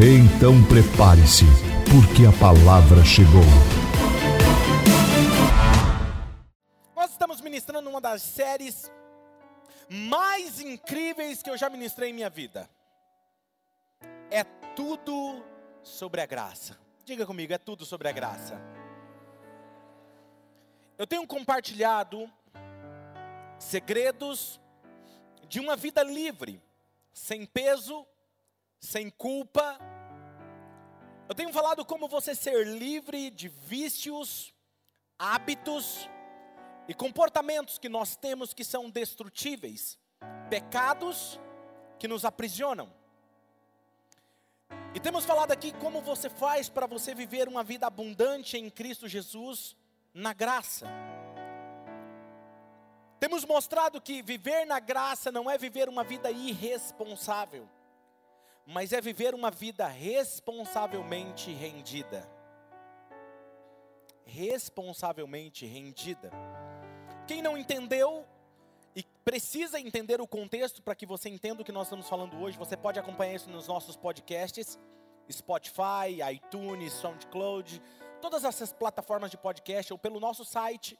Então 0.00 0.54
prepare-se, 0.66 1.44
porque 1.88 2.26
a 2.26 2.32
palavra 2.40 3.04
chegou. 3.04 3.44
Nós 6.96 7.12
estamos 7.12 7.40
ministrando 7.40 7.88
uma 7.88 8.00
das 8.00 8.20
séries 8.20 8.90
mais 9.88 10.60
incríveis 10.60 11.42
que 11.42 11.48
eu 11.48 11.56
já 11.56 11.70
ministrei 11.70 12.10
em 12.10 12.12
minha 12.12 12.28
vida. 12.28 12.68
É 14.32 14.42
tudo 14.74 15.44
sobre 15.84 16.20
a 16.20 16.26
graça. 16.26 16.76
Diga 17.04 17.24
comigo, 17.24 17.52
é 17.52 17.58
tudo 17.58 17.86
sobre 17.86 18.08
a 18.08 18.12
graça. 18.12 18.60
Eu 20.98 21.06
tenho 21.06 21.24
compartilhado 21.24 22.28
segredos 23.60 24.60
de 25.48 25.60
uma 25.60 25.76
vida 25.76 26.02
livre, 26.02 26.60
sem 27.12 27.46
peso, 27.46 28.04
sem 28.84 29.10
culpa. 29.10 29.78
Eu 31.28 31.34
tenho 31.34 31.52
falado 31.52 31.84
como 31.84 32.06
você 32.06 32.34
ser 32.34 32.66
livre 32.66 33.30
de 33.30 33.48
vícios, 33.48 34.52
hábitos 35.18 36.08
e 36.86 36.94
comportamentos 36.94 37.78
que 37.78 37.88
nós 37.88 38.14
temos 38.16 38.52
que 38.52 38.62
são 38.62 38.90
destrutíveis, 38.90 39.98
pecados 40.50 41.40
que 41.98 42.06
nos 42.06 42.24
aprisionam. 42.24 42.92
E 44.94 45.00
temos 45.00 45.24
falado 45.24 45.50
aqui 45.50 45.72
como 45.72 46.00
você 46.00 46.28
faz 46.28 46.68
para 46.68 46.86
você 46.86 47.14
viver 47.14 47.48
uma 47.48 47.64
vida 47.64 47.86
abundante 47.86 48.56
em 48.56 48.70
Cristo 48.70 49.08
Jesus, 49.08 49.76
na 50.12 50.32
graça. 50.32 50.86
Temos 53.18 53.44
mostrado 53.44 54.00
que 54.00 54.20
viver 54.22 54.66
na 54.66 54.78
graça 54.78 55.32
não 55.32 55.50
é 55.50 55.56
viver 55.56 55.88
uma 55.88 56.04
vida 56.04 56.30
irresponsável, 56.30 57.68
mas 58.66 58.92
é 58.92 59.00
viver 59.00 59.34
uma 59.34 59.50
vida 59.50 59.86
responsavelmente 59.86 61.52
rendida. 61.52 62.28
Responsavelmente 64.24 65.66
rendida. 65.66 66.30
Quem 67.26 67.42
não 67.42 67.56
entendeu, 67.56 68.26
e 68.96 69.02
precisa 69.24 69.80
entender 69.80 70.20
o 70.20 70.26
contexto 70.26 70.82
para 70.82 70.94
que 70.94 71.04
você 71.04 71.28
entenda 71.28 71.62
o 71.62 71.64
que 71.64 71.72
nós 71.72 71.86
estamos 71.86 72.08
falando 72.08 72.38
hoje. 72.40 72.56
Você 72.56 72.76
pode 72.76 72.98
acompanhar 72.98 73.34
isso 73.34 73.50
nos 73.50 73.66
nossos 73.66 73.96
podcasts, 73.96 74.78
Spotify, 75.30 76.22
iTunes, 76.32 76.92
SoundCloud, 76.92 77.82
todas 78.20 78.44
essas 78.44 78.72
plataformas 78.72 79.30
de 79.30 79.36
podcast 79.36 79.92
ou 79.92 79.98
pelo 79.98 80.20
nosso 80.20 80.44
site. 80.44 80.98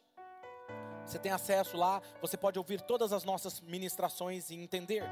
Você 1.06 1.18
tem 1.18 1.30
acesso 1.30 1.76
lá, 1.76 2.02
você 2.20 2.36
pode 2.36 2.58
ouvir 2.58 2.80
todas 2.80 3.12
as 3.12 3.24
nossas 3.24 3.60
ministrações 3.60 4.50
e 4.50 4.54
entender. 4.54 5.04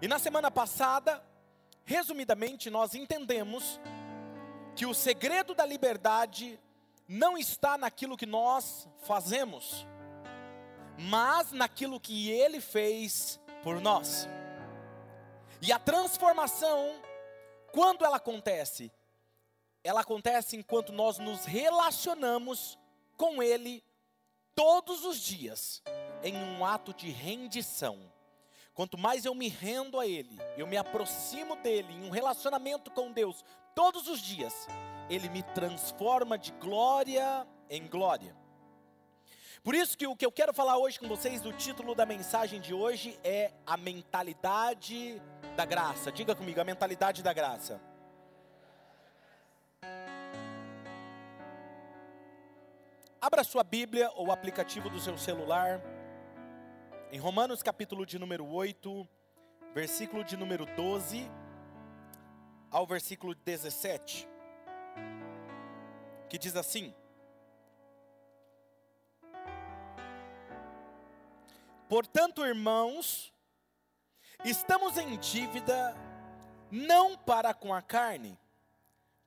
E 0.00 0.08
na 0.08 0.18
semana 0.18 0.50
passada, 0.50 1.22
resumidamente, 1.84 2.70
nós 2.70 2.94
entendemos 2.94 3.80
que 4.74 4.86
o 4.86 4.94
segredo 4.94 5.54
da 5.54 5.66
liberdade 5.66 6.58
não 7.08 7.36
está 7.36 7.76
naquilo 7.76 8.16
que 8.16 8.26
nós 8.26 8.88
fazemos 9.04 9.86
mas 10.98 11.52
naquilo 11.52 12.00
que 12.00 12.30
Ele 12.30 12.60
fez 12.60 13.40
por 13.62 13.80
nós. 13.80 14.28
E 15.60 15.72
a 15.72 15.78
transformação, 15.78 17.00
quando 17.72 18.04
ela 18.04 18.16
acontece? 18.16 18.90
Ela 19.84 20.00
acontece 20.00 20.56
enquanto 20.56 20.92
nós 20.92 21.18
nos 21.18 21.44
relacionamos 21.44 22.78
com 23.16 23.42
Ele 23.42 23.82
todos 24.54 25.04
os 25.04 25.18
dias, 25.18 25.82
em 26.22 26.36
um 26.36 26.64
ato 26.64 26.92
de 26.92 27.10
rendição. 27.10 28.11
Quanto 28.74 28.96
mais 28.96 29.24
eu 29.24 29.34
me 29.34 29.48
rendo 29.48 30.00
a 30.00 30.06
Ele, 30.06 30.38
eu 30.56 30.66
me 30.66 30.76
aproximo 30.76 31.56
dEle, 31.56 31.92
em 31.92 32.04
um 32.04 32.10
relacionamento 32.10 32.90
com 32.90 33.12
Deus, 33.12 33.44
todos 33.74 34.08
os 34.08 34.20
dias, 34.20 34.66
Ele 35.10 35.28
me 35.28 35.42
transforma 35.42 36.38
de 36.38 36.52
glória 36.52 37.46
em 37.68 37.86
glória. 37.86 38.34
Por 39.62 39.74
isso 39.74 39.96
que 39.96 40.06
o 40.06 40.16
que 40.16 40.26
eu 40.26 40.32
quero 40.32 40.52
falar 40.52 40.76
hoje 40.78 40.98
com 40.98 41.06
vocês, 41.06 41.44
o 41.46 41.52
título 41.52 41.94
da 41.94 42.04
mensagem 42.04 42.60
de 42.60 42.74
hoje 42.74 43.18
é 43.22 43.52
a 43.64 43.76
mentalidade 43.76 45.22
da 45.54 45.64
graça. 45.64 46.10
Diga 46.10 46.34
comigo, 46.34 46.60
a 46.60 46.64
mentalidade 46.64 47.22
da 47.22 47.32
graça. 47.32 47.80
Abra 53.20 53.44
sua 53.44 53.62
Bíblia 53.62 54.10
ou 54.16 54.26
o 54.26 54.32
aplicativo 54.32 54.90
do 54.90 54.98
seu 54.98 55.16
celular. 55.16 55.80
Em 57.14 57.18
Romanos 57.18 57.62
capítulo 57.62 58.06
de 58.06 58.18
número 58.18 58.48
8, 58.48 59.06
versículo 59.74 60.24
de 60.24 60.34
número 60.34 60.64
12 60.64 61.30
ao 62.70 62.86
versículo 62.86 63.34
17. 63.34 64.26
Que 66.30 66.38
diz 66.38 66.56
assim: 66.56 66.94
Portanto, 71.86 72.46
irmãos, 72.46 73.30
estamos 74.42 74.96
em 74.96 75.18
dívida 75.18 75.94
não 76.70 77.14
para 77.14 77.52
com 77.52 77.74
a 77.74 77.82
carne, 77.82 78.38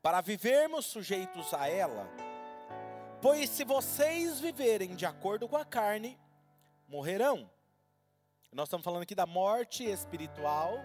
para 0.02 0.22
vivermos 0.22 0.88
sujeitos 0.88 1.54
a 1.54 1.70
ela. 1.70 2.10
Pois 3.22 3.48
se 3.48 3.64
vocês 3.64 4.40
viverem 4.40 4.96
de 4.96 5.06
acordo 5.06 5.48
com 5.48 5.56
a 5.56 5.64
carne, 5.64 6.20
morrerão. 6.88 7.54
Nós 8.56 8.68
estamos 8.68 8.86
falando 8.86 9.02
aqui 9.04 9.14
da 9.14 9.26
morte 9.26 9.84
espiritual, 9.84 10.78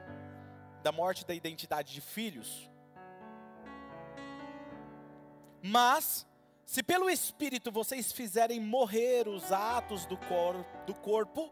da 0.83 0.91
morte 0.91 1.25
da 1.25 1.33
identidade 1.33 1.95
de 1.95 2.01
filhos. 2.01 2.69
Mas, 5.63 6.27
se 6.67 6.83
pelo 6.83 7.09
Espírito 7.09 7.71
vocês 7.71 8.11
fizerem 8.11 8.59
morrer 8.59 9.29
os 9.29 9.53
atos 9.53 10.05
do, 10.05 10.17
cor, 10.17 10.57
do 10.85 10.93
corpo, 10.97 11.49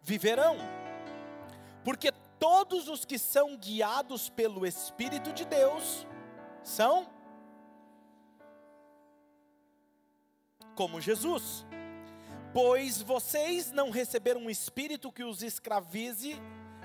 viverão. 0.00 0.56
Porque 1.84 2.10
todos 2.38 2.88
os 2.88 3.04
que 3.04 3.18
são 3.18 3.54
guiados 3.54 4.30
pelo 4.30 4.66
Espírito 4.66 5.30
de 5.30 5.44
Deus 5.44 6.06
são 6.62 7.06
como 10.74 11.02
Jesus. 11.02 11.66
Pois 12.54 13.02
vocês 13.02 13.72
não 13.72 13.90
receberam 13.90 14.42
um 14.42 14.48
espírito 14.48 15.10
que 15.10 15.24
os 15.24 15.42
escravize 15.42 16.40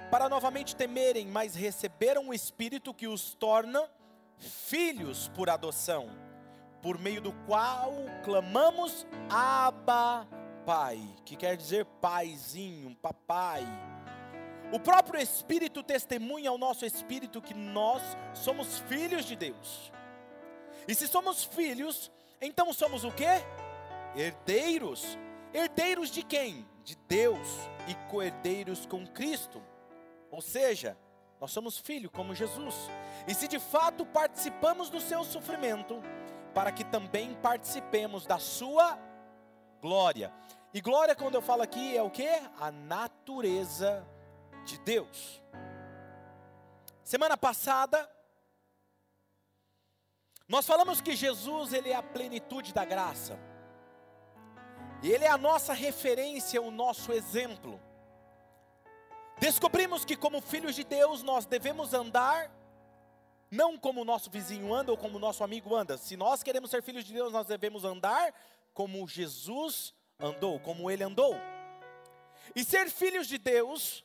para 0.10 0.28
novamente 0.28 0.76
temerem, 0.76 1.28
mas 1.28 1.54
receberam 1.54 2.24
um 2.24 2.34
espírito 2.34 2.92
que 2.92 3.08
os 3.08 3.36
torna 3.36 3.88
filhos 4.36 5.28
por 5.36 5.48
adoção, 5.48 6.10
por 6.82 6.98
meio 6.98 7.22
do 7.22 7.32
qual 7.46 7.94
clamamos 8.24 9.06
Abba 9.30 10.28
Pai, 10.66 11.00
que 11.24 11.36
quer 11.36 11.56
dizer 11.56 11.86
paizinho, 12.02 12.96
papai. 12.96 13.64
O 14.72 14.80
próprio 14.80 15.22
Espírito 15.22 15.84
testemunha 15.84 16.50
ao 16.50 16.58
nosso 16.58 16.84
espírito 16.84 17.42
que 17.42 17.54
nós 17.54 18.02
somos 18.34 18.80
filhos 18.80 19.26
de 19.26 19.36
Deus. 19.36 19.92
E 20.88 20.96
se 20.96 21.08
somos 21.08 21.44
filhos, 21.44 22.12
então 22.42 22.74
somos 22.74 23.04
o 23.04 23.12
quê? 23.12 23.44
Herdeiros. 24.16 25.18
Herdeiros 25.54 26.10
de 26.10 26.24
quem? 26.24 26.68
De 26.84 26.96
Deus 27.08 27.48
e 27.88 27.96
coerdeiros 28.10 28.86
com 28.86 29.06
Cristo. 29.08 29.62
Ou 30.32 30.42
seja, 30.42 30.98
nós 31.40 31.52
somos 31.52 31.78
filhos 31.78 32.12
como 32.12 32.36
Jesus. 32.36 32.76
E 33.28 33.34
se 33.34 33.48
de 33.48 33.60
fato 33.60 34.06
participamos 34.06 34.90
do 34.90 35.00
seu 35.00 35.24
sofrimento, 35.24 36.02
para 36.54 36.72
que 36.72 36.84
também 36.84 37.34
participemos 37.36 38.26
da 38.26 38.38
sua 38.38 39.00
glória. 39.82 40.32
E 40.74 40.82
glória, 40.82 41.16
quando 41.16 41.36
eu 41.36 41.42
falo 41.42 41.62
aqui, 41.62 41.96
é 41.96 42.04
o 42.04 42.12
que? 42.12 42.28
A 42.60 42.72
natureza 42.72 44.06
de 44.66 44.78
Deus. 44.80 45.42
Semana 47.04 47.36
passada, 47.36 48.08
nós 50.48 50.68
falamos 50.68 51.02
que 51.02 51.16
Jesus, 51.16 51.74
ele 51.74 51.90
é 51.90 51.96
a 51.96 52.04
plenitude 52.04 52.74
da 52.74 52.86
graça. 52.86 53.40
E 55.02 55.12
ele 55.12 55.26
é 55.26 55.30
a 55.30 55.38
nossa 55.38 55.74
referência, 55.74 56.62
o 56.62 56.72
nosso 56.72 57.12
exemplo. 57.12 57.80
Descobrimos 59.40 60.04
que 60.04 60.18
como 60.18 60.42
filhos 60.42 60.76
de 60.76 60.84
Deus 60.84 61.24
nós 61.24 61.46
devemos 61.46 61.94
andar 61.94 62.52
não 63.52 63.78
como 63.78 64.02
o 64.02 64.06
nosso 64.06 64.30
vizinho 64.30 64.74
anda 64.74 64.92
ou 64.92 64.98
como 64.98 65.18
o 65.18 65.20
nosso 65.20 65.44
amigo 65.44 65.76
anda. 65.76 65.98
Se 65.98 66.16
nós 66.16 66.44
queremos 66.44 66.70
ser 66.70 66.84
filhos 66.84 67.04
de 67.04 67.14
Deus, 67.14 67.34
nós 67.34 67.48
devemos 67.48 67.84
andar 67.84 68.34
como 68.74 69.08
Jesus 69.08 69.94
andou, 70.20 70.60
como 70.60 70.92
ele 70.92 71.04
andou. 71.04 71.36
E 72.56 72.64
ser 72.64 72.90
filhos 72.90 73.28
de 73.28 73.38
Deus 73.38 74.04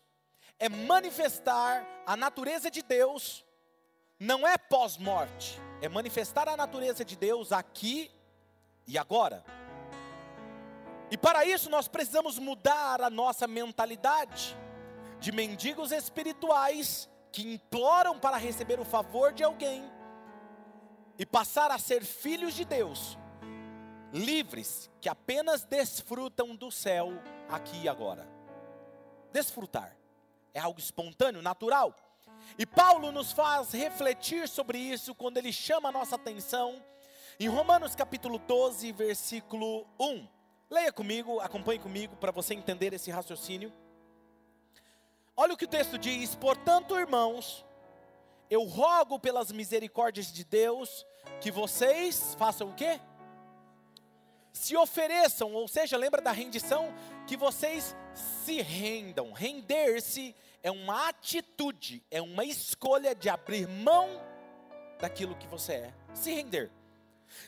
é 0.59 0.69
manifestar 0.69 1.87
a 2.07 2.17
natureza 2.17 2.71
de 2.71 2.83
Deus, 2.83 3.45
não 4.19 4.47
é 4.47 4.57
pós-morte, 4.57 5.59
é 5.83 5.89
manifestar 5.89 6.49
a 6.49 6.57
natureza 6.57 7.05
de 7.05 7.17
Deus 7.17 7.53
aqui 7.53 8.11
e 8.87 8.97
agora. 8.97 9.45
E 11.15 11.17
para 11.17 11.45
isso 11.47 11.71
nós 11.71 11.87
precisamos 11.87 12.41
mudar 12.41 13.01
a 13.01 13.09
nossa 13.09 13.47
mentalidade 13.47 14.57
de 15.21 15.31
mendigos 15.31 15.93
espirituais 15.93 17.09
que 17.31 17.55
imploram 17.55 18.19
para 18.19 18.37
receber 18.37 18.81
o 18.81 18.85
favor 18.85 19.33
de 19.33 19.45
alguém 19.45 19.89
e 21.17 21.25
passar 21.25 21.71
a 21.71 21.79
ser 21.79 22.05
filhos 22.05 22.53
de 22.53 22.65
Deus, 22.65 23.17
livres, 24.13 24.91
que 25.01 25.09
apenas 25.09 25.63
desfrutam 25.63 26.57
do 26.57 26.69
céu 26.73 27.13
aqui 27.49 27.83
e 27.83 27.89
agora. 27.89 28.29
Desfrutar 29.31 29.97
é 30.53 30.59
algo 30.59 30.81
espontâneo, 30.81 31.41
natural. 31.41 31.95
E 32.59 32.67
Paulo 32.67 33.13
nos 33.13 33.31
faz 33.31 33.71
refletir 33.71 34.49
sobre 34.49 34.79
isso 34.79 35.15
quando 35.15 35.37
ele 35.37 35.53
chama 35.53 35.91
a 35.91 35.93
nossa 35.93 36.17
atenção 36.17 36.85
em 37.39 37.47
Romanos 37.47 37.95
capítulo 37.95 38.37
12, 38.37 38.91
versículo 38.91 39.87
1. 40.01 40.34
Leia 40.75 40.93
comigo, 40.93 41.39
acompanhe 41.39 41.79
comigo 41.79 42.17
para 42.17 42.33
você 42.33 42.53
entender 42.53 42.93
esse 42.93 43.09
raciocínio. 43.09 43.73
Olha 45.37 45.55
o 45.55 45.57
que 45.57 45.67
o 45.67 45.69
texto 45.69 45.97
diz: 45.97 46.35
Portanto, 46.35 46.99
irmãos, 46.99 47.65
eu 48.51 48.65
rogo 48.65 49.21
pelas 49.21 49.53
misericórdias 49.53 50.33
de 50.33 50.43
Deus 50.43 51.07
que 51.41 51.53
vocês 51.53 52.35
façam 52.37 52.71
o 52.71 52.75
quê? 52.75 53.01
Se 54.53 54.77
ofereçam, 54.77 55.55
ou 55.55 55.69
seja, 55.69 55.97
lembra 55.97 56.21
da 56.21 56.33
rendição? 56.33 56.93
Que 57.25 57.37
vocês 57.37 57.95
se 58.45 58.61
rendam. 58.61 59.31
Render-se 59.31 60.35
é 60.61 60.73
uma 60.73 61.09
atitude, 61.09 62.05
é 62.11 62.21
uma 62.21 62.45
escolha 62.45 63.15
de 63.15 63.29
abrir 63.29 63.69
mão 63.69 64.09
daquilo 64.99 65.37
que 65.37 65.47
você 65.47 65.75
é. 65.75 65.95
Se 66.13 66.33
render. 66.33 66.73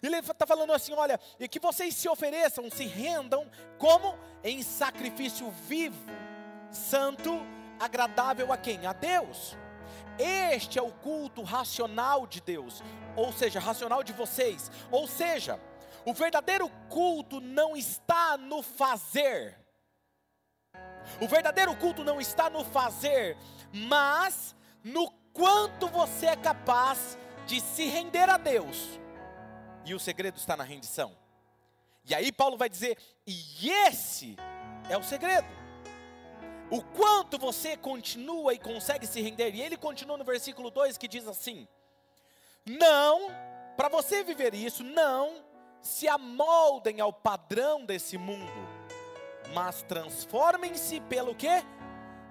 Ele 0.02 0.16
está 0.16 0.46
falando 0.46 0.72
assim: 0.72 0.92
olha, 0.94 1.18
e 1.38 1.48
que 1.48 1.60
vocês 1.60 1.94
se 1.94 2.08
ofereçam, 2.08 2.70
se 2.70 2.84
rendam, 2.84 3.50
como? 3.78 4.18
Em 4.42 4.62
sacrifício 4.62 5.50
vivo, 5.50 6.10
santo 6.70 7.40
agradável 7.78 8.52
a 8.52 8.56
quem? 8.56 8.86
A 8.86 8.92
Deus. 8.92 9.56
Este 10.18 10.78
é 10.78 10.82
o 10.82 10.90
culto 10.90 11.42
racional 11.42 12.26
de 12.26 12.40
Deus, 12.40 12.82
ou 13.14 13.32
seja, 13.32 13.60
racional 13.60 14.02
de 14.02 14.12
vocês. 14.12 14.70
Ou 14.90 15.06
seja, 15.06 15.60
o 16.04 16.12
verdadeiro 16.14 16.70
culto 16.88 17.40
não 17.40 17.76
está 17.76 18.36
no 18.38 18.62
fazer. 18.62 19.58
O 21.20 21.28
verdadeiro 21.28 21.74
culto 21.76 22.02
não 22.02 22.20
está 22.20 22.48
no 22.50 22.64
fazer, 22.64 23.36
mas 23.72 24.54
no 24.82 25.10
quanto 25.32 25.88
você 25.88 26.26
é 26.26 26.36
capaz 26.36 27.18
de 27.46 27.60
se 27.60 27.84
render 27.84 28.28
a 28.28 28.36
Deus. 28.36 29.00
E 29.86 29.94
o 29.94 29.98
segredo 29.98 30.36
está 30.36 30.56
na 30.56 30.64
rendição. 30.64 31.16
E 32.04 32.14
aí 32.14 32.30
Paulo 32.30 32.58
vai 32.58 32.68
dizer: 32.68 32.98
e 33.26 33.70
esse 33.70 34.36
é 34.90 34.98
o 34.98 35.02
segredo 35.02 35.66
o 36.70 36.82
quanto 36.82 37.38
você 37.38 37.76
continua 37.76 38.52
e 38.52 38.58
consegue 38.58 39.06
se 39.06 39.20
render. 39.20 39.54
E 39.54 39.62
ele 39.62 39.76
continua 39.76 40.16
no 40.16 40.24
versículo 40.24 40.70
2 40.70 40.98
que 40.98 41.08
diz 41.08 41.26
assim: 41.26 41.66
Não, 42.64 43.28
para 43.76 43.88
você 43.88 44.24
viver 44.24 44.54
isso, 44.54 44.82
não 44.82 45.44
se 45.80 46.08
amoldem 46.08 47.00
ao 47.00 47.12
padrão 47.12 47.84
desse 47.84 48.18
mundo, 48.18 48.50
mas 49.54 49.82
transformem-se 49.82 51.00
pelo 51.02 51.34
que? 51.34 51.64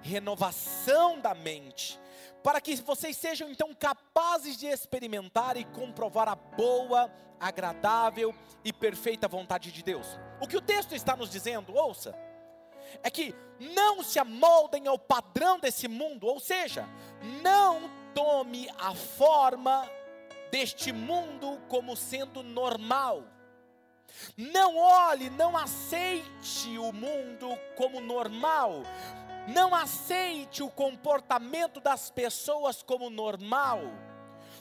Renovação 0.02 1.18
da 1.18 1.34
mente, 1.34 1.98
para 2.46 2.60
que 2.60 2.76
vocês 2.76 3.16
sejam 3.16 3.50
então 3.50 3.74
capazes 3.74 4.56
de 4.56 4.66
experimentar 4.66 5.56
e 5.56 5.64
comprovar 5.64 6.28
a 6.28 6.36
boa, 6.36 7.12
agradável 7.40 8.32
e 8.64 8.72
perfeita 8.72 9.26
vontade 9.26 9.72
de 9.72 9.82
Deus. 9.82 10.06
O 10.40 10.46
que 10.46 10.56
o 10.56 10.60
texto 10.60 10.94
está 10.94 11.16
nos 11.16 11.28
dizendo, 11.28 11.74
ouça 11.74 12.14
é 13.02 13.10
que 13.10 13.34
não 13.58 14.00
se 14.00 14.20
amoldem 14.20 14.86
ao 14.86 14.96
padrão 14.96 15.58
desse 15.58 15.88
mundo, 15.88 16.28
ou 16.28 16.38
seja, 16.38 16.88
não 17.42 17.90
tome 18.14 18.70
a 18.78 18.94
forma 18.94 19.90
deste 20.52 20.92
mundo 20.92 21.60
como 21.66 21.96
sendo 21.96 22.44
normal. 22.44 23.24
Não 24.36 24.76
olhe, 24.76 25.30
não 25.30 25.56
aceite 25.56 26.78
o 26.78 26.92
mundo 26.92 27.48
como 27.74 28.00
normal. 28.00 28.84
Não 29.46 29.74
aceite 29.74 30.62
o 30.62 30.70
comportamento 30.70 31.80
das 31.80 32.10
pessoas 32.10 32.82
como 32.82 33.08
normal. 33.10 33.80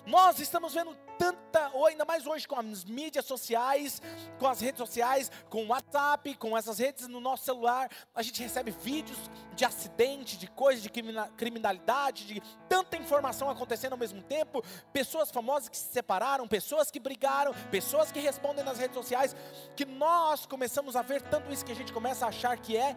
Nós 0.05 0.39
estamos 0.39 0.73
vendo 0.73 0.95
tanta, 1.17 1.71
ou 1.73 1.87
ainda 1.87 2.05
mais 2.05 2.27
hoje 2.27 2.47
com 2.47 2.59
as 2.59 2.83
mídias 2.83 3.25
sociais, 3.25 4.01
com 4.37 4.47
as 4.47 4.59
redes 4.59 4.77
sociais, 4.77 5.31
com 5.49 5.63
o 5.63 5.67
WhatsApp, 5.69 6.35
com 6.35 6.55
essas 6.55 6.77
redes 6.77 7.07
no 7.07 7.19
nosso 7.19 7.45
celular, 7.45 7.89
a 8.13 8.21
gente 8.21 8.43
recebe 8.43 8.69
vídeos 8.69 9.17
de 9.55 9.65
acidente, 9.65 10.37
de 10.37 10.47
coisas 10.47 10.83
de 10.83 10.89
criminalidade, 11.35 12.27
de 12.27 12.41
tanta 12.69 12.97
informação 12.97 13.49
acontecendo 13.49 13.93
ao 13.93 13.97
mesmo 13.97 14.21
tempo, 14.21 14.63
pessoas 14.93 15.31
famosas 15.31 15.69
que 15.69 15.77
se 15.77 15.91
separaram, 15.91 16.47
pessoas 16.47 16.91
que 16.91 16.99
brigaram, 16.99 17.53
pessoas 17.71 18.11
que 18.11 18.19
respondem 18.19 18.63
nas 18.63 18.77
redes 18.77 18.95
sociais, 18.95 19.35
que 19.75 19.85
nós 19.85 20.45
começamos 20.45 20.95
a 20.95 21.01
ver 21.01 21.21
tanto 21.23 21.51
isso 21.51 21.65
que 21.65 21.71
a 21.71 21.75
gente 21.75 21.93
começa 21.93 22.25
a 22.25 22.29
achar 22.29 22.57
que 22.57 22.77
é 22.77 22.95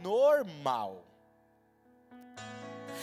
normal. 0.00 1.11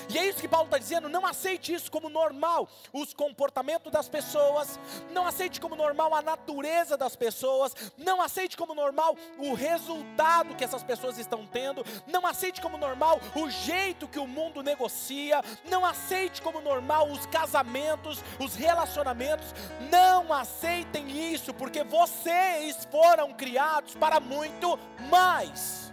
E 0.09 0.17
é 0.17 0.27
isso 0.27 0.39
que 0.39 0.47
Paulo 0.47 0.65
está 0.65 0.77
dizendo: 0.77 1.09
não 1.09 1.25
aceite 1.25 1.73
isso 1.73 1.91
como 1.91 2.09
normal, 2.09 2.67
os 2.93 3.13
comportamentos 3.13 3.91
das 3.91 4.07
pessoas, 4.07 4.79
não 5.11 5.25
aceite 5.25 5.59
como 5.59 5.75
normal 5.75 6.13
a 6.13 6.21
natureza 6.21 6.97
das 6.97 7.15
pessoas, 7.15 7.75
não 7.97 8.21
aceite 8.21 8.57
como 8.57 8.73
normal 8.73 9.15
o 9.37 9.53
resultado 9.53 10.55
que 10.55 10.63
essas 10.63 10.83
pessoas 10.83 11.17
estão 11.17 11.45
tendo, 11.45 11.85
não 12.07 12.25
aceite 12.25 12.61
como 12.61 12.77
normal 12.77 13.19
o 13.35 13.49
jeito 13.49 14.07
que 14.07 14.19
o 14.19 14.27
mundo 14.27 14.63
negocia, 14.63 15.41
não 15.69 15.85
aceite 15.85 16.41
como 16.41 16.61
normal 16.61 17.09
os 17.09 17.25
casamentos, 17.25 18.23
os 18.39 18.55
relacionamentos, 18.55 19.53
não 19.89 20.31
aceitem 20.33 21.33
isso, 21.33 21.53
porque 21.53 21.83
vocês 21.83 22.87
foram 22.91 23.33
criados 23.33 23.95
para 23.95 24.19
muito 24.19 24.77
mais 25.09 25.88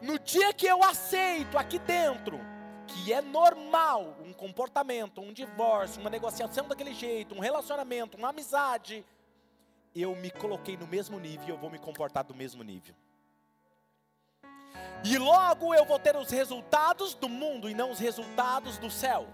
no 0.00 0.18
dia 0.18 0.52
que 0.52 0.66
eu 0.66 0.82
aceito 0.82 1.56
aqui 1.58 1.78
dentro 1.78 2.38
que 2.88 3.12
é 3.12 3.20
normal 3.20 4.16
um 4.24 4.32
comportamento, 4.32 5.20
um 5.20 5.32
divórcio, 5.32 6.00
uma 6.00 6.10
negociação 6.10 6.66
daquele 6.66 6.94
jeito, 6.94 7.34
um 7.34 7.38
relacionamento, 7.38 8.16
uma 8.16 8.30
amizade, 8.30 9.04
eu 9.94 10.14
me 10.16 10.30
coloquei 10.30 10.76
no 10.76 10.86
mesmo 10.86 11.18
nível 11.20 11.46
e 11.46 11.50
eu 11.50 11.58
vou 11.58 11.70
me 11.70 11.78
comportar 11.78 12.24
do 12.24 12.34
mesmo 12.34 12.62
nível. 12.62 12.94
E 15.04 15.16
logo 15.16 15.74
eu 15.74 15.84
vou 15.84 15.98
ter 15.98 16.16
os 16.16 16.30
resultados 16.30 17.14
do 17.14 17.28
mundo 17.28 17.68
e 17.68 17.74
não 17.74 17.90
os 17.90 17.98
resultados 17.98 18.78
do 18.78 18.90
céu. 18.90 19.28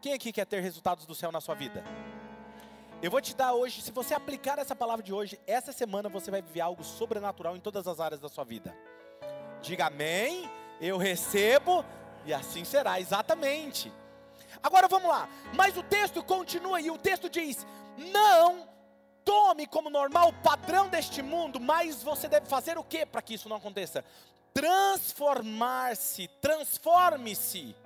Quem 0.00 0.12
aqui 0.12 0.32
quer 0.32 0.46
ter 0.46 0.60
resultados 0.60 1.06
do 1.06 1.14
céu 1.14 1.32
na 1.32 1.40
sua 1.40 1.54
vida? 1.54 1.82
Eu 3.02 3.10
vou 3.10 3.20
te 3.20 3.34
dar 3.34 3.54
hoje, 3.54 3.80
se 3.80 3.90
você 3.90 4.14
aplicar 4.14 4.58
essa 4.58 4.76
palavra 4.76 5.02
de 5.02 5.12
hoje, 5.12 5.40
essa 5.46 5.72
semana 5.72 6.08
você 6.08 6.30
vai 6.30 6.42
viver 6.42 6.60
algo 6.60 6.84
sobrenatural 6.84 7.56
em 7.56 7.60
todas 7.60 7.88
as 7.88 7.98
áreas 7.98 8.20
da 8.20 8.28
sua 8.28 8.44
vida. 8.44 8.76
Diga 9.62 9.86
amém, 9.86 10.50
eu 10.80 10.96
recebo 10.96 11.84
e 12.24 12.32
assim 12.32 12.64
será, 12.64 13.00
exatamente. 13.00 13.92
Agora 14.62 14.88
vamos 14.88 15.08
lá, 15.08 15.28
mas 15.54 15.76
o 15.76 15.82
texto 15.82 16.22
continua 16.22 16.80
e 16.80 16.90
o 16.90 16.98
texto 16.98 17.28
diz: 17.28 17.66
não 17.96 18.68
tome 19.24 19.66
como 19.66 19.90
normal 19.90 20.28
o 20.28 20.42
padrão 20.42 20.88
deste 20.88 21.22
mundo, 21.22 21.60
mas 21.60 22.02
você 22.02 22.28
deve 22.28 22.46
fazer 22.46 22.78
o 22.78 22.84
que 22.84 23.06
para 23.06 23.22
que 23.22 23.34
isso 23.34 23.48
não 23.48 23.56
aconteça? 23.56 24.04
Transformar-se, 24.52 26.28
transforme-se. 26.40 27.76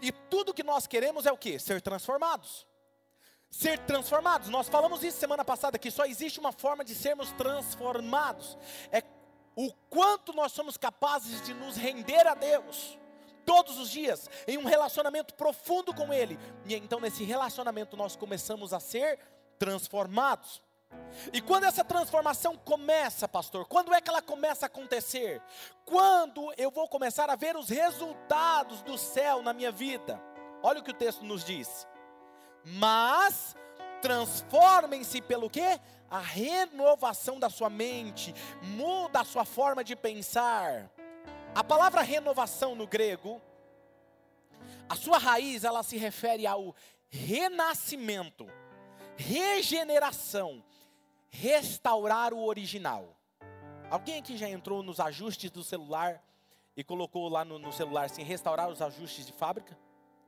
E 0.00 0.10
tudo 0.12 0.52
que 0.52 0.62
nós 0.62 0.86
queremos 0.86 1.26
é 1.26 1.32
o 1.32 1.38
que? 1.38 1.58
Ser 1.58 1.80
transformados. 1.80 2.66
Ser 3.48 3.78
transformados. 3.80 4.48
Nós 4.48 4.68
falamos 4.68 5.02
isso 5.02 5.18
semana 5.18 5.44
passada 5.44 5.78
que 5.78 5.90
só 5.90 6.04
existe 6.04 6.40
uma 6.40 6.52
forma 6.52 6.84
de 6.84 6.94
sermos 6.94 7.30
transformados. 7.32 8.58
É 8.90 9.02
o 9.56 9.72
quanto 9.90 10.32
nós 10.32 10.52
somos 10.52 10.76
capazes 10.76 11.42
de 11.42 11.54
nos 11.54 11.76
render 11.76 12.26
a 12.26 12.34
Deus 12.34 12.98
todos 13.44 13.78
os 13.78 13.90
dias 13.90 14.28
em 14.46 14.56
um 14.56 14.64
relacionamento 14.64 15.34
profundo 15.34 15.94
com 15.94 16.12
Ele. 16.12 16.38
E 16.66 16.74
então 16.74 17.00
nesse 17.00 17.24
relacionamento 17.24 17.96
nós 17.96 18.16
começamos 18.16 18.72
a 18.72 18.80
ser 18.80 19.18
transformados. 19.58 20.62
E 21.32 21.40
quando 21.40 21.64
essa 21.64 21.84
transformação 21.84 22.56
começa, 22.56 23.26
pastor, 23.26 23.66
quando 23.66 23.94
é 23.94 24.00
que 24.00 24.10
ela 24.10 24.20
começa 24.20 24.66
a 24.66 24.68
acontecer? 24.68 25.40
Quando 25.84 26.52
eu 26.56 26.70
vou 26.70 26.88
começar 26.88 27.30
a 27.30 27.36
ver 27.36 27.56
os 27.56 27.68
resultados 27.68 28.82
do 28.82 28.98
céu 28.98 29.42
na 29.42 29.52
minha 29.52 29.72
vida? 29.72 30.20
Olha 30.62 30.80
o 30.80 30.82
que 30.82 30.90
o 30.90 30.94
texto 30.94 31.24
nos 31.24 31.44
diz. 31.44 31.86
Mas 32.64 33.56
transformem-se 34.02 35.22
pelo 35.22 35.48
quê? 35.48 35.80
A 36.10 36.18
renovação 36.18 37.38
da 37.38 37.48
sua 37.48 37.70
mente, 37.70 38.34
muda 38.60 39.20
a 39.20 39.24
sua 39.24 39.46
forma 39.46 39.82
de 39.82 39.96
pensar. 39.96 40.90
A 41.54 41.64
palavra 41.64 42.02
renovação 42.02 42.74
no 42.74 42.86
grego, 42.86 43.40
a 44.88 44.96
sua 44.96 45.16
raiz, 45.16 45.64
ela 45.64 45.82
se 45.82 45.96
refere 45.96 46.46
ao 46.46 46.74
renascimento, 47.08 48.46
regeneração, 49.16 50.62
restaurar 51.30 52.34
o 52.34 52.44
original. 52.44 53.16
Alguém 53.90 54.18
aqui 54.18 54.36
já 54.36 54.48
entrou 54.48 54.82
nos 54.82 54.98
ajustes 54.98 55.50
do 55.50 55.62
celular 55.62 56.22
e 56.76 56.82
colocou 56.82 57.28
lá 57.28 57.44
no, 57.44 57.58
no 57.58 57.72
celular 57.72 58.06
assim, 58.06 58.22
restaurar 58.22 58.68
os 58.68 58.82
ajustes 58.82 59.26
de 59.26 59.32
fábrica? 59.32 59.78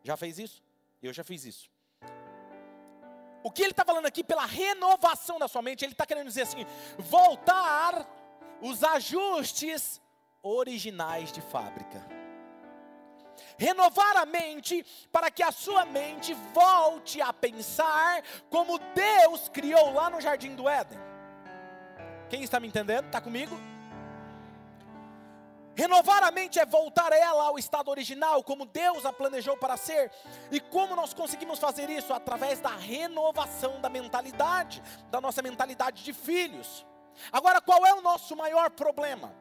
Já 0.03 0.17
fez 0.17 0.39
isso? 0.39 0.63
Eu 1.03 1.13
já 1.13 1.25
fiz 1.25 1.45
isso. 1.45 1.74
O 3.45 3.51
que 3.51 3.63
ele 3.63 3.73
está 3.73 3.85
falando 3.85 4.07
aqui 4.07 4.25
pela 4.25 4.47
renovação 4.47 5.39
da 5.39 5.47
sua 5.47 5.61
mente, 5.61 5.85
ele 5.85 5.93
está 5.93 6.07
querendo 6.07 6.29
dizer 6.29 6.43
assim: 6.43 6.65
voltar 6.99 8.09
os 8.63 8.83
ajustes 8.83 10.01
originais 10.43 11.31
de 11.31 11.43
fábrica. 11.43 12.03
Renovar 13.59 14.17
a 14.17 14.25
mente 14.25 14.83
para 15.13 15.31
que 15.31 15.43
a 15.43 15.53
sua 15.53 15.85
mente 15.85 16.33
volte 16.55 17.21
a 17.21 17.35
pensar 17.35 18.23
como 18.49 18.79
Deus 18.79 19.51
criou 19.51 19.93
lá 19.93 20.09
no 20.09 20.23
jardim 20.23 20.55
do 20.55 20.67
Éden. 20.67 20.99
Quem 22.31 22.43
está 22.43 22.59
me 22.59 22.69
entendendo? 22.69 23.07
Está 23.07 23.21
comigo? 23.21 23.55
Renovar 25.77 26.23
a 26.23 26.31
mente 26.31 26.59
é 26.59 26.65
voltar 26.65 27.13
ela 27.13 27.45
ao 27.45 27.59
estado 27.59 27.91
original, 27.91 28.43
como 28.45 28.65
Deus 28.65 29.05
a 29.05 29.13
planejou 29.13 29.57
para 29.57 29.77
ser. 29.77 30.11
E 30.51 30.61
como 30.61 30.95
nós 30.95 31.13
conseguimos 31.13 31.59
fazer 31.59 31.91
isso? 31.91 32.13
Através 32.13 32.61
da 32.61 32.71
renovação 32.71 33.81
da 33.81 33.89
mentalidade, 33.89 34.83
da 35.11 35.21
nossa 35.21 35.43
mentalidade 35.43 36.05
de 36.05 36.13
filhos. 36.13 36.87
Agora, 37.33 37.61
qual 37.61 37.85
é 37.85 37.93
o 37.95 38.03
nosso 38.03 38.37
maior 38.37 38.71
problema? 38.71 39.35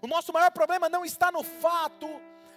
O 0.00 0.06
nosso 0.06 0.32
maior 0.32 0.50
problema 0.50 0.88
não 0.88 1.04
está 1.04 1.32
no 1.32 1.42
fato 1.42 2.08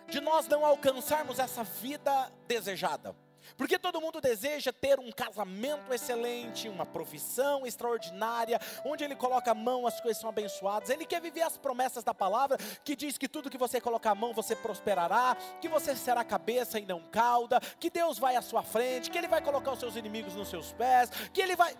de 0.07 0.19
nós 0.19 0.48
não 0.48 0.65
alcançarmos 0.65 1.39
essa 1.39 1.63
vida 1.63 2.31
desejada. 2.48 3.15
Porque 3.58 3.80
todo 3.80 4.02
mundo 4.02 4.20
deseja 4.20 4.72
ter 4.74 5.00
um 5.00 5.12
casamento 5.12 5.94
excelente, 5.94 6.70
uma 6.70 6.86
profissão 6.86 7.66
extraordinária, 7.66 8.60
onde 8.86 9.04
ele 9.04 9.16
coloca 9.16 9.52
a 9.52 9.56
mão, 9.56 9.88
as 9.88 10.00
coisas 10.02 10.20
são 10.20 10.30
abençoadas. 10.30 10.90
Ele 10.90 11.06
quer 11.06 11.22
viver 11.22 11.42
as 11.42 11.58
promessas 11.58 12.04
da 12.04 12.14
palavra, 12.14 12.58
que 12.84 12.96
diz 12.96 13.18
que 13.18 13.28
tudo 13.28 13.50
que 13.50 13.58
você 13.58 13.80
colocar 13.80 14.12
a 14.12 14.16
mão 14.16 14.34
você 14.34 14.56
prosperará, 14.56 15.38
que 15.62 15.68
você 15.68 15.96
será 15.96 16.24
cabeça 16.24 16.80
e 16.80 16.86
não 16.86 17.02
cauda, 17.12 17.60
que 17.80 17.90
Deus 17.90 18.18
vai 18.18 18.36
à 18.36 18.42
sua 18.42 18.64
frente, 18.64 19.10
que 19.10 19.18
Ele 19.18 19.28
vai 19.28 19.42
colocar 19.42 19.72
os 19.72 19.80
seus 19.80 19.96
inimigos 19.96 20.36
nos 20.36 20.50
seus 20.50 20.74
pés, 20.74 21.10
que 21.34 21.42
Ele 21.42 21.56
vai. 21.56 21.75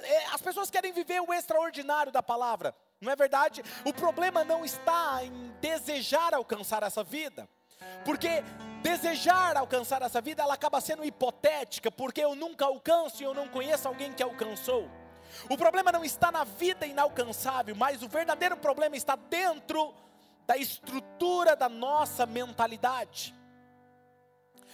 É, 0.00 0.26
as 0.26 0.40
pessoas 0.40 0.70
querem 0.70 0.92
viver 0.92 1.20
o 1.20 1.32
extraordinário 1.32 2.12
da 2.12 2.22
palavra, 2.22 2.74
não 3.00 3.12
é 3.12 3.16
verdade? 3.16 3.62
O 3.84 3.92
problema 3.92 4.44
não 4.44 4.64
está 4.64 5.24
em 5.24 5.52
desejar 5.60 6.34
alcançar 6.34 6.82
essa 6.82 7.02
vida. 7.02 7.48
Porque 8.04 8.42
desejar 8.82 9.56
alcançar 9.56 10.02
essa 10.02 10.20
vida, 10.20 10.42
ela 10.42 10.54
acaba 10.54 10.80
sendo 10.80 11.04
hipotética, 11.04 11.90
porque 11.90 12.20
eu 12.20 12.34
nunca 12.34 12.64
alcanço 12.64 13.22
e 13.22 13.24
eu 13.24 13.34
não 13.34 13.48
conheço 13.48 13.88
alguém 13.88 14.12
que 14.12 14.22
alcançou. 14.22 14.88
O 15.48 15.56
problema 15.56 15.92
não 15.92 16.04
está 16.04 16.32
na 16.32 16.44
vida 16.44 16.86
inalcançável, 16.86 17.74
mas 17.76 18.02
o 18.02 18.08
verdadeiro 18.08 18.56
problema 18.56 18.96
está 18.96 19.16
dentro 19.16 19.94
da 20.46 20.56
estrutura 20.56 21.54
da 21.54 21.68
nossa 21.68 22.24
mentalidade. 22.24 23.34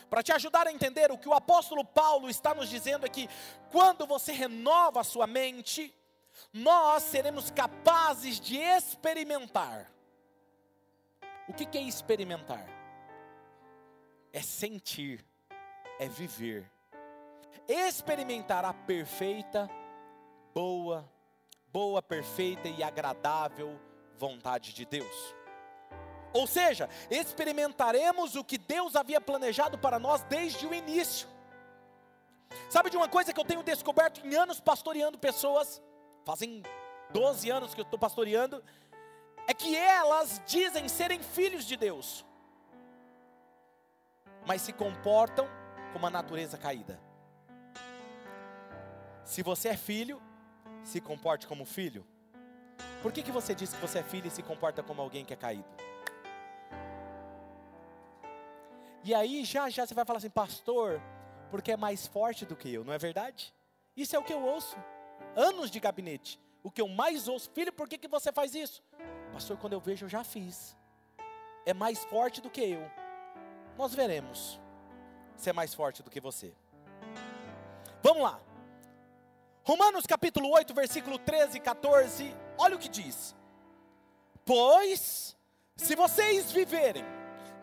Para 0.09 0.23
te 0.23 0.33
ajudar 0.33 0.67
a 0.67 0.73
entender 0.73 1.11
o 1.11 1.19
que 1.19 1.29
o 1.29 1.35
apóstolo 1.35 1.85
Paulo 1.85 2.31
está 2.31 2.55
nos 2.55 2.69
dizendo 2.69 3.05
é 3.05 3.09
que 3.09 3.29
quando 3.73 4.07
você 4.07 4.33
renova 4.33 5.01
a 5.01 5.05
sua 5.05 5.27
mente, 5.27 5.93
nós 6.53 7.03
seremos 7.03 7.51
capazes 7.51 8.39
de 8.39 8.57
experimentar. 8.57 9.91
O 11.49 11.53
que, 11.53 11.77
é 11.77 11.83
experimentar? 11.83 12.65
É 14.35 14.43
sentir, 14.43 15.25
é 15.97 16.09
viver, 16.09 16.69
experimentar 17.69 18.65
a 18.65 18.75
perfeita, 18.75 19.71
boa, 20.53 21.09
boa, 21.73 22.03
perfeita 22.03 22.69
e 22.69 22.83
agradável 22.83 23.81
vontade 24.19 24.75
de 24.75 24.85
Deus. 24.85 25.35
Ou 26.33 26.49
seja, 26.49 26.91
experimentaremos 27.09 28.35
o 28.35 28.43
que 28.43 28.59
Deus 28.59 28.97
havia 28.97 29.21
planejado 29.21 29.79
para 29.79 30.01
nós 30.01 30.25
desde 30.25 30.67
o 30.67 30.75
início. 30.75 31.29
Sabe 32.69 32.91
de 32.91 32.97
uma 32.97 33.09
coisa 33.09 33.33
que 33.33 33.39
eu 33.39 33.45
tenho 33.45 33.63
descoberto 33.63 34.27
em 34.27 34.35
anos 34.35 34.59
pastoreando 34.59 35.17
pessoas, 35.17 35.81
fazem 36.25 36.61
12 37.11 37.51
anos 37.51 37.73
que 37.73 37.81
eu 37.81 37.85
estou 37.85 38.01
pastoreando, 38.01 38.65
é 39.47 39.55
que 39.55 39.77
elas 39.77 40.43
dizem 40.45 40.89
serem 40.89 41.23
filhos 41.23 41.65
de 41.65 41.77
Deus 41.77 42.25
mas 44.47 44.63
se 44.63 44.73
comportam 44.73 45.49
como 45.93 46.07
a 46.07 46.11
natureza 46.11 46.59
caída. 46.59 47.01
Se 49.25 49.43
você 49.43 49.69
é 49.71 49.77
filho, 49.77 50.21
se 50.83 51.01
comporte 51.01 51.47
como 51.47 51.65
filho. 51.65 52.07
Por 53.03 53.13
que, 53.13 53.23
que 53.23 53.33
você 53.33 53.55
diz 53.55 53.73
que 53.73 53.81
você 53.81 54.01
é 54.01 54.03
filho 54.03 54.27
e 54.27 54.31
se 54.31 54.43
comporta 54.43 54.83
como 54.83 55.01
alguém 55.01 55.25
que 55.25 55.33
é 55.33 55.37
caído? 55.37 55.69
E 59.03 59.15
aí 59.15 59.45
já 59.45 59.69
já 59.69 59.87
você 59.87 59.95
vai 59.95 60.05
falar 60.05 60.19
assim, 60.19 60.31
pastor, 60.31 61.01
porque 61.51 61.73
é 61.73 61.77
mais 61.77 62.07
forte 62.07 62.45
do 62.45 62.57
que 62.57 62.73
eu, 62.73 62.85
não 62.85 62.93
é 62.93 62.99
verdade? 62.99 63.55
Isso 63.97 64.17
é 64.17 64.19
o 64.19 64.25
que 64.25 64.33
eu 64.33 64.43
ouço. 64.43 64.77
Anos 65.37 65.71
de 65.71 65.79
gabinete. 65.79 66.41
O 66.63 66.71
que 66.71 66.81
eu 66.81 66.89
mais 66.89 67.29
ouço, 67.29 67.51
filho, 67.51 67.73
por 67.73 67.89
que, 67.89 67.99
que 67.99 68.09
você 68.09 68.33
faz 68.33 68.55
isso? 68.55 68.83
Pastor, 69.33 69.57
quando 69.59 69.75
eu 69.75 69.81
vejo, 69.81 70.07
eu 70.07 70.09
já 70.09 70.25
fiz. 70.25 70.77
É 71.67 71.75
mais 71.75 72.05
forte 72.05 72.41
do 72.41 72.51
que 72.51 72.63
eu 72.63 73.04
nós 73.77 73.95
veremos 73.95 74.61
ser 75.37 75.53
mais 75.53 75.75
forte 75.75 76.03
do 76.03 76.11
que 76.11 76.21
você. 76.21 76.55
Vamos 78.03 78.23
lá. 78.23 78.41
Romanos 79.63 80.07
capítulo 80.07 80.51
8, 80.51 80.75
versículo 80.75 81.19
13 81.19 81.57
e 81.57 81.61
14, 81.61 82.37
olha 82.59 82.77
o 82.77 82.79
que 82.79 82.89
diz: 82.89 83.35
Pois, 84.45 85.37
se 85.77 85.97
vocês 85.97 86.53
viverem 86.53 87.05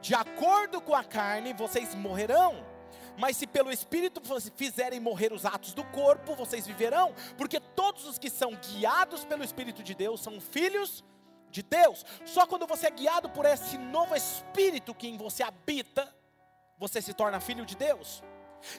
de 0.02 0.16
acordo 0.16 0.82
com 0.82 0.96
a 0.96 1.04
carne, 1.04 1.54
vocês 1.54 1.94
morrerão. 1.94 2.66
Mas 3.18 3.38
se 3.38 3.46
pelo 3.46 3.72
Espírito 3.72 4.22
fizerem 4.56 5.00
morrer 5.00 5.32
os 5.32 5.46
atos 5.46 5.74
do 5.74 5.84
corpo, 5.84 6.34
vocês 6.34 6.66
viverão, 6.66 7.14
porque 7.38 7.60
todos 7.60 8.06
os 8.06 8.18
que 8.18 8.30
são 8.30 8.56
guiados 8.56 9.24
pelo 9.26 9.44
Espírito 9.44 9.84
de 9.84 9.94
Deus 9.94 10.22
são 10.22 10.42
filhos 10.42 11.04
de 11.04 11.04
Deus. 11.62 12.06
Só 12.26 12.48
quando 12.48 12.66
você 12.66 12.88
é 12.88 12.92
guiado 12.92 13.30
por 13.30 13.46
esse 13.46 13.78
novo 13.78 14.16
espírito 14.16 14.96
que 14.96 15.10
em 15.10 15.18
você 15.18 15.44
habita, 15.44 16.08
você 16.78 17.02
se 17.02 17.14
torna 17.14 17.42
filho 17.42 17.66
de 17.66 17.76
Deus. 17.76 18.24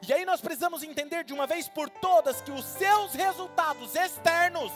E 0.06 0.12
aí 0.12 0.24
nós 0.24 0.40
precisamos 0.40 0.82
entender 0.82 1.24
de 1.24 1.34
uma 1.34 1.46
vez 1.46 1.68
por 1.68 1.90
todas 1.90 2.40
que 2.40 2.50
os 2.50 2.64
seus 2.64 3.12
resultados 3.14 3.94
externos 3.94 4.72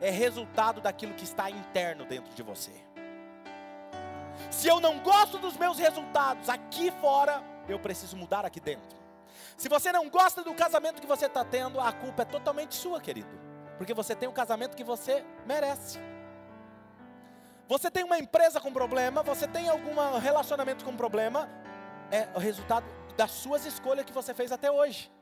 é 0.00 0.10
resultado 0.10 0.80
daquilo 0.80 1.14
que 1.14 1.24
está 1.24 1.50
interno 1.50 2.04
dentro 2.04 2.32
de 2.34 2.42
você. 2.42 2.72
Se 4.50 4.68
eu 4.68 4.80
não 4.80 5.00
gosto 5.00 5.38
dos 5.38 5.56
meus 5.56 5.78
resultados 5.78 6.48
aqui 6.48 6.90
fora, 7.00 7.42
eu 7.68 7.78
preciso 7.78 8.16
mudar 8.16 8.44
aqui 8.44 8.60
dentro. 8.60 8.96
Se 9.56 9.68
você 9.68 9.90
não 9.90 10.08
gosta 10.08 10.42
do 10.42 10.54
casamento 10.54 11.00
que 11.00 11.06
você 11.06 11.26
está 11.26 11.44
tendo, 11.44 11.80
a 11.80 11.92
culpa 11.92 12.22
é 12.22 12.24
totalmente 12.24 12.74
sua, 12.74 13.00
querido. 13.00 13.28
Porque 13.76 13.92
você 13.92 14.14
tem 14.14 14.28
o 14.28 14.32
casamento 14.32 14.76
que 14.76 14.84
você 14.84 15.24
merece. 15.46 15.98
Você 17.68 17.90
tem 17.90 18.02
uma 18.02 18.18
empresa 18.18 18.58
com 18.62 18.72
problema, 18.72 19.22
você 19.22 19.46
tem 19.46 19.68
algum 19.68 19.94
relacionamento 20.18 20.86
com 20.86 20.96
problema, 20.96 21.46
é 22.10 22.26
o 22.34 22.38
resultado 22.38 22.86
das 23.14 23.30
suas 23.30 23.66
escolhas 23.66 24.06
que 24.06 24.12
você 24.12 24.32
fez 24.32 24.50
até 24.50 24.70
hoje. 24.70 25.12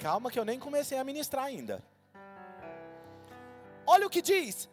Calma 0.00 0.32
que 0.32 0.38
eu 0.38 0.44
nem 0.44 0.58
comecei 0.58 0.98
a 0.98 1.04
ministrar 1.04 1.44
ainda. 1.44 1.80
Olha 3.86 4.04
o 4.04 4.10
que 4.10 4.20
diz. 4.20 4.68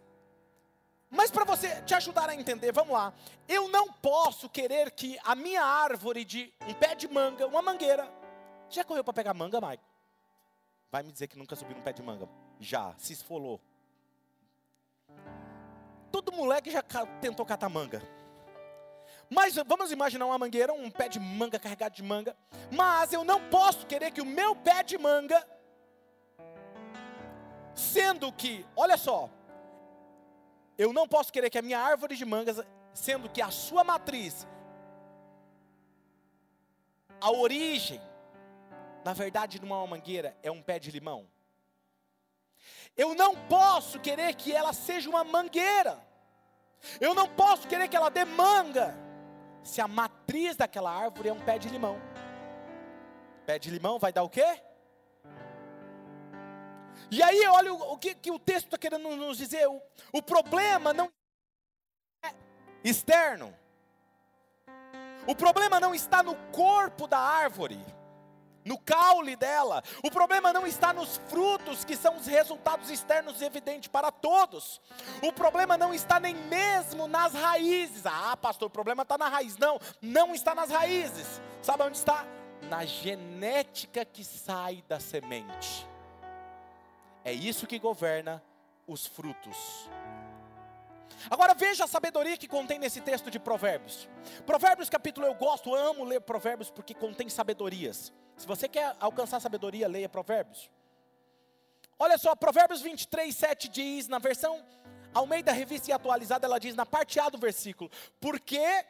Mas 1.08 1.30
para 1.30 1.44
você 1.46 1.84
te 1.84 1.94
ajudar 1.94 2.28
a 2.28 2.34
entender, 2.34 2.72
vamos 2.72 2.94
lá. 2.94 3.14
Eu 3.48 3.68
não 3.68 3.94
posso 3.94 4.50
querer 4.50 4.90
que 4.90 5.20
a 5.24 5.36
minha 5.36 5.64
árvore 5.64 6.26
de 6.26 6.52
um 6.68 6.74
pé 6.74 6.96
de 6.96 7.08
manga, 7.08 7.46
uma 7.46 7.62
mangueira. 7.62 8.12
Já 8.72 8.84
correu 8.84 9.04
para 9.04 9.14
pegar 9.14 9.36
manga, 9.36 9.62
Maico? 9.62 9.84
Vai 10.92 11.04
me 11.04 11.12
dizer 11.12 11.28
que 11.28 11.38
nunca 11.38 11.56
subiu 11.56 11.78
no 11.78 11.84
pé 11.84 11.94
de 11.94 12.02
manga. 12.02 12.28
Já, 12.60 12.96
se 12.98 13.14
esfolou. 13.14 13.62
Todo 16.12 16.32
moleque 16.32 16.72
já 16.72 16.84
tentou 17.22 17.46
catar 17.46 17.70
manga. 17.70 18.02
Mas 19.30 19.56
vamos 19.66 19.92
imaginar 19.92 20.26
uma 20.26 20.38
mangueira, 20.38 20.74
um 20.74 20.90
pé 20.90 21.08
de 21.08 21.20
manga 21.20 21.60
carregado 21.60 21.96
de 21.96 22.02
manga. 22.02 22.36
Mas 22.72 23.14
eu 23.14 23.24
não 23.24 23.40
posso 23.50 23.86
querer 23.86 24.12
que 24.12 24.22
o 24.22 24.26
meu 24.26 24.56
pé 24.56 24.82
de 24.84 24.98
manga, 24.98 25.46
sendo 27.76 28.32
que, 28.32 28.66
olha 28.76 28.98
só, 28.98 29.30
eu 30.78 30.92
não 30.92 31.08
posso 31.08 31.32
querer 31.32 31.50
que 31.50 31.58
a 31.58 31.62
minha 31.62 31.80
árvore 31.80 32.16
de 32.16 32.26
mangas, 32.26 32.60
sendo 32.94 33.30
que 33.30 33.42
a 33.42 33.52
sua 33.52 33.84
matriz 33.84 34.48
a 37.22 37.32
origem, 37.32 38.02
na 39.04 39.14
verdade, 39.14 39.60
numa 39.60 39.86
mangueira 39.86 40.36
é 40.42 40.50
um 40.50 40.62
pé 40.62 40.80
de 40.80 40.90
limão. 40.90 41.28
Eu 43.04 43.16
não 43.16 43.34
posso 43.34 43.98
querer 43.98 44.36
que 44.36 44.52
ela 44.54 44.74
seja 44.74 45.10
uma 45.10 45.24
mangueira. 45.24 46.06
Eu 47.00 47.16
não 47.16 47.30
posso 47.30 47.66
querer 47.66 47.88
que 47.88 47.96
ela 47.96 48.12
dê 48.12 48.26
manga. 48.26 48.94
Se 49.64 49.80
a 49.80 49.88
matriz 49.88 50.58
daquela 50.58 50.92
árvore 50.92 51.30
é 51.30 51.34
um 51.34 51.40
pé 51.40 51.58
de 51.58 51.70
limão. 51.70 51.98
Pé 53.46 53.58
de 53.58 53.72
limão 53.72 54.00
vai 54.00 54.12
dar 54.12 54.24
o 54.24 54.30
quê? 54.30 54.62
E 57.10 57.24
aí, 57.24 57.48
olha 57.48 57.74
o, 57.74 57.94
o 57.94 57.98
que, 57.98 58.14
que, 58.14 58.32
o 58.32 58.38
texto 58.38 58.66
está 58.66 58.78
querendo 58.78 59.16
nos 59.16 59.38
dizer. 59.38 59.66
O, 59.70 59.82
o 60.12 60.22
problema 60.22 60.92
não 60.92 61.10
é 62.26 62.34
externo. 62.84 63.58
O 65.26 65.34
problema 65.34 65.80
não 65.80 65.96
está 65.96 66.22
no 66.22 66.36
corpo 66.52 67.08
da 67.08 67.18
árvore 67.18 67.80
no 68.70 68.78
caule 68.78 69.36
dela. 69.36 69.84
O 70.04 70.12
problema 70.12 70.54
não 70.54 70.68
está 70.68 70.94
nos 70.94 71.18
frutos, 71.28 71.84
que 71.84 71.96
são 71.96 72.16
os 72.18 72.28
resultados 72.28 72.92
externos 72.92 73.42
evidentes 73.42 73.88
para 73.88 74.12
todos. 74.12 74.80
O 75.24 75.34
problema 75.34 75.76
não 75.76 75.92
está 75.92 76.20
nem 76.20 76.36
mesmo 76.36 77.08
nas 77.08 77.34
raízes. 77.34 78.06
Ah, 78.06 78.38
pastor, 78.38 78.68
o 78.68 78.70
problema 78.70 79.02
está 79.02 79.18
na 79.18 79.28
raiz. 79.28 79.58
Não, 79.58 79.80
não 80.00 80.36
está 80.36 80.54
nas 80.54 80.70
raízes. 80.70 81.42
Sabe 81.64 81.82
onde 81.82 81.98
está? 81.98 82.28
Na 82.70 82.86
genética 82.86 84.06
que 84.06 84.24
sai 84.24 84.84
da 84.88 85.00
semente. 85.00 85.88
É 87.26 87.34
isso 87.34 87.66
que 87.66 87.80
governa 87.80 88.40
os 88.86 89.08
frutos. 89.08 89.90
Agora 91.30 91.54
veja 91.54 91.84
a 91.84 91.88
sabedoria 91.88 92.38
que 92.38 92.48
contém 92.48 92.80
nesse 92.80 93.02
texto 93.02 93.30
de 93.30 93.40
Provérbios. 93.40 94.08
Provérbios 94.46 94.90
capítulo 94.90 95.28
eu 95.28 95.34
gosto, 95.34 95.74
amo 95.76 96.04
ler 96.04 96.22
Provérbios 96.22 96.70
porque 96.70 96.94
contém 96.94 97.30
sabedorias. 97.30 98.14
Se 98.38 98.48
você 98.48 98.68
quer 98.68 98.96
alcançar 99.00 99.40
sabedoria, 99.40 99.88
leia 99.88 100.08
Provérbios. 100.08 100.70
Olha 101.98 102.18
só, 102.18 102.36
Provérbios 102.36 102.82
23, 102.82 103.36
7 103.36 103.68
diz, 103.68 104.08
na 104.08 104.20
versão 104.20 104.64
Almeida 105.14 105.52
Revista 105.52 105.90
e 105.90 105.94
Atualizada, 105.94 106.46
ela 106.46 106.60
diz 106.60 106.76
na 106.76 106.86
parte 106.86 107.20
A 107.20 107.30
do 107.30 107.38
versículo: 107.38 107.90
Porque, 108.20 108.86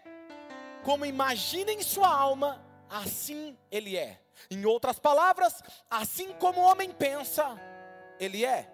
como 0.83 1.05
imagina 1.05 1.71
em 1.71 1.81
sua 1.81 2.07
alma, 2.07 2.63
assim 2.89 3.57
ele 3.71 3.97
é. 3.97 4.21
Em 4.49 4.65
outras 4.65 4.99
palavras, 4.99 5.61
assim 5.89 6.33
como 6.33 6.61
o 6.61 6.63
homem 6.63 6.91
pensa, 6.91 7.59
ele 8.19 8.45
é. 8.45 8.69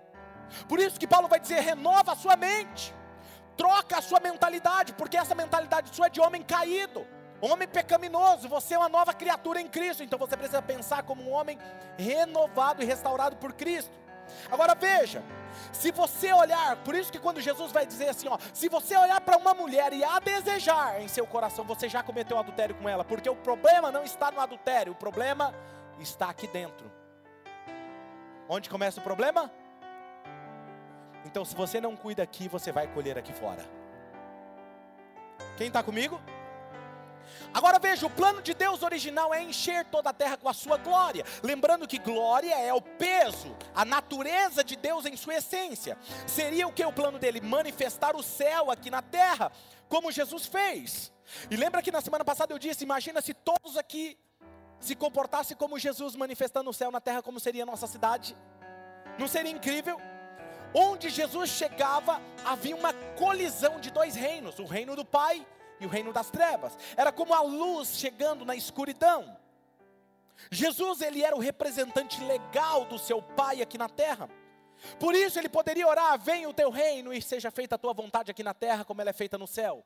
Por 0.68 0.80
isso 0.80 1.00
que 1.00 1.08
Paulo 1.08 1.28
vai 1.28 1.40
dizer: 1.40 1.60
renova 1.60 2.14
a 2.14 2.16
sua 2.16 2.36
mente, 2.36 2.94
troca 3.58 3.98
a 3.98 4.02
sua 4.02 4.20
mentalidade, 4.20 4.94
porque 4.94 5.18
essa 5.18 5.36
mentalidade 5.36 5.96
sua 5.96 6.08
é 6.08 6.10
de 6.10 6.22
homem 6.22 6.42
caído. 6.42 7.06
Homem 7.42 7.68
pecaminoso, 7.68 8.48
você 8.48 8.74
é 8.74 8.78
uma 8.78 8.90
nova 8.90 9.14
criatura 9.14 9.60
em 9.60 9.68
Cristo, 9.68 10.04
então 10.04 10.18
você 10.18 10.38
precisa 10.38 10.62
pensar 10.62 11.04
como 11.04 11.22
um 11.22 11.32
homem 11.32 11.60
renovado 11.98 12.82
e 12.82 12.86
restaurado 12.86 13.36
por 13.36 13.54
Cristo. 13.54 13.92
Agora 14.50 14.74
veja, 14.74 15.22
se 15.72 15.92
você 15.92 16.32
olhar, 16.34 16.78
por 16.78 16.96
isso 16.96 17.12
que 17.12 17.20
quando 17.20 17.42
Jesus 17.42 17.72
vai 17.72 17.86
dizer 17.86 18.10
assim, 18.10 18.28
ó, 18.28 18.38
se 18.54 18.70
você 18.70 18.98
olhar 18.98 19.20
para 19.22 19.38
uma 19.38 19.54
mulher 19.54 19.94
e 19.94 20.04
a 20.04 20.20
desejar 20.20 21.02
em 21.02 21.08
seu 21.08 21.28
coração, 21.28 21.66
você 21.66 21.88
já 21.90 22.02
cometeu 22.02 22.40
adultério 22.40 22.76
com 22.76 22.88
ela, 22.88 23.04
porque 23.04 23.30
o 23.30 23.36
problema 23.36 23.92
não 23.92 24.04
está 24.04 24.32
no 24.32 24.40
adultério, 24.40 24.94
o 24.94 24.96
problema 24.96 25.54
está 26.00 26.30
aqui 26.30 26.48
dentro. 26.48 26.92
Onde 28.48 28.70
começa 28.70 29.00
o 29.00 29.04
problema? 29.04 29.52
Então, 31.26 31.44
se 31.44 31.56
você 31.56 31.82
não 31.82 31.96
cuida 31.96 32.24
aqui, 32.24 32.48
você 32.48 32.72
vai 32.72 32.88
colher 32.88 33.18
aqui 33.18 33.34
fora. 33.34 33.66
Quem 35.58 35.68
está 35.68 35.82
comigo? 35.82 36.22
Agora 37.54 37.80
veja, 37.80 38.06
o 38.06 38.10
plano 38.10 38.42
de 38.42 38.54
Deus 38.54 38.84
original 38.84 39.34
é 39.34 39.42
encher 39.42 39.86
toda 39.86 40.10
a 40.10 40.14
terra 40.14 40.38
com 40.38 40.48
a 40.48 40.54
sua 40.54 40.78
glória. 40.78 41.26
Lembrando 41.42 41.88
que 41.88 41.98
glória 41.98 42.54
é 42.54 42.74
o 42.74 42.82
peso, 42.82 43.56
a 43.74 43.84
natureza 43.84 44.64
de 44.64 44.76
Deus 44.76 45.06
em 45.06 45.16
sua 45.16 45.36
essência. 45.36 45.98
Seria 46.28 46.68
o 46.68 46.72
que 46.72 46.84
o 46.86 46.94
plano 46.94 47.18
dele? 47.18 47.42
Manifestar 47.42 48.16
o 48.16 48.22
céu 48.22 48.70
aqui 48.70 48.92
na 48.92 49.02
terra, 49.02 49.52
como 49.88 50.12
Jesus 50.12 50.46
fez. 50.46 51.12
E 51.50 51.56
lembra 51.56 51.82
que 51.82 51.92
na 51.92 52.02
semana 52.02 52.24
passada 52.24 52.54
eu 52.54 52.60
disse: 52.60 52.84
imagina 52.84 53.22
se 53.22 53.34
todos 53.34 53.78
aqui 53.78 54.18
se 54.80 54.96
comportassem 54.96 55.58
como 55.58 55.80
Jesus 55.80 56.16
manifestando 56.16 56.70
o 56.70 56.74
céu 56.74 56.92
na 56.92 57.02
terra, 57.02 57.24
como 57.24 57.40
seria 57.40 57.64
a 57.64 57.66
nossa 57.66 57.88
cidade? 57.88 58.36
Não 59.18 59.28
seria 59.28 59.52
incrível? 59.52 60.00
Onde 60.78 61.10
Jesus 61.10 61.52
chegava, 61.52 62.22
havia 62.44 62.76
uma 62.76 62.92
colisão 63.18 63.80
de 63.80 63.90
dois 63.90 64.14
reinos: 64.14 64.60
o 64.60 64.66
reino 64.66 64.94
do 64.94 65.06
Pai 65.06 65.48
e 65.80 65.86
o 65.86 65.90
reino 65.90 66.12
das 66.12 66.30
trevas. 66.30 66.78
Era 66.98 67.14
como 67.14 67.34
a 67.34 67.42
luz 67.42 67.98
chegando 67.98 68.44
na 68.44 68.58
escuridão. 68.58 69.38
Jesus, 70.52 71.00
ele 71.00 71.24
era 71.24 71.34
o 71.34 71.40
representante 71.40 72.22
legal 72.22 72.84
do 72.86 73.00
seu 73.00 73.22
Pai 73.22 73.62
aqui 73.62 73.78
na 73.78 73.88
terra. 73.88 74.30
Por 75.00 75.16
isso 75.16 75.40
ele 75.40 75.48
poderia 75.48 75.88
orar: 75.88 76.20
venha 76.20 76.50
o 76.50 76.54
teu 76.54 76.70
reino 76.70 77.14
e 77.14 77.22
seja 77.22 77.50
feita 77.50 77.76
a 77.76 77.78
tua 77.78 77.94
vontade 77.94 78.30
aqui 78.30 78.44
na 78.44 78.54
terra, 78.54 78.84
como 78.84 79.00
ela 79.00 79.12
é 79.12 79.14
feita 79.14 79.38
no 79.38 79.48
céu. 79.48 79.82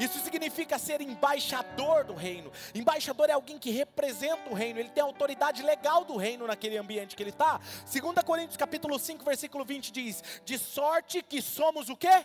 Isso 0.00 0.18
significa 0.20 0.78
ser 0.78 1.00
embaixador 1.00 2.04
do 2.04 2.14
reino. 2.14 2.50
Embaixador 2.74 3.30
é 3.30 3.32
alguém 3.32 3.58
que 3.58 3.70
representa 3.70 4.50
o 4.50 4.54
reino, 4.54 4.80
ele 4.80 4.88
tem 4.88 5.02
autoridade 5.02 5.62
legal 5.62 6.04
do 6.04 6.16
reino 6.16 6.46
naquele 6.46 6.76
ambiente 6.76 7.14
que 7.14 7.22
ele 7.22 7.30
está. 7.30 7.60
2 7.92 8.24
Coríntios 8.24 8.56
capítulo 8.56 8.98
5, 8.98 9.24
versículo 9.24 9.64
20 9.64 9.92
diz: 9.92 10.24
De 10.44 10.58
sorte 10.58 11.22
que 11.22 11.40
somos 11.40 11.88
o 11.88 11.96
quê? 11.96 12.24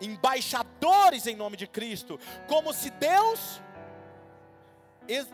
embaixadores 0.00 1.26
em 1.26 1.36
nome 1.36 1.56
de 1.56 1.66
Cristo, 1.66 2.18
como 2.46 2.72
se 2.72 2.90
Deus 2.90 3.60
ex 5.08 5.26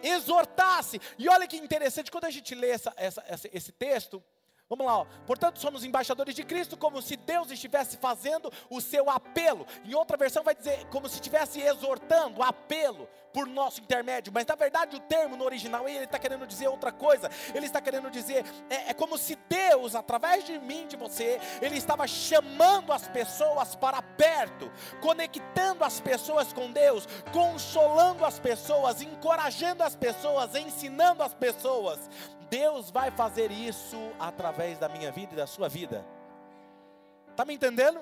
exortasse. 0.00 1.00
E 1.18 1.28
olha 1.28 1.46
que 1.46 1.56
interessante, 1.56 2.10
quando 2.10 2.26
a 2.26 2.30
gente 2.30 2.54
lê 2.54 2.70
essa, 2.70 2.92
essa, 2.96 3.22
esse 3.52 3.72
texto, 3.72 4.22
Vamos 4.70 4.84
lá, 4.84 4.98
ó. 4.98 5.06
portanto 5.26 5.58
somos 5.58 5.82
embaixadores 5.82 6.34
de 6.34 6.44
Cristo, 6.44 6.76
como 6.76 7.00
se 7.00 7.16
Deus 7.16 7.50
estivesse 7.50 7.96
fazendo 7.96 8.52
o 8.68 8.82
seu 8.82 9.08
apelo. 9.08 9.66
Em 9.82 9.94
outra 9.94 10.14
versão 10.18 10.44
vai 10.44 10.54
dizer 10.54 10.84
como 10.88 11.08
se 11.08 11.14
estivesse 11.14 11.58
exortando, 11.58 12.42
apelo 12.42 13.08
por 13.32 13.46
nosso 13.46 13.80
intermédio. 13.80 14.30
Mas 14.30 14.44
na 14.44 14.54
verdade 14.54 14.94
o 14.94 15.00
termo 15.00 15.38
no 15.38 15.44
original 15.46 15.88
ele 15.88 16.04
está 16.04 16.18
querendo 16.18 16.46
dizer 16.46 16.68
outra 16.68 16.92
coisa. 16.92 17.30
Ele 17.54 17.64
está 17.64 17.80
querendo 17.80 18.10
dizer 18.10 18.44
é, 18.68 18.90
é 18.90 18.94
como 18.94 19.16
se 19.16 19.36
Deus, 19.48 19.94
através 19.94 20.44
de 20.44 20.58
mim, 20.58 20.86
de 20.86 20.96
você, 20.96 21.40
ele 21.62 21.78
estava 21.78 22.06
chamando 22.06 22.92
as 22.92 23.08
pessoas 23.08 23.74
para 23.74 24.02
perto, 24.02 24.70
conectando 25.00 25.82
as 25.82 25.98
pessoas 25.98 26.52
com 26.52 26.70
Deus, 26.70 27.08
consolando 27.32 28.22
as 28.22 28.38
pessoas, 28.38 29.00
encorajando 29.00 29.82
as 29.82 29.96
pessoas, 29.96 30.54
ensinando 30.54 31.22
as 31.22 31.32
pessoas. 31.32 31.98
Deus 32.50 32.90
vai 32.90 33.10
fazer 33.10 33.50
isso 33.50 33.96
através 34.18 34.78
da 34.78 34.88
minha 34.88 35.12
vida 35.12 35.34
e 35.34 35.36
da 35.36 35.46
sua 35.46 35.68
vida. 35.68 36.04
Está 37.30 37.44
me 37.44 37.54
entendendo? 37.54 38.00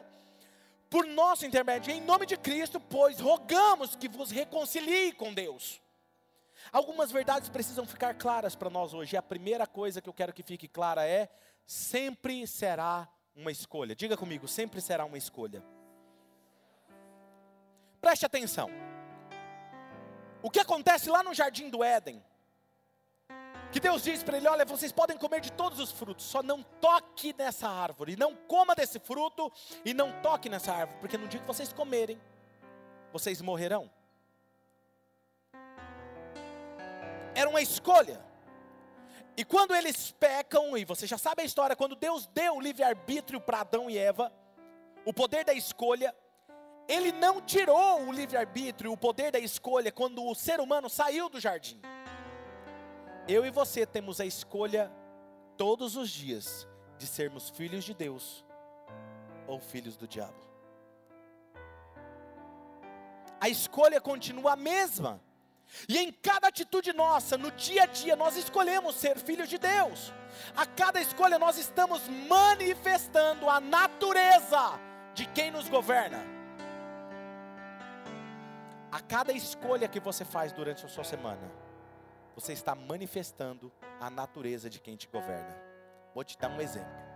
Por 0.89 1.05
nosso 1.07 1.45
intermédio, 1.45 1.93
em 1.93 2.01
nome 2.01 2.27
de 2.27 2.37
Cristo, 2.37 2.79
pois 2.79 3.21
rogamos 3.21 3.97
que 3.97 4.09
vos 4.09 4.31
reconcilie 4.31 5.13
com 5.13 5.35
Deus. 5.35 5.81
Algumas 6.73 7.11
verdades 7.11 7.49
precisam 7.49 7.87
ficar 7.87 8.15
claras 8.15 8.55
para 8.55 8.71
nós 8.71 8.95
hoje. 8.95 9.15
E 9.15 9.17
a 9.17 9.23
primeira 9.23 9.67
coisa 9.67 10.01
que 10.01 10.09
eu 10.09 10.15
quero 10.15 10.33
que 10.33 10.43
fique 10.43 10.69
clara 10.69 11.07
é: 11.07 11.29
sempre 11.67 12.47
será 12.47 13.09
uma 13.35 13.51
escolha. 13.51 13.95
Diga 13.95 14.17
comigo, 14.17 14.49
sempre 14.49 14.81
será 14.81 15.05
uma 15.05 15.19
escolha. 15.19 15.63
Preste 18.01 18.25
atenção. 18.25 18.71
O 20.43 20.51
que 20.51 20.61
acontece 20.61 21.11
lá 21.11 21.23
no 21.23 21.35
jardim 21.35 21.69
do 21.69 21.83
Éden? 21.83 22.23
Que 23.77 23.81
Deus 23.81 24.03
diz 24.03 24.23
para 24.23 24.39
ele: 24.39 24.49
Olha, 24.49 24.65
vocês 24.65 24.91
podem 24.91 25.19
comer 25.19 25.43
de 25.43 25.53
todos 25.53 25.79
os 25.79 25.93
frutos, 25.93 26.25
só 26.25 26.43
não 26.43 26.63
toque 26.63 27.35
nessa 27.37 27.69
árvore, 27.69 28.17
não 28.17 28.35
coma 28.35 28.75
desse 28.75 28.99
fruto 28.99 29.53
e 29.85 29.93
não 29.93 30.11
toque 30.23 30.49
nessa 30.49 30.73
árvore, 30.73 30.99
porque 30.99 31.19
no 31.19 31.29
dia 31.29 31.39
que 31.39 31.47
vocês 31.47 31.75
comerem, 31.75 32.19
vocês 33.13 33.43
morrerão. 33.43 33.91
Era 37.35 37.51
uma 37.51 37.61
escolha. 37.61 38.25
E 39.37 39.45
quando 39.45 39.75
eles 39.75 40.11
pecam, 40.13 40.75
e 40.79 40.87
você 40.87 41.07
já 41.07 41.19
sabe 41.19 41.43
a 41.43 41.45
história, 41.45 41.77
quando 41.77 41.95
Deus 41.95 42.27
deu 42.29 42.57
o 42.57 42.61
livre-arbítrio 42.63 43.43
para 43.43 43.61
Adão 43.61 43.91
e 43.91 43.99
Eva, 43.99 44.33
o 45.05 45.13
poder 45.13 45.45
da 45.45 45.53
escolha, 45.53 46.17
Ele 46.89 47.13
não 47.13 47.43
tirou 47.43 48.07
o 48.07 48.11
livre-arbítrio, 48.11 48.91
o 48.91 48.97
poder 48.97 49.33
da 49.33 49.39
escolha, 49.39 49.93
quando 49.93 50.25
o 50.25 50.35
ser 50.35 50.61
humano 50.61 50.89
saiu 50.89 51.29
do 51.29 51.39
jardim 51.39 51.79
eu 53.29 53.45
e 53.45 53.51
você 53.51 53.85
temos 53.85 54.21
a 54.21 54.25
escolha 54.25 54.91
todos 55.57 55.97
os 55.97 56.11
dias 56.11 56.67
de 56.99 57.07
sermos 57.07 57.51
filhos 57.51 57.85
de 57.85 57.95
Deus 57.95 58.45
ou 59.47 59.59
filhos 59.59 59.97
do 59.97 60.07
diabo. 60.07 60.47
A 63.41 63.49
escolha 63.49 64.01
continua 64.01 64.53
a 64.53 64.57
mesma. 64.57 65.21
E 65.89 65.99
em 65.99 66.13
cada 66.13 66.49
atitude 66.49 66.93
nossa, 66.93 67.37
no 67.37 67.51
dia 67.51 67.83
a 67.83 67.87
dia, 67.87 68.15
nós 68.15 68.37
escolhemos 68.37 68.95
ser 68.95 69.19
filhos 69.19 69.49
de 69.49 69.59
Deus. 69.59 70.13
A 70.57 70.65
cada 70.65 71.01
escolha 71.01 71.39
nós 71.39 71.59
estamos 71.59 72.09
manifestando 72.29 73.49
a 73.49 73.61
natureza 73.61 74.79
de 75.15 75.27
quem 75.27 75.51
nos 75.51 75.69
governa. 75.69 76.19
A 78.93 79.01
cada 79.01 79.33
escolha 79.33 79.89
que 79.89 80.01
você 80.01 80.25
faz 80.25 80.53
durante 80.53 80.87
a 80.87 80.89
sua 80.89 81.05
semana, 81.05 81.51
você 82.37 82.53
está 82.53 82.75
manifestando 82.75 83.73
a 83.99 84.11
natureza 84.11 84.69
de 84.69 84.79
quem 84.79 84.95
te 84.95 85.09
governa. 85.09 85.57
Vou 86.15 86.23
te 86.23 86.39
dar 86.39 86.51
um 86.51 86.61
exemplo. 86.61 87.07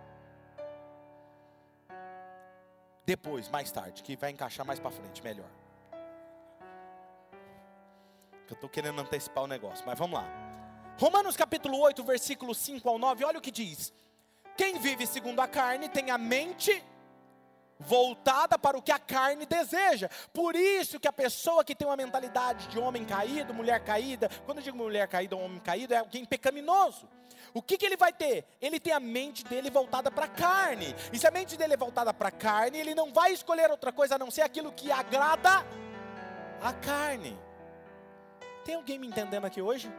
Depois, 3.04 3.48
mais 3.50 3.70
tarde, 3.70 4.02
que 4.02 4.16
vai 4.16 4.30
encaixar 4.30 4.64
mais 4.64 4.80
para 4.80 4.90
frente, 4.90 5.22
melhor. 5.22 5.48
Eu 8.48 8.54
estou 8.54 8.68
querendo 8.68 9.00
antecipar 9.00 9.44
o 9.44 9.46
negócio, 9.46 9.84
mas 9.86 9.98
vamos 9.98 10.18
lá. 10.18 10.26
Romanos 10.98 11.36
capítulo 11.36 11.78
8, 11.78 12.02
versículo 12.02 12.54
5 12.54 12.88
ao 12.88 12.98
9, 12.98 13.24
olha 13.24 13.38
o 13.38 13.42
que 13.42 13.50
diz. 13.50 13.92
Quem 14.56 14.78
vive 14.78 15.06
segundo 15.06 15.40
a 15.40 15.46
carne 15.46 15.88
tem 15.88 16.10
a 16.10 16.18
mente 16.18 16.82
voltada 17.80 18.58
para 18.58 18.76
o 18.76 18.82
que 18.82 18.92
a 18.92 18.98
carne 18.98 19.46
deseja. 19.46 20.08
Por 20.32 20.54
isso 20.54 21.00
que 21.00 21.08
a 21.08 21.12
pessoa 21.12 21.64
que 21.64 21.74
tem 21.74 21.88
uma 21.88 21.96
mentalidade 21.96 22.68
de 22.68 22.78
homem 22.78 23.04
caído, 23.04 23.54
mulher 23.54 23.80
caída, 23.80 24.30
quando 24.44 24.58
eu 24.58 24.64
digo 24.64 24.76
mulher 24.76 25.08
caída 25.08 25.34
ou 25.34 25.42
homem 25.42 25.58
caído, 25.60 25.94
é 25.94 25.98
alguém 25.98 26.24
pecaminoso. 26.24 27.08
O 27.52 27.62
que, 27.62 27.76
que 27.76 27.86
ele 27.86 27.96
vai 27.96 28.12
ter? 28.12 28.44
Ele 28.60 28.78
tem 28.78 28.92
a 28.92 29.00
mente 29.00 29.44
dele 29.44 29.70
voltada 29.70 30.10
para 30.10 30.26
a 30.26 30.28
carne. 30.28 30.94
E 31.12 31.18
se 31.18 31.26
a 31.26 31.30
mente 31.30 31.56
dele 31.56 31.74
é 31.74 31.76
voltada 31.76 32.12
para 32.12 32.28
a 32.28 32.32
carne, 32.32 32.78
ele 32.78 32.94
não 32.94 33.12
vai 33.12 33.32
escolher 33.32 33.70
outra 33.70 33.90
coisa 33.90 34.14
a 34.14 34.18
não 34.18 34.30
ser 34.30 34.42
aquilo 34.42 34.70
que 34.72 34.92
agrada 34.92 35.64
a 36.60 36.72
carne. 36.72 37.36
Tem 38.64 38.74
alguém 38.74 38.98
me 38.98 39.06
entendendo 39.06 39.46
aqui 39.46 39.60
hoje? 39.60 39.90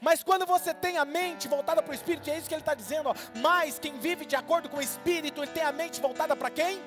Mas 0.00 0.22
quando 0.22 0.46
você 0.46 0.72
tem 0.72 0.96
a 0.96 1.04
mente 1.04 1.48
voltada 1.48 1.82
para 1.82 1.90
o 1.90 1.94
Espírito, 1.94 2.30
é 2.30 2.38
isso 2.38 2.48
que 2.48 2.54
ele 2.54 2.62
está 2.62 2.74
dizendo, 2.74 3.08
ó, 3.08 3.14
mas 3.40 3.78
quem 3.78 3.98
vive 3.98 4.24
de 4.24 4.36
acordo 4.36 4.68
com 4.68 4.76
o 4.76 4.82
Espírito, 4.82 5.42
ele 5.42 5.50
tem 5.50 5.62
a 5.62 5.72
mente 5.72 6.00
voltada 6.00 6.36
para 6.36 6.50
quem? 6.50 6.80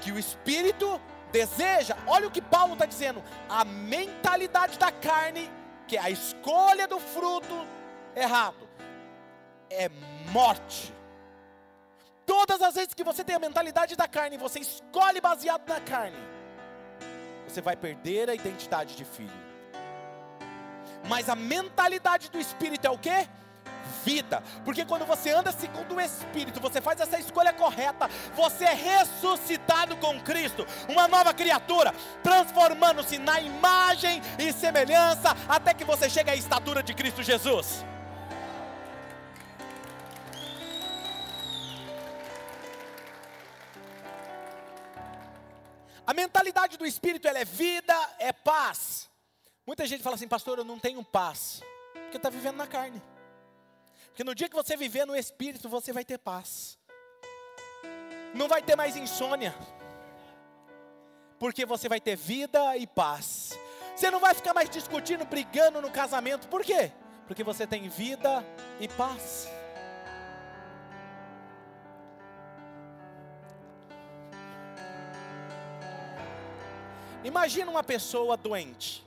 Que 0.00 0.10
o 0.10 0.18
Espírito 0.18 1.00
deseja. 1.30 1.96
Olha 2.06 2.26
o 2.26 2.30
que 2.30 2.42
Paulo 2.42 2.72
está 2.72 2.86
dizendo: 2.86 3.22
a 3.48 3.64
mentalidade 3.64 4.78
da 4.78 4.90
carne, 4.90 5.50
que 5.86 5.96
é 5.96 6.00
a 6.00 6.10
escolha 6.10 6.86
do 6.88 6.98
fruto 6.98 7.66
errado, 8.14 8.68
é 9.70 9.88
morte. 10.32 10.92
Todas 12.26 12.60
as 12.60 12.74
vezes 12.74 12.92
que 12.92 13.04
você 13.04 13.24
tem 13.24 13.36
a 13.36 13.38
mentalidade 13.38 13.96
da 13.96 14.06
carne, 14.06 14.36
você 14.36 14.60
escolhe 14.60 15.20
baseado 15.20 15.66
na 15.66 15.80
carne, 15.80 16.18
você 17.46 17.60
vai 17.60 17.74
perder 17.74 18.28
a 18.28 18.34
identidade 18.34 18.94
de 18.94 19.04
filho. 19.04 19.48
Mas 21.08 21.28
a 21.28 21.34
mentalidade 21.34 22.30
do 22.30 22.38
Espírito 22.38 22.86
é 22.86 22.90
o 22.90 22.98
que? 22.98 23.28
Vida, 24.04 24.42
porque 24.64 24.84
quando 24.84 25.06
você 25.06 25.30
anda 25.30 25.50
segundo 25.50 25.94
o 25.94 26.00
Espírito, 26.00 26.60
você 26.60 26.80
faz 26.80 27.00
essa 27.00 27.18
escolha 27.18 27.52
correta, 27.52 28.08
você 28.34 28.64
é 28.64 28.74
ressuscitado 28.74 29.96
com 29.96 30.20
Cristo, 30.20 30.66
uma 30.88 31.08
nova 31.08 31.32
criatura, 31.32 31.94
transformando-se 32.22 33.18
na 33.18 33.40
imagem 33.40 34.22
e 34.38 34.52
semelhança, 34.52 35.34
até 35.48 35.72
que 35.72 35.84
você 35.84 36.08
chegue 36.08 36.30
à 36.30 36.36
estatura 36.36 36.82
de 36.82 36.94
Cristo 36.94 37.22
Jesus. 37.22 37.84
A 46.06 46.14
mentalidade 46.14 46.76
do 46.78 46.86
Espírito 46.86 47.26
ela 47.28 47.38
é 47.38 47.44
vida, 47.44 47.94
é 48.18 48.32
paz. 48.32 49.08
Muita 49.68 49.86
gente 49.86 50.02
fala 50.02 50.16
assim, 50.16 50.26
pastor, 50.26 50.56
eu 50.56 50.64
não 50.64 50.78
tenho 50.78 51.04
paz, 51.04 51.62
porque 51.92 52.16
está 52.16 52.30
vivendo 52.30 52.56
na 52.56 52.66
carne. 52.66 53.02
Porque 54.06 54.24
no 54.24 54.34
dia 54.34 54.48
que 54.48 54.54
você 54.54 54.78
viver 54.78 55.04
no 55.04 55.14
Espírito, 55.14 55.68
você 55.68 55.92
vai 55.92 56.06
ter 56.06 56.16
paz. 56.16 56.78
Não 58.34 58.48
vai 58.48 58.62
ter 58.62 58.76
mais 58.76 58.96
insônia, 58.96 59.54
porque 61.38 61.66
você 61.66 61.86
vai 61.86 62.00
ter 62.00 62.16
vida 62.16 62.78
e 62.78 62.86
paz. 62.86 63.58
Você 63.94 64.10
não 64.10 64.20
vai 64.20 64.32
ficar 64.32 64.54
mais 64.54 64.70
discutindo, 64.70 65.26
brigando 65.26 65.82
no 65.82 65.90
casamento, 65.90 66.48
por 66.48 66.64
quê? 66.64 66.90
Porque 67.26 67.44
você 67.44 67.66
tem 67.66 67.90
vida 67.90 68.42
e 68.80 68.88
paz. 68.88 69.50
Imagina 77.22 77.70
uma 77.70 77.84
pessoa 77.84 78.34
doente. 78.34 79.06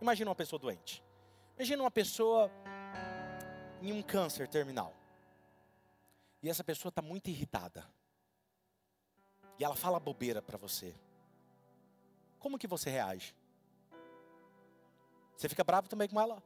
Imagina 0.00 0.30
uma 0.30 0.36
pessoa 0.36 0.58
doente. 0.58 1.04
Imagina 1.56 1.82
uma 1.82 1.90
pessoa 1.90 2.50
em 3.82 3.92
um 3.92 4.02
câncer 4.02 4.48
terminal. 4.48 4.94
E 6.42 6.48
essa 6.48 6.62
pessoa 6.62 6.90
está 6.90 7.02
muito 7.02 7.28
irritada. 7.28 7.84
E 9.58 9.64
ela 9.64 9.74
fala 9.74 9.98
bobeira 9.98 10.40
para 10.40 10.56
você. 10.56 10.94
Como 12.38 12.58
que 12.58 12.66
você 12.66 12.90
reage? 12.90 13.34
Você 15.36 15.48
fica 15.48 15.64
bravo 15.64 15.88
também 15.88 16.08
com 16.08 16.20
ela? 16.20 16.42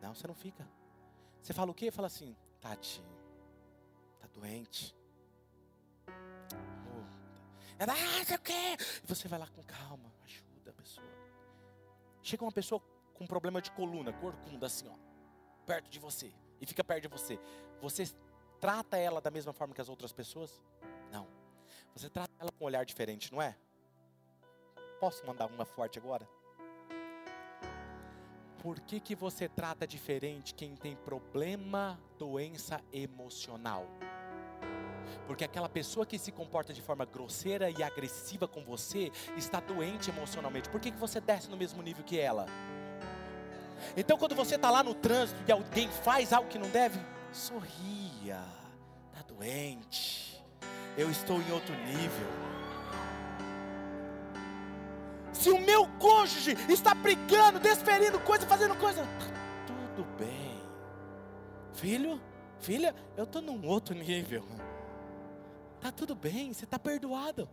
Não, 0.00 0.14
você 0.14 0.26
não 0.26 0.34
fica. 0.34 0.66
Você 1.42 1.52
fala 1.52 1.70
o 1.70 1.74
quê? 1.74 1.90
Fala 1.90 2.06
assim, 2.06 2.36
Tati, 2.60 3.02
tá 4.18 4.26
doente. 4.28 4.94
Ela, 7.78 7.92
ah, 7.92 8.24
sei 8.24 8.36
o 8.36 8.40
quê? 8.40 8.76
E 9.02 9.06
você 9.06 9.28
vai 9.28 9.38
lá 9.38 9.46
com 9.48 9.62
calma, 9.62 10.12
ajuda 10.24 10.70
a 10.70 10.74
pessoa. 10.74 11.17
Chega 12.28 12.44
uma 12.44 12.52
pessoa 12.52 12.78
com 13.14 13.26
problema 13.26 13.62
de 13.62 13.70
coluna, 13.70 14.12
corcunda, 14.12 14.66
assim, 14.66 14.86
ó, 14.86 14.92
perto 15.64 15.88
de 15.88 15.98
você, 15.98 16.30
e 16.60 16.66
fica 16.66 16.84
perto 16.84 17.04
de 17.04 17.08
você. 17.08 17.40
Você 17.80 18.04
trata 18.60 18.98
ela 18.98 19.18
da 19.18 19.30
mesma 19.30 19.54
forma 19.54 19.72
que 19.72 19.80
as 19.80 19.88
outras 19.88 20.12
pessoas? 20.12 20.62
Não. 21.10 21.26
Você 21.94 22.10
trata 22.10 22.30
ela 22.38 22.52
com 22.52 22.64
um 22.64 22.66
olhar 22.66 22.84
diferente, 22.84 23.32
não 23.32 23.40
é? 23.40 23.56
Posso 25.00 25.26
mandar 25.26 25.46
uma 25.46 25.64
forte 25.64 25.98
agora? 25.98 26.28
Por 28.58 28.78
que, 28.80 29.00
que 29.00 29.14
você 29.14 29.48
trata 29.48 29.86
diferente 29.86 30.52
quem 30.54 30.76
tem 30.76 30.96
problema, 30.96 31.98
doença 32.18 32.84
emocional? 32.92 33.86
Porque 35.26 35.44
aquela 35.44 35.68
pessoa 35.68 36.06
que 36.06 36.18
se 36.18 36.32
comporta 36.32 36.72
de 36.72 36.82
forma 36.82 37.04
grosseira 37.04 37.70
e 37.70 37.82
agressiva 37.82 38.48
com 38.48 38.62
você 38.62 39.10
está 39.36 39.60
doente 39.60 40.10
emocionalmente. 40.10 40.68
Por 40.68 40.80
que, 40.80 40.90
que 40.90 40.98
você 40.98 41.20
desce 41.20 41.48
no 41.50 41.56
mesmo 41.56 41.82
nível 41.82 42.04
que 42.04 42.18
ela? 42.18 42.46
Então, 43.96 44.18
quando 44.18 44.34
você 44.34 44.56
está 44.56 44.70
lá 44.70 44.82
no 44.82 44.94
trânsito 44.94 45.40
e 45.46 45.52
alguém 45.52 45.88
faz 45.88 46.32
algo 46.32 46.48
que 46.48 46.58
não 46.58 46.68
deve, 46.68 46.98
sorria. 47.32 48.40
Está 49.12 49.22
doente. 49.34 50.42
Eu 50.96 51.10
estou 51.10 51.40
em 51.40 51.52
outro 51.52 51.74
nível. 51.74 52.26
Se 55.32 55.50
o 55.50 55.60
meu 55.60 55.86
cônjuge 56.00 56.56
está 56.68 56.94
brigando, 56.94 57.60
desferindo 57.60 58.18
coisa, 58.20 58.44
fazendo 58.46 58.74
coisa, 58.74 59.02
tá 59.02 59.26
tudo 59.66 60.04
bem. 60.18 60.60
Filho, 61.74 62.20
filha, 62.58 62.92
eu 63.16 63.22
estou 63.22 63.40
num 63.40 63.64
outro 63.64 63.94
nível. 63.94 64.44
Tá 65.80 65.92
tudo 65.92 66.14
bem, 66.14 66.52
você 66.52 66.64
está 66.64 66.78
perdoado. 66.78 67.48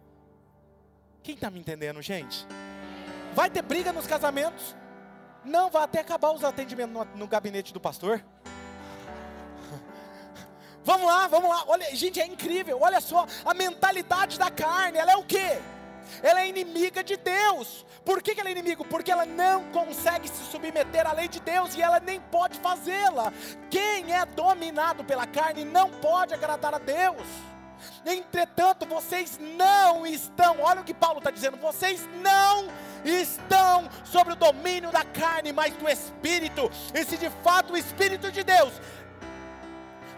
Quem 1.21 1.35
está 1.35 1.49
me 1.49 1.59
entendendo, 1.59 2.01
gente? 2.01 2.45
Vai 3.33 3.49
ter 3.49 3.61
briga 3.61 3.91
nos 3.91 4.07
casamentos? 4.07 4.75
Não, 5.43 5.69
vai 5.69 5.83
até 5.83 5.99
acabar 5.99 6.31
os 6.31 6.43
atendimentos 6.43 6.93
no, 6.93 7.05
no 7.17 7.27
gabinete 7.27 7.73
do 7.73 7.79
pastor. 7.79 8.23
Vamos 10.83 11.07
lá, 11.07 11.27
vamos 11.27 11.49
lá. 11.49 11.63
Olha, 11.67 11.95
gente, 11.95 12.19
é 12.19 12.27
incrível. 12.27 12.79
Olha 12.79 13.01
só, 13.01 13.25
a 13.43 13.55
mentalidade 13.55 14.37
da 14.37 14.51
carne, 14.51 14.99
ela 14.99 15.13
é 15.13 15.15
o 15.15 15.23
quê? 15.23 15.59
Ela 16.21 16.41
é 16.41 16.47
inimiga 16.47 17.03
de 17.03 17.17
Deus. 17.17 17.85
Por 18.03 18.21
que, 18.21 18.35
que 18.35 18.39
ela 18.39 18.49
é 18.49 18.51
inimigo? 18.51 18.85
Porque 18.85 19.11
ela 19.11 19.25
não 19.25 19.63
consegue 19.71 20.27
se 20.27 20.43
submeter 20.45 21.07
à 21.07 21.13
lei 21.13 21.27
de 21.27 21.39
Deus 21.39 21.75
e 21.75 21.81
ela 21.81 21.99
nem 21.99 22.19
pode 22.19 22.59
fazê-la. 22.59 23.33
Quem 23.71 24.13
é 24.13 24.25
dominado 24.27 25.03
pela 25.03 25.25
carne 25.25 25.65
não 25.65 25.89
pode 25.89 26.35
agradar 26.35 26.75
a 26.75 26.77
Deus. 26.77 27.27
Entretanto, 28.05 28.85
vocês 28.85 29.39
não 29.57 30.05
estão, 30.05 30.59
olha 30.61 30.81
o 30.81 30.83
que 30.83 30.93
Paulo 30.93 31.19
está 31.19 31.31
dizendo, 31.31 31.57
vocês 31.57 32.07
não 32.21 32.67
estão 33.03 33.89
sobre 34.03 34.33
o 34.33 34.35
domínio 34.35 34.91
da 34.91 35.03
carne, 35.03 35.53
mas 35.53 35.75
do 35.75 35.87
Espírito. 35.87 36.69
E 36.93 37.03
se 37.03 37.17
de 37.17 37.29
fato 37.43 37.73
o 37.73 37.77
Espírito 37.77 38.31
de 38.31 38.43
Deus 38.43 38.73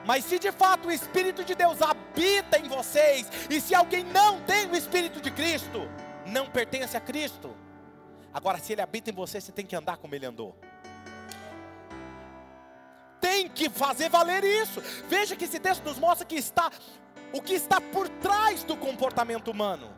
mas 0.08 0.24
se 0.24 0.40
de 0.40 0.54
fato 0.54 0.88
o 0.88 0.92
Espírito 0.92 1.44
de 1.44 1.54
Deus 1.54 1.82
habita 1.82 2.58
em 2.58 2.70
vocês, 2.70 3.30
e 3.50 3.60
se 3.60 3.76
alguém 3.76 4.06
não 4.06 4.40
tem 4.40 4.66
o 4.66 4.76
Espírito 4.76 5.20
de 5.20 5.30
Cristo, 5.30 5.82
não 6.26 6.50
pertence 6.50 6.96
a 6.96 7.02
Cristo. 7.02 7.54
Agora, 8.34 8.58
se 8.58 8.72
ele 8.72 8.82
habita 8.82 9.10
em 9.10 9.14
você, 9.14 9.42
você 9.42 9.52
tem 9.52 9.66
que 9.66 9.76
andar 9.76 9.98
como 9.98 10.16
ele 10.16 10.26
andou. 10.26 10.56
Tem 13.20 13.50
que 13.50 13.70
fazer 13.70 14.10
valer 14.10 14.46
isso. 14.46 14.80
Veja 15.10 15.36
que 15.36 15.44
esse 15.44 15.60
texto 15.60 15.84
nos 15.84 16.00
mostra 16.00 16.26
que 16.26 16.36
está 16.36 16.72
o 17.34 17.42
que 17.42 17.54
está 17.54 17.80
por 17.80 18.08
trás 18.10 18.64
do 18.64 18.76
comportamento 18.78 19.52
humano. 19.52 19.96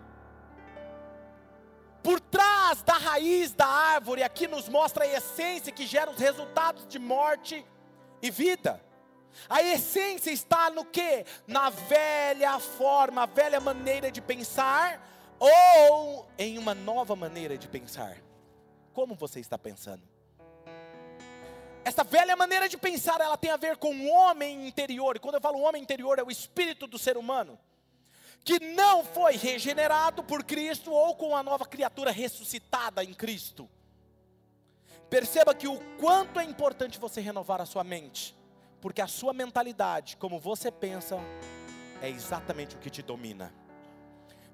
Por 2.02 2.20
trás 2.20 2.82
da 2.82 2.94
raiz 2.94 3.54
da 3.54 3.68
árvore, 3.68 4.24
aqui 4.24 4.48
nos 4.48 4.70
mostra 4.70 5.04
a 5.04 5.08
essência 5.08 5.72
que 5.72 5.86
gera 5.86 6.12
os 6.12 6.18
resultados 6.18 6.88
de 6.88 6.98
morte 6.98 7.66
e 8.22 8.32
vida. 8.32 8.84
A 9.50 9.62
essência 9.62 10.32
está 10.32 10.70
no 10.70 10.86
que? 10.86 11.26
Na 11.46 11.70
velha 11.70 12.60
forma, 12.60 13.28
velha 13.28 13.60
maneira 13.60 14.12
de 14.12 14.22
pensar, 14.22 15.06
ou 15.38 16.28
em 16.38 16.58
uma 16.58 16.74
nova 16.74 17.16
maneira 17.16 17.58
de 17.58 17.68
pensar? 17.68 18.18
Como 18.94 19.16
você 19.16 19.40
está 19.40 19.58
pensando? 19.58 20.02
Essa 21.84 22.04
velha 22.04 22.36
maneira 22.36 22.68
de 22.68 22.78
pensar, 22.78 23.20
ela 23.22 23.38
tem 23.38 23.52
a 23.52 23.58
ver 23.58 23.78
com 23.78 23.94
o 23.96 24.08
homem 24.10 24.68
interior. 24.68 25.16
E 25.16 25.20
quando 25.20 25.36
eu 25.36 25.42
falo 25.42 25.60
homem 25.60 25.82
interior, 25.82 26.20
é 26.20 26.24
o 26.24 26.32
espírito 26.32 26.88
do 26.88 27.00
ser 27.00 27.18
humano. 27.18 27.58
Que 28.44 28.60
não 28.60 29.04
foi 29.04 29.36
regenerado 29.36 30.24
por 30.24 30.44
Cristo 30.44 30.92
ou 30.92 31.16
com 31.16 31.36
a 31.36 31.44
nova 31.44 31.66
criatura 31.66 32.12
ressuscitada 32.12 33.04
em 33.04 33.14
Cristo. 33.14 33.70
Perceba 35.10 35.56
que 35.56 35.68
o 35.68 35.80
quanto 36.00 36.40
é 36.40 36.44
importante 36.44 37.00
você 37.00 37.20
renovar 37.20 37.60
a 37.62 37.66
sua 37.66 37.84
mente. 37.84 38.36
Porque 38.80 39.02
a 39.02 39.08
sua 39.08 39.34
mentalidade, 39.34 40.16
como 40.18 40.40
você 40.40 40.72
pensa, 40.72 41.18
é 42.02 42.10
exatamente 42.10 42.76
o 42.76 42.80
que 42.80 42.90
te 42.90 43.02
domina. 43.02 43.54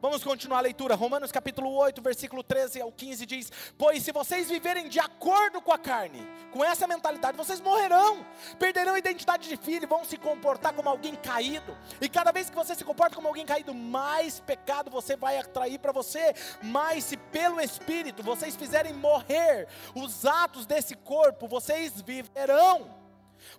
Vamos 0.06 0.24
continuar 0.24 0.60
a 0.60 0.62
leitura. 0.62 0.94
Romanos 0.94 1.32
capítulo 1.32 1.74
8, 1.74 2.00
versículo 2.00 2.44
13 2.44 2.80
ao 2.80 2.92
15 2.92 3.26
diz: 3.26 3.52
Pois 3.76 4.04
se 4.04 4.12
vocês 4.12 4.48
viverem 4.48 4.88
de 4.88 5.00
acordo 5.00 5.60
com 5.60 5.72
a 5.72 5.80
carne, 5.80 6.24
com 6.52 6.64
essa 6.64 6.86
mentalidade, 6.86 7.36
vocês 7.36 7.60
morrerão, 7.60 8.24
perderão 8.60 8.94
a 8.94 9.00
identidade 9.00 9.50
de 9.50 9.58
filho, 9.58 9.88
vão 9.88 10.06
se 10.06 10.16
comportar 10.16 10.74
como 10.74 10.88
alguém 10.88 11.16
caído. 11.16 11.76
E 12.00 12.08
cada 12.08 12.32
vez 12.32 12.52
que 12.52 12.56
você 12.56 12.76
se 12.76 12.86
comporta 12.86 13.16
como 13.16 13.28
alguém 13.28 13.48
caído, 13.48 13.74
mais 13.74 14.40
pecado 14.40 14.92
você 14.92 15.16
vai 15.16 15.40
atrair 15.40 15.80
para 15.80 15.92
você. 15.92 16.36
Mas 16.62 17.06
se 17.06 17.18
pelo 17.18 17.60
Espírito 17.60 18.22
vocês 18.22 18.56
fizerem 18.56 18.94
morrer 18.94 19.68
os 19.96 20.24
atos 20.24 20.68
desse 20.68 20.94
corpo, 20.94 21.48
vocês 21.48 22.00
viverão. 22.00 23.05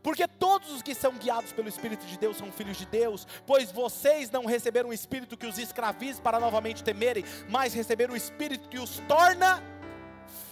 Porque 0.03 0.27
todos 0.27 0.71
os 0.71 0.83
que 0.83 0.95
são 0.95 1.15
guiados 1.15 1.53
pelo 1.53 1.69
Espírito 1.69 2.07
de 2.07 2.19
Deus 2.19 2.37
são 2.37 2.51
filhos 2.53 2.77
de 2.77 2.87
Deus, 2.87 3.27
pois 3.47 3.73
vocês 3.73 4.31
não 4.31 4.45
receberam 4.45 4.91
um 4.91 4.93
espírito 4.93 5.37
que 5.37 5.47
os 5.47 5.59
escravize 5.59 6.21
para 6.21 6.41
novamente 6.41 6.85
temerem, 6.85 7.25
mas 7.49 7.75
receberam 7.75 8.15
o 8.15 8.17
espírito 8.17 8.69
que 8.69 8.79
os 8.79 8.99
torna 9.09 9.63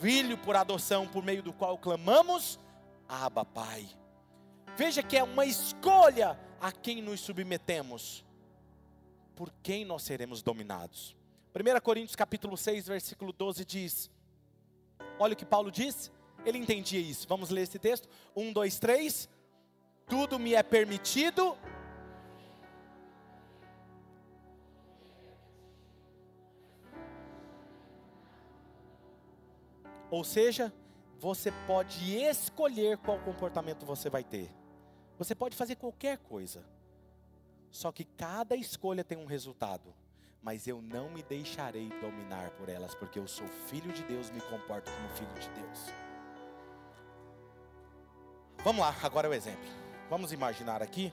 filho 0.01 0.37
por 0.39 0.57
adoção, 0.57 1.07
por 1.07 1.25
meio 1.25 1.43
do 1.43 1.53
qual 1.53 1.79
clamamos: 1.79 2.59
Abba, 3.09 3.45
Pai. 3.45 3.89
Veja 4.77 5.03
que 5.03 5.17
é 5.17 5.23
uma 5.23 5.47
escolha 5.47 6.39
a 6.61 6.73
quem 6.73 7.01
nos 7.01 7.21
submetemos, 7.21 8.25
por 9.37 9.53
quem 9.63 9.85
nós 9.85 10.03
seremos 10.03 10.43
dominados. 10.43 11.17
1 11.55 11.81
Coríntios 11.81 12.17
capítulo 12.17 12.57
6, 12.57 12.89
versículo 12.89 13.33
12 13.33 13.65
diz: 13.65 14.11
Olha 15.19 15.35
o 15.35 15.37
que 15.37 15.47
Paulo 15.47 15.71
diz, 15.71 16.11
ele 16.45 16.59
entendia 16.59 17.01
isso. 17.01 17.27
Vamos 17.29 17.51
ler 17.51 17.63
esse 17.63 17.79
texto? 17.79 18.09
Um, 18.37 18.53
dois, 18.53 18.79
três 18.79 19.29
tudo 20.07 20.39
me 20.39 20.55
é 20.55 20.63
permitido. 20.63 21.57
Ou 30.11 30.23
seja, 30.23 30.73
você 31.19 31.51
pode 31.67 32.15
escolher 32.15 32.99
qual 32.99 33.19
comportamento 33.21 33.85
você 33.85 34.09
vai 34.09 34.23
ter. 34.23 34.49
Você 35.19 35.35
pode 35.35 35.57
fazer 35.57 35.77
qualquer 35.77 36.19
coisa. 36.19 36.65
Só 37.71 37.91
que 37.91 38.05
cada 38.05 38.55
escolha 38.55 39.03
tem 39.03 39.19
um 39.19 39.25
resultado. 39.25 39.93
Mas 40.41 40.69
eu 40.69 40.83
não 40.83 41.11
me 41.11 41.23
deixarei 41.23 41.89
dominar 42.01 42.51
por 42.51 42.69
elas, 42.69 42.95
porque 42.95 43.19
eu 43.19 43.27
sou 43.27 43.49
filho 43.67 43.91
de 43.93 44.03
Deus, 44.03 44.31
me 44.31 44.41
comporto 44.43 44.93
como 44.93 45.09
filho 45.09 45.35
de 45.41 45.49
Deus. 45.61 46.04
Vamos 48.65 48.81
lá, 48.81 48.97
agora 49.03 49.27
é 49.27 49.31
o 49.31 49.35
exemplo. 49.35 49.69
Vamos 50.09 50.33
imaginar 50.33 50.83
aqui. 50.83 51.13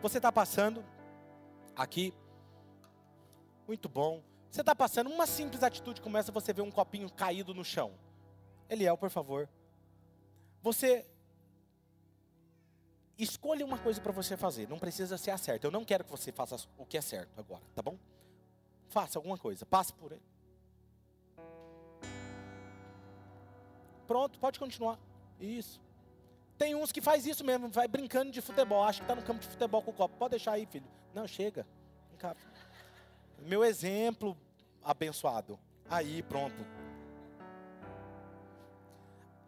Você 0.00 0.18
está 0.18 0.30
passando 0.30 0.84
aqui, 1.74 2.14
muito 3.66 3.88
bom. 3.88 4.22
Você 4.48 4.60
está 4.60 4.76
passando, 4.76 5.10
uma 5.10 5.26
simples 5.26 5.64
atitude 5.64 6.00
começa, 6.00 6.30
você 6.30 6.52
vê 6.52 6.62
um 6.62 6.70
copinho 6.70 7.10
caído 7.10 7.52
no 7.52 7.64
chão. 7.64 7.94
Eliel, 8.70 8.96
por 8.96 9.10
favor. 9.10 9.48
Você 10.62 11.04
escolha 13.18 13.66
uma 13.66 13.78
coisa 13.78 14.00
para 14.00 14.12
você 14.12 14.36
fazer, 14.36 14.68
não 14.68 14.78
precisa 14.78 15.18
ser 15.18 15.32
a 15.32 15.36
certa. 15.36 15.66
Eu 15.66 15.72
não 15.72 15.84
quero 15.84 16.04
que 16.04 16.10
você 16.12 16.30
faça 16.30 16.64
o 16.78 16.86
que 16.86 16.96
é 16.96 17.00
certo 17.00 17.36
agora, 17.40 17.64
tá 17.74 17.82
bom? 17.82 17.98
Faça 18.88 19.18
alguma 19.18 19.36
coisa, 19.36 19.66
passe 19.66 19.92
por 19.92 20.12
ele. 20.12 20.22
Pronto, 24.06 24.38
pode 24.38 24.58
continuar. 24.58 24.98
Isso. 25.40 25.80
Tem 26.56 26.74
uns 26.74 26.90
que 26.90 27.00
faz 27.00 27.26
isso 27.26 27.44
mesmo, 27.44 27.68
vai 27.68 27.86
brincando 27.86 28.30
de 28.30 28.40
futebol, 28.40 28.82
acha 28.82 29.00
que 29.00 29.04
está 29.04 29.14
no 29.14 29.22
campo 29.22 29.40
de 29.40 29.48
futebol 29.48 29.82
com 29.82 29.90
o 29.90 29.94
copo. 29.94 30.16
Pode 30.16 30.30
deixar 30.30 30.52
aí, 30.52 30.64
filho. 30.64 30.86
Não, 31.12 31.26
chega. 31.26 31.66
Meu 33.38 33.62
exemplo 33.64 34.36
abençoado. 34.82 35.58
Aí, 35.88 36.22
pronto. 36.22 36.64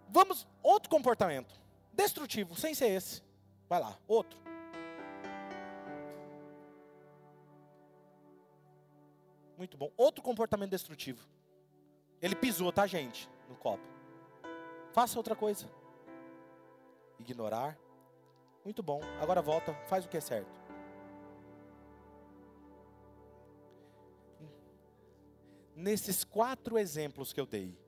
Vamos, 0.09 0.47
outro 0.62 0.90
comportamento. 0.90 1.59
Destrutivo, 1.92 2.55
sem 2.55 2.75
ser 2.75 2.88
esse. 2.88 3.23
Vai 3.68 3.81
lá, 3.81 3.99
outro. 4.07 4.38
Muito 9.57 9.77
bom. 9.77 9.90
Outro 9.97 10.23
comportamento 10.23 10.71
destrutivo. 10.71 11.27
Ele 12.23 12.37
pisou, 12.37 12.73
tá, 12.73 12.87
gente? 12.87 13.29
No 13.49 13.57
copo. 13.57 13.97
Faça 14.98 15.16
outra 15.16 15.37
coisa 15.37 15.70
ignorar. 17.20 17.78
Muito 18.64 18.82
bom. 18.82 19.00
Agora 19.22 19.40
volta, 19.40 19.72
faz 19.87 20.04
o 20.04 20.08
que 20.08 20.16
é 20.16 20.20
certo. 20.20 20.61
Nesses 25.72 26.24
quatro 26.24 26.76
exemplos 26.76 27.32
que 27.32 27.40
eu 27.40 27.46
dei, 27.46 27.78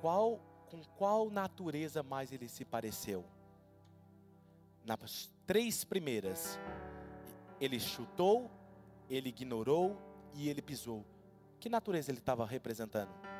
qual 0.00 0.40
com 0.64 0.82
qual 0.96 1.28
natureza 1.28 2.02
mais 2.02 2.32
ele 2.32 2.48
se 2.48 2.64
pareceu? 2.64 3.22
Nas 4.82 5.30
três 5.46 5.84
primeiras, 5.84 6.58
ele 7.60 7.78
chutou, 7.78 8.50
ele 9.10 9.28
ignorou 9.28 9.94
e 10.32 10.48
ele 10.48 10.62
pisou. 10.62 11.04
Que 11.60 11.68
natureza 11.68 12.10
ele 12.10 12.18
estava 12.20 12.46
representando? 12.46 13.35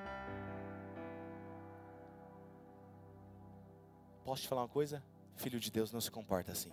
Posso 4.27 4.43
te 4.43 4.49
falar 4.49 4.62
uma 4.62 4.69
coisa? 4.69 5.01
Filho 5.37 5.61
de 5.61 5.71
Deus 5.71 5.93
não 5.93 6.01
se 6.01 6.11
comporta 6.11 6.51
assim. 6.51 6.73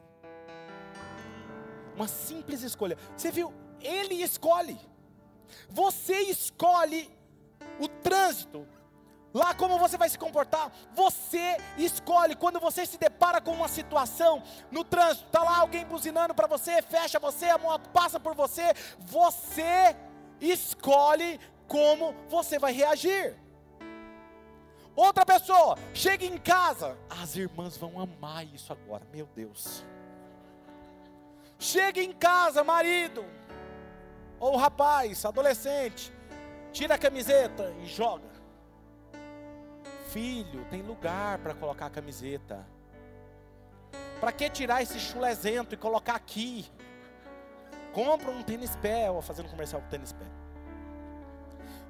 Uma 1.96 2.08
simples 2.08 2.64
escolha. 2.64 2.98
Você 3.16 3.30
viu? 3.30 3.54
Ele 3.80 4.16
escolhe. 4.16 4.80
Você 5.70 6.16
escolhe 6.22 7.16
o 7.80 7.88
trânsito. 7.88 8.68
Lá 9.32 9.54
como 9.54 9.78
você 9.78 9.98
vai 9.98 10.10
se 10.10 10.18
comportar, 10.18 10.72
você 10.96 11.58
escolhe 11.78 12.36
quando 12.36 12.60
você 12.60 12.88
se 12.88 12.98
depara 12.98 13.40
com 13.40 13.52
uma 13.52 13.68
situação 13.68 14.42
no 14.72 14.84
trânsito, 14.84 15.30
tá 15.30 15.44
lá 15.44 15.58
alguém 15.58 15.86
buzinando 15.86 16.36
para 16.36 16.46
você, 16.46 16.84
fecha 16.84 17.20
você, 17.20 17.46
a 17.46 17.58
moto 17.58 17.90
passa 17.90 18.20
por 18.20 18.36
você, 18.36 18.74
você 19.00 19.96
escolhe 20.40 21.40
como 21.68 22.14
você 22.30 22.60
vai 22.60 22.74
reagir. 22.74 23.43
Outra 24.96 25.26
pessoa 25.26 25.78
chega 25.94 26.26
em 26.26 26.38
casa, 26.38 26.98
as 27.10 27.36
irmãs 27.36 27.76
vão 27.78 28.00
amar 28.00 28.46
isso 28.46 28.72
agora, 28.72 29.04
meu 29.12 29.28
Deus. 29.36 29.84
Chega 31.58 32.02
em 32.02 32.12
casa, 32.12 32.64
marido, 32.64 33.26
ou 34.40 34.56
rapaz, 34.56 35.26
adolescente, 35.26 36.14
tira 36.72 36.96
a 36.96 36.98
camiseta 36.98 37.74
e 37.82 37.88
joga. 37.88 38.30
Filho, 40.10 40.64
tem 40.70 40.84
lugar 40.84 41.40
para 41.40 41.56
colocar 41.56 41.88
a 41.88 41.90
camiseta. 41.90 42.68
Para 44.20 44.32
que 44.32 44.48
tirar 44.50 44.84
esse 44.84 45.00
chulezento 45.00 45.74
e 45.74 45.78
colocar 45.78 46.16
aqui? 46.16 46.70
Compra 47.94 48.30
um 48.30 48.44
tênis 48.44 48.76
pé, 48.76 49.10
ou 49.10 49.22
fazendo 49.22 49.50
comercial 49.50 49.82
com 49.82 49.88
tênis 49.88 50.14
pé. 50.14 50.43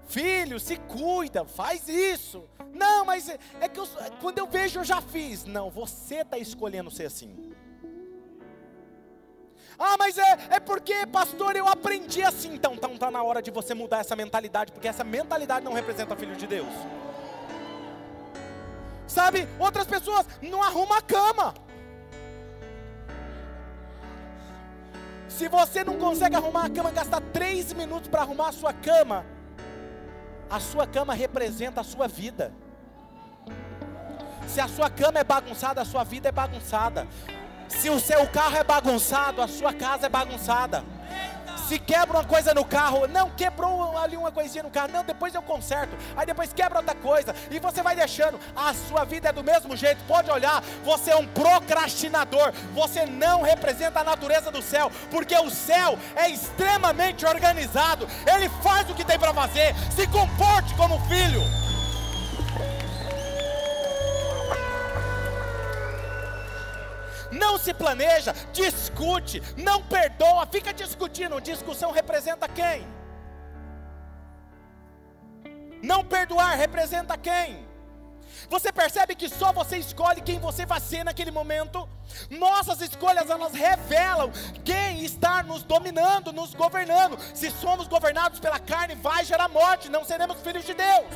Filho, 0.05 0.59
se 0.59 0.77
cuida, 0.77 1.45
faz 1.45 1.87
isso. 1.87 2.43
Não, 2.73 3.05
mas 3.05 3.29
é, 3.29 3.39
é 3.61 3.69
que 3.69 3.79
eu, 3.79 3.87
quando 4.19 4.37
eu 4.37 4.47
vejo 4.47 4.79
eu 4.79 4.83
já 4.83 5.01
fiz. 5.01 5.45
Não, 5.45 5.69
você 5.69 6.17
está 6.17 6.37
escolhendo 6.37 6.91
ser 6.91 7.05
assim. 7.05 7.53
Ah, 9.77 9.95
mas 9.97 10.17
é, 10.17 10.37
é 10.51 10.59
porque, 10.59 11.05
pastor, 11.07 11.55
eu 11.55 11.67
aprendi 11.67 12.21
assim. 12.21 12.53
Então, 12.53 12.73
então 12.73 12.97
tá 12.97 13.09
na 13.09 13.23
hora 13.23 13.41
de 13.41 13.51
você 13.51 13.73
mudar 13.73 13.99
essa 13.99 14.15
mentalidade, 14.15 14.71
porque 14.71 14.87
essa 14.87 15.03
mentalidade 15.03 15.65
não 15.65 15.73
representa 15.73 16.15
filho 16.15 16.35
de 16.35 16.47
Deus. 16.47 16.73
Sabe, 19.07 19.47
outras 19.59 19.85
pessoas 19.85 20.25
não 20.41 20.61
arrumam 20.61 20.97
a 20.97 21.01
cama. 21.01 21.53
Se 25.27 25.47
você 25.47 25.83
não 25.83 25.97
consegue 25.97 26.35
arrumar 26.35 26.65
a 26.65 26.69
cama, 26.69 26.91
gastar 26.91 27.21
três 27.33 27.73
minutos 27.73 28.07
para 28.07 28.21
arrumar 28.21 28.49
a 28.49 28.51
sua 28.51 28.71
cama, 28.71 29.25
a 30.53 30.59
sua 30.59 30.85
cama 30.85 31.15
representa 31.15 31.81
a 31.81 31.83
sua 31.83 32.07
vida. 32.07 32.53
Se 34.47 34.61
a 34.61 34.67
sua 34.67 34.87
cama 34.87 35.17
é 35.17 35.23
bagunçada, 35.23 35.81
a 35.81 35.85
sua 35.85 36.03
vida 36.03 36.29
é 36.29 36.31
bagunçada. 36.31 37.07
Se 37.67 37.89
o 37.89 37.99
seu 37.99 38.27
carro 38.27 38.57
é 38.57 38.63
bagunçado, 38.63 39.41
a 39.41 39.47
sua 39.47 39.73
casa 39.73 40.05
é 40.05 40.09
bagunçada. 40.09 40.83
Se 41.73 41.79
quebra 41.79 42.19
uma 42.19 42.23
coisa 42.23 42.53
no 42.53 42.63
carro, 42.63 43.07
não 43.07 43.31
quebrou 43.31 43.97
ali 43.97 44.15
uma 44.15 44.31
coisinha 44.31 44.61
no 44.61 44.69
carro, 44.69 44.89
não, 44.93 45.03
depois 45.03 45.33
eu 45.33 45.41
conserto. 45.41 45.97
Aí 46.15 46.23
depois 46.23 46.53
quebra 46.53 46.77
outra 46.77 46.93
coisa 46.93 47.33
e 47.49 47.57
você 47.57 47.81
vai 47.81 47.95
deixando. 47.95 48.39
A 48.55 48.75
sua 48.75 49.03
vida 49.05 49.29
é 49.29 49.33
do 49.33 49.43
mesmo 49.43 49.75
jeito. 49.75 50.03
Pode 50.07 50.29
olhar, 50.29 50.61
você 50.83 51.09
é 51.09 51.15
um 51.15 51.25
procrastinador. 51.25 52.53
Você 52.75 53.07
não 53.07 53.41
representa 53.41 54.01
a 54.01 54.03
natureza 54.03 54.51
do 54.51 54.61
céu, 54.61 54.91
porque 55.09 55.35
o 55.35 55.49
céu 55.49 55.97
é 56.15 56.29
extremamente 56.29 57.25
organizado. 57.25 58.07
Ele 58.31 58.47
faz 58.61 58.87
o 58.91 58.93
que 58.93 59.03
tem 59.03 59.17
para 59.17 59.33
fazer. 59.33 59.73
Se 59.95 60.05
comporte 60.05 60.75
como 60.75 60.99
filho. 61.07 61.41
Não 67.43 67.57
se 67.57 67.73
planeja, 67.73 68.33
discute, 68.61 69.41
não 69.57 69.79
perdoa, 69.83 70.47
fica 70.55 70.73
discutindo. 70.73 71.41
Discussão 71.41 71.91
representa 71.91 72.47
quem? 72.47 72.87
Não 75.91 76.01
perdoar 76.15 76.55
representa 76.55 77.17
quem? 77.17 77.47
Você 78.49 78.71
percebe 78.71 79.15
que 79.15 79.27
só 79.29 79.51
você 79.51 79.77
escolhe 79.77 80.21
quem 80.21 80.39
você 80.39 80.65
vai 80.65 80.79
ser 80.79 81.03
naquele 81.03 81.31
momento? 81.31 81.87
Nossas 82.29 82.79
escolhas 82.81 83.29
elas 83.29 83.53
revelam 83.53 84.31
quem 84.63 85.03
está 85.03 85.43
nos 85.43 85.63
dominando, 85.63 86.31
nos 86.31 86.53
governando. 86.53 87.17
Se 87.33 87.51
somos 87.51 87.87
governados 87.87 88.39
pela 88.39 88.59
carne, 88.59 88.95
vai 88.95 89.23
gerar 89.25 89.49
morte, 89.49 89.89
não 89.89 90.05
seremos 90.05 90.41
filhos 90.41 90.65
de 90.65 90.73
Deus. 90.73 91.13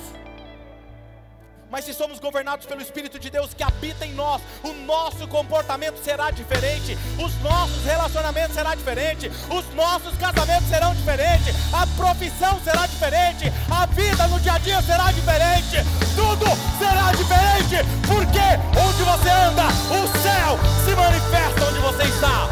Mas 1.69 1.83
se 1.83 1.93
somos 1.93 2.19
governados 2.19 2.65
pelo 2.65 2.81
Espírito 2.81 3.19
de 3.19 3.29
Deus 3.29 3.53
que 3.53 3.63
habita 3.63 4.05
em 4.05 4.13
nós, 4.13 4.41
o 4.63 4.71
nosso 4.85 5.27
comportamento 5.27 6.01
será 6.01 6.31
diferente, 6.31 6.97
os 7.21 7.41
nossos 7.41 7.83
relacionamentos 7.83 8.55
serão 8.55 8.75
diferentes, 8.75 9.31
os 9.49 9.75
nossos 9.75 10.17
casamentos 10.17 10.69
serão 10.69 10.95
diferentes, 10.95 11.53
a 11.73 11.85
profissão 11.97 12.59
será 12.63 12.87
diferente, 12.87 13.51
a 13.69 13.85
vida 13.87 14.27
no 14.27 14.39
dia 14.39 14.53
a 14.53 14.57
dia 14.59 14.81
será 14.81 15.11
diferente, 15.11 15.77
tudo 16.15 16.45
será 16.79 17.11
diferente, 17.11 17.85
porque 18.07 18.47
onde 18.79 19.03
você 19.03 19.29
anda, 19.29 19.67
o 19.67 20.07
céu 20.21 20.57
se 20.85 20.95
manifesta 20.95 21.65
onde 21.65 21.79
você 21.79 22.03
está. 22.03 22.47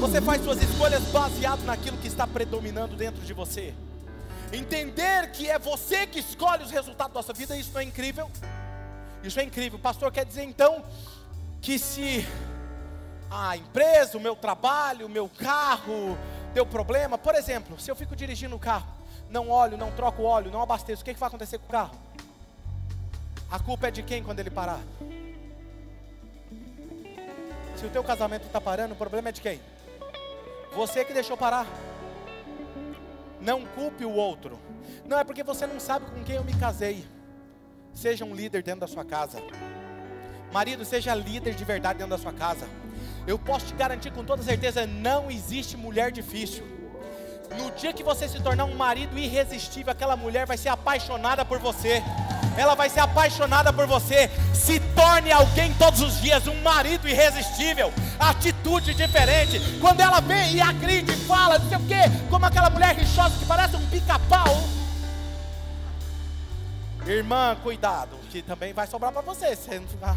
Você 0.00 0.20
faz 0.20 0.42
suas 0.44 0.62
escolhas 0.62 1.02
baseado 1.04 1.64
naquilo 1.64 1.96
que 1.96 2.08
está 2.08 2.26
predominando 2.26 2.94
dentro 2.94 3.22
de 3.22 3.32
você. 3.32 3.74
Entender 4.52 5.30
que 5.30 5.50
é 5.50 5.58
você 5.58 6.06
que 6.06 6.20
escolhe 6.20 6.64
os 6.64 6.70
resultados 6.70 7.14
da 7.14 7.22
sua 7.22 7.34
vida, 7.34 7.56
isso 7.56 7.72
não 7.72 7.80
é 7.80 7.84
incrível? 7.84 8.30
Isso 9.22 9.38
é 9.38 9.42
incrível. 9.42 9.78
O 9.78 9.82
pastor 9.82 10.10
quer 10.10 10.24
dizer 10.24 10.42
então 10.42 10.84
que 11.60 11.78
se 11.78 12.26
a 13.30 13.56
empresa, 13.56 14.16
o 14.16 14.20
meu 14.20 14.34
trabalho, 14.34 15.06
o 15.06 15.08
meu 15.08 15.28
carro 15.28 16.16
deu 16.54 16.64
problema, 16.64 17.18
por 17.18 17.34
exemplo, 17.34 17.78
se 17.78 17.90
eu 17.90 17.96
fico 17.96 18.16
dirigindo 18.16 18.56
o 18.56 18.58
carro, 18.58 18.86
não 19.28 19.50
olho, 19.50 19.76
não 19.76 19.92
troco 19.92 20.22
óleo, 20.22 20.50
não 20.50 20.62
abasteço, 20.62 21.02
o 21.02 21.04
que, 21.04 21.12
que 21.12 21.20
vai 21.20 21.28
acontecer 21.28 21.58
com 21.58 21.66
o 21.66 21.70
carro? 21.70 21.94
A 23.50 23.58
culpa 23.58 23.88
é 23.88 23.90
de 23.90 24.02
quem 24.02 24.22
quando 24.22 24.40
ele 24.40 24.50
parar? 24.50 24.80
Se 27.76 27.86
o 27.86 27.90
teu 27.90 28.02
casamento 28.02 28.46
está 28.46 28.60
parando, 28.60 28.94
o 28.94 28.96
problema 28.96 29.28
é 29.28 29.32
de 29.32 29.40
quem? 29.40 29.60
Você 30.74 31.04
que 31.04 31.12
deixou 31.12 31.36
parar. 31.36 31.66
Não 33.40 33.64
culpe 33.64 34.04
o 34.04 34.10
outro. 34.10 34.58
Não 35.06 35.18
é 35.18 35.24
porque 35.24 35.42
você 35.42 35.66
não 35.66 35.78
sabe 35.78 36.06
com 36.06 36.24
quem 36.24 36.36
eu 36.36 36.44
me 36.44 36.54
casei. 36.54 37.04
Seja 37.92 38.24
um 38.24 38.34
líder 38.34 38.62
dentro 38.62 38.80
da 38.80 38.86
sua 38.86 39.04
casa. 39.04 39.42
Marido, 40.52 40.84
seja 40.84 41.14
líder 41.14 41.54
de 41.54 41.64
verdade 41.64 41.98
dentro 41.98 42.16
da 42.16 42.18
sua 42.18 42.32
casa. 42.32 42.66
Eu 43.26 43.38
posso 43.38 43.66
te 43.66 43.74
garantir 43.74 44.12
com 44.12 44.24
toda 44.24 44.42
certeza: 44.42 44.86
não 44.86 45.30
existe 45.30 45.76
mulher 45.76 46.10
difícil. 46.10 46.77
No 47.56 47.70
dia 47.70 47.92
que 47.92 48.02
você 48.02 48.28
se 48.28 48.40
tornar 48.40 48.64
um 48.64 48.74
marido 48.74 49.18
irresistível, 49.18 49.92
aquela 49.92 50.16
mulher 50.16 50.46
vai 50.46 50.56
ser 50.58 50.68
apaixonada 50.68 51.44
por 51.44 51.58
você. 51.58 52.02
Ela 52.56 52.74
vai 52.74 52.90
ser 52.90 53.00
apaixonada 53.00 53.72
por 53.72 53.86
você. 53.86 54.30
Se 54.52 54.80
torne 54.80 55.30
alguém 55.32 55.72
todos 55.74 56.00
os 56.00 56.20
dias, 56.20 56.46
um 56.46 56.60
marido 56.62 57.08
irresistível, 57.08 57.92
atitude 58.18 58.94
diferente. 58.94 59.60
Quando 59.80 60.00
ela 60.00 60.20
vem 60.20 60.54
e 60.54 60.60
agride, 60.60 61.12
fala, 61.26 61.58
não 61.58 61.68
sei 61.68 61.78
o 61.78 61.86
quê, 61.86 62.02
como 62.28 62.44
aquela 62.44 62.68
mulher 62.68 62.94
rixosa 62.94 63.38
que 63.38 63.46
parece 63.46 63.76
um 63.76 63.86
pica-pau. 63.88 64.56
Irmã, 67.06 67.56
cuidado, 67.62 68.18
que 68.30 68.42
também 68.42 68.72
vai 68.74 68.86
sobrar 68.86 69.12
para 69.12 69.22
você. 69.22 69.56
Você 69.56 69.78
não 69.78 69.88
ficar. 69.88 70.16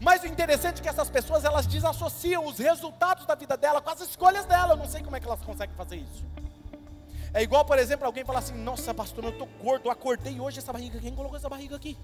Mas 0.00 0.22
o 0.22 0.26
interessante 0.26 0.78
é 0.78 0.82
que 0.82 0.88
essas 0.88 1.10
pessoas 1.10 1.44
elas 1.44 1.66
desassociam 1.66 2.46
os 2.46 2.58
resultados 2.58 3.26
da 3.26 3.34
vida 3.34 3.54
dela 3.56 3.82
com 3.82 3.90
as 3.90 4.00
escolhas 4.00 4.46
dela. 4.46 4.72
Eu 4.72 4.78
não 4.78 4.88
sei 4.88 5.02
como 5.02 5.14
é 5.14 5.20
que 5.20 5.26
elas 5.26 5.42
conseguem 5.42 5.76
fazer 5.76 5.96
isso. 5.96 6.24
É 7.34 7.42
igual, 7.42 7.64
por 7.64 7.78
exemplo, 7.78 8.06
alguém 8.06 8.24
falar 8.24 8.38
assim: 8.38 8.54
Nossa, 8.54 8.94
pastor, 8.94 9.24
eu 9.24 9.30
estou 9.30 9.46
gordo, 9.62 9.86
eu 9.86 9.90
acordei 9.90 10.40
hoje 10.40 10.58
essa 10.58 10.72
barriga. 10.72 10.98
Quem 10.98 11.14
colocou 11.14 11.36
essa 11.36 11.50
barriga 11.50 11.76
aqui? 11.76 11.98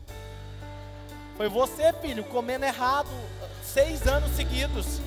Foi 1.39 1.49
você, 1.49 1.93
filho, 1.95 2.23
comendo 2.25 2.67
errado 2.67 3.09
seis 3.63 4.07
anos 4.07 4.31
seguidos. 4.37 5.01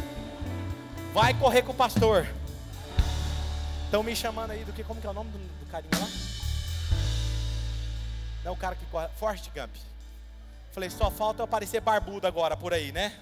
Vai 1.14 1.34
correr 1.36 1.62
com 1.62 1.72
o 1.72 1.76
pastor. 1.76 2.28
Estão 3.86 4.04
me 4.04 4.16
chamando 4.16 4.52
aí 4.52 4.64
do 4.64 4.74
que? 4.74 4.84
Como 4.84 5.00
que 5.00 5.08
é 5.08 5.10
o 5.10 5.14
nome 5.14 5.32
do, 5.32 5.38
do 5.38 5.66
carinha 5.72 5.92
lá? 6.00 6.08
Não, 8.44 8.54
o 8.54 8.58
cara 8.58 8.76
que 8.76 8.86
corre. 8.86 9.08
Forrest 9.16 9.50
Gump. 9.56 9.76
Falei, 10.72 10.90
só 10.90 11.10
falta 11.10 11.42
eu 11.42 11.46
aparecer 11.46 11.82
barbudo 11.82 12.28
agora 12.28 12.56
por 12.56 12.74
aí, 12.74 12.92
né? 12.92 13.14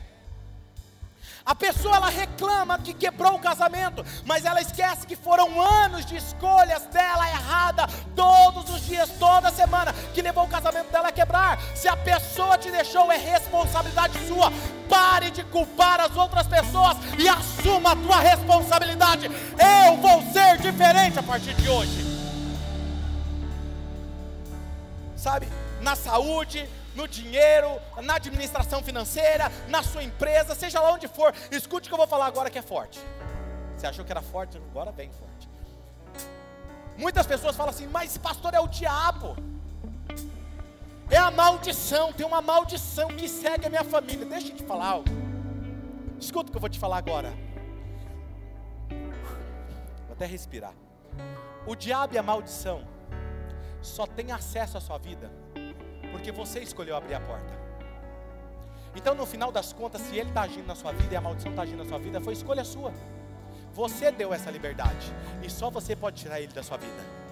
A 1.47 1.55
pessoa 1.55 1.95
ela 1.95 2.09
reclama 2.09 2.77
que 2.77 2.93
quebrou 2.93 3.35
o 3.35 3.39
casamento, 3.39 4.05
mas 4.25 4.43
ela 4.43 4.59
esquece 4.59 5.07
que 5.07 5.15
foram 5.15 5.61
anos 5.61 6.05
de 6.05 6.17
escolhas 6.17 6.83
dela 6.87 7.25
errada, 7.29 7.87
todos 8.13 8.69
os 8.69 8.85
dias, 8.85 9.09
toda 9.17 9.49
semana, 9.49 9.93
que 10.13 10.21
levou 10.21 10.43
o 10.43 10.49
casamento 10.49 10.91
dela 10.91 11.07
a 11.07 11.11
quebrar. 11.11 11.57
Se 11.73 11.87
a 11.87 11.95
pessoa 11.95 12.57
te 12.57 12.69
deixou, 12.69 13.09
é 13.09 13.17
responsabilidade 13.17 14.27
sua. 14.27 14.51
Pare 14.89 15.31
de 15.31 15.41
culpar 15.45 16.01
as 16.01 16.17
outras 16.17 16.45
pessoas 16.47 16.97
e 17.17 17.29
assuma 17.29 17.93
a 17.93 17.95
tua 17.95 18.19
responsabilidade. 18.19 19.27
Eu 19.27 19.95
vou 20.01 20.21
ser 20.33 20.57
diferente 20.57 21.17
a 21.17 21.23
partir 21.23 21.53
de 21.53 21.69
hoje. 21.69 22.05
Sabe, 25.15 25.47
na 25.79 25.95
saúde, 25.95 26.69
no 26.97 27.07
dinheiro, 27.07 27.79
na 28.01 28.15
administração 28.15 28.81
financeira, 28.81 29.51
na 29.69 29.83
sua 29.83 30.03
empresa, 30.03 30.55
seja 30.55 30.81
lá 30.81 30.91
onde 30.91 31.07
for. 31.07 31.31
Escute 31.51 31.87
o 31.87 31.89
que 31.89 31.93
eu 31.93 31.97
vou 31.97 32.07
falar 32.07 32.25
agora 32.25 32.49
que 32.49 32.57
é 32.57 32.61
forte. 32.61 32.99
Você 33.75 33.85
achou 33.85 34.03
que 34.03 34.11
era 34.11 34.21
forte? 34.21 34.57
Agora 34.57 34.91
bem 34.91 35.11
forte. 35.11 35.47
Muitas 36.97 37.27
pessoas 37.27 37.55
falam 37.55 37.69
assim, 37.69 37.85
mas 37.85 38.09
esse 38.09 38.19
pastor 38.19 38.55
é 38.55 38.59
o 38.59 38.67
diabo. 38.67 39.37
É 41.09 41.17
a 41.17 41.29
maldição, 41.29 42.11
tem 42.11 42.25
uma 42.25 42.41
maldição 42.41 43.09
que 43.09 43.29
segue 43.29 43.67
a 43.67 43.69
minha 43.69 43.83
família. 43.83 44.25
Deixa 44.25 44.47
eu 44.47 44.55
te 44.55 44.63
falar 44.63 44.87
algo. 44.87 45.09
Escuta 46.19 46.49
o 46.49 46.51
que 46.51 46.57
eu 46.57 46.61
vou 46.61 46.69
te 46.69 46.79
falar 46.79 46.97
agora. 46.97 47.31
Vou 48.89 50.13
até 50.13 50.25
respirar. 50.25 50.73
O 51.67 51.75
diabo 51.75 52.15
e 52.15 52.17
a 52.17 52.23
maldição 52.23 52.83
só 53.83 54.07
tem 54.07 54.31
acesso 54.31 54.79
à 54.79 54.81
sua 54.81 54.97
vida 54.97 55.31
porque 56.17 56.31
você 56.31 56.59
escolheu 56.59 56.95
abrir 56.97 57.13
a 57.13 57.19
porta. 57.19 57.53
Então, 58.95 59.13
no 59.13 59.25
final 59.25 59.51
das 59.51 59.71
contas, 59.71 60.01
se 60.01 60.17
ele 60.17 60.29
está 60.29 60.41
agindo 60.41 60.65
na 60.65 60.73
sua 60.73 60.91
vida 60.91 61.13
e 61.13 61.15
a 61.15 61.21
maldição 61.21 61.51
está 61.51 61.61
agindo 61.61 61.83
na 61.83 61.85
sua 61.87 61.99
vida, 61.99 62.19
foi 62.19 62.33
escolha 62.33 62.63
sua. 62.63 62.91
Você 63.71 64.11
deu 64.11 64.33
essa 64.33 64.49
liberdade 64.49 65.13
e 65.43 65.49
só 65.49 65.69
você 65.69 65.95
pode 65.95 66.19
tirar 66.19 66.41
ele 66.41 66.51
da 66.51 66.63
sua 66.63 66.77
vida. 66.77 67.27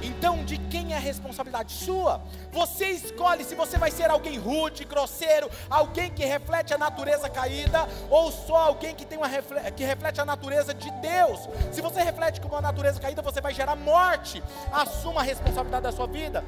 Então, 0.00 0.44
de 0.44 0.56
quem 0.56 0.92
é 0.92 0.96
a 0.96 1.00
responsabilidade? 1.00 1.72
Sua. 1.72 2.22
Você 2.52 2.90
escolhe 2.90 3.42
se 3.42 3.56
você 3.56 3.76
vai 3.76 3.90
ser 3.90 4.08
alguém 4.08 4.38
rude, 4.38 4.84
grosseiro, 4.84 5.50
alguém 5.68 6.12
que 6.12 6.24
reflete 6.24 6.72
a 6.72 6.78
natureza 6.78 7.28
caída, 7.28 7.88
ou 8.08 8.30
só 8.30 8.56
alguém 8.56 8.94
que, 8.94 9.04
tem 9.04 9.18
uma 9.18 9.28
que 9.72 9.84
reflete 9.84 10.20
a 10.20 10.24
natureza 10.24 10.72
de 10.72 10.90
Deus. 11.00 11.40
Se 11.72 11.80
você 11.80 12.00
reflete 12.02 12.40
com 12.40 12.46
uma 12.46 12.60
natureza 12.60 13.00
caída, 13.00 13.20
você 13.20 13.40
vai 13.40 13.52
gerar 13.52 13.74
morte. 13.74 14.40
Assuma 14.72 15.22
a 15.22 15.24
responsabilidade 15.24 15.82
da 15.82 15.92
sua 15.92 16.06
vida. 16.06 16.44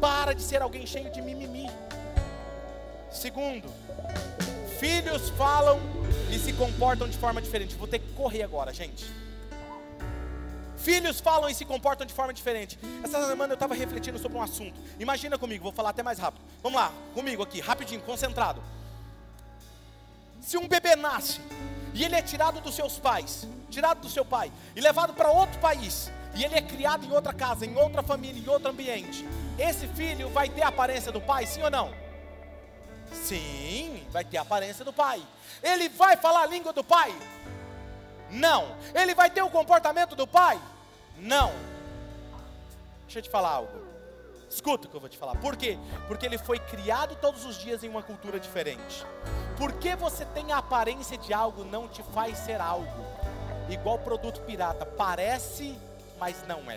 Para 0.00 0.34
de 0.34 0.42
ser 0.42 0.62
alguém 0.62 0.86
cheio 0.86 1.10
de 1.10 1.22
mimimi. 1.22 1.68
Segundo, 3.10 3.72
filhos 4.78 5.30
falam 5.30 5.78
e 6.30 6.38
se 6.38 6.52
comportam 6.52 7.08
de 7.08 7.16
forma 7.16 7.40
diferente. 7.40 7.74
Vou 7.76 7.86
ter 7.86 8.00
que 8.00 8.12
correr 8.14 8.42
agora, 8.42 8.72
gente. 8.72 9.04
Filhos 10.76 11.18
falam 11.18 11.48
e 11.48 11.54
se 11.54 11.64
comportam 11.64 12.06
de 12.06 12.12
forma 12.12 12.34
diferente. 12.34 12.78
Essa 13.02 13.26
semana 13.26 13.52
eu 13.52 13.54
estava 13.54 13.74
refletindo 13.74 14.18
sobre 14.18 14.36
um 14.36 14.42
assunto. 14.42 14.78
Imagina 14.98 15.38
comigo, 15.38 15.62
vou 15.62 15.72
falar 15.72 15.90
até 15.90 16.02
mais 16.02 16.18
rápido. 16.18 16.44
Vamos 16.62 16.78
lá, 16.78 16.92
comigo 17.14 17.42
aqui, 17.42 17.58
rapidinho, 17.58 18.02
concentrado. 18.02 18.62
Se 20.42 20.58
um 20.58 20.68
bebê 20.68 20.94
nasce 20.94 21.40
e 21.94 22.04
ele 22.04 22.14
é 22.14 22.20
tirado 22.20 22.60
dos 22.60 22.74
seus 22.74 22.98
pais, 22.98 23.48
tirado 23.70 24.00
do 24.00 24.10
seu 24.10 24.26
pai 24.26 24.52
e 24.76 24.80
levado 24.82 25.14
para 25.14 25.30
outro 25.30 25.58
país, 25.58 26.10
e 26.34 26.44
ele 26.44 26.54
é 26.54 26.62
criado 26.62 27.04
em 27.04 27.12
outra 27.12 27.32
casa, 27.32 27.64
em 27.64 27.76
outra 27.76 28.02
família, 28.02 28.42
em 28.42 28.48
outro 28.48 28.70
ambiente, 28.70 29.26
esse 29.58 29.86
filho 29.88 30.28
vai 30.30 30.48
ter 30.48 30.62
a 30.62 30.68
aparência 30.68 31.12
do 31.12 31.20
pai, 31.20 31.46
sim 31.46 31.62
ou 31.62 31.70
não? 31.70 31.92
Sim, 33.12 34.04
vai 34.10 34.24
ter 34.24 34.38
a 34.38 34.42
aparência 34.42 34.84
do 34.84 34.92
pai. 34.92 35.22
Ele 35.62 35.88
vai 35.88 36.16
falar 36.16 36.42
a 36.42 36.46
língua 36.46 36.72
do 36.72 36.82
pai? 36.82 37.14
Não. 38.30 38.76
Ele 38.94 39.14
vai 39.14 39.30
ter 39.30 39.42
o 39.42 39.50
comportamento 39.50 40.16
do 40.16 40.26
pai? 40.26 40.60
Não. 41.16 41.52
Deixa 43.04 43.20
eu 43.20 43.22
te 43.22 43.30
falar 43.30 43.50
algo. 43.50 43.84
Escuta 44.50 44.86
o 44.86 44.90
que 44.90 44.96
eu 44.96 45.00
vou 45.00 45.08
te 45.08 45.18
falar. 45.18 45.36
Por 45.36 45.56
quê? 45.56 45.78
Porque 46.06 46.26
ele 46.26 46.38
foi 46.38 46.58
criado 46.58 47.16
todos 47.16 47.44
os 47.44 47.56
dias 47.56 47.82
em 47.82 47.88
uma 47.88 48.02
cultura 48.02 48.38
diferente. 48.38 49.04
Porque 49.56 49.96
você 49.96 50.24
tem 50.26 50.52
a 50.52 50.58
aparência 50.58 51.16
de 51.16 51.32
algo 51.32 51.64
não 51.64 51.88
te 51.88 52.02
faz 52.02 52.38
ser 52.38 52.60
algo. 52.60 53.04
Igual 53.68 53.98
produto 53.98 54.40
pirata, 54.42 54.84
parece, 54.84 55.78
mas 56.18 56.44
não 56.46 56.70
é. 56.70 56.76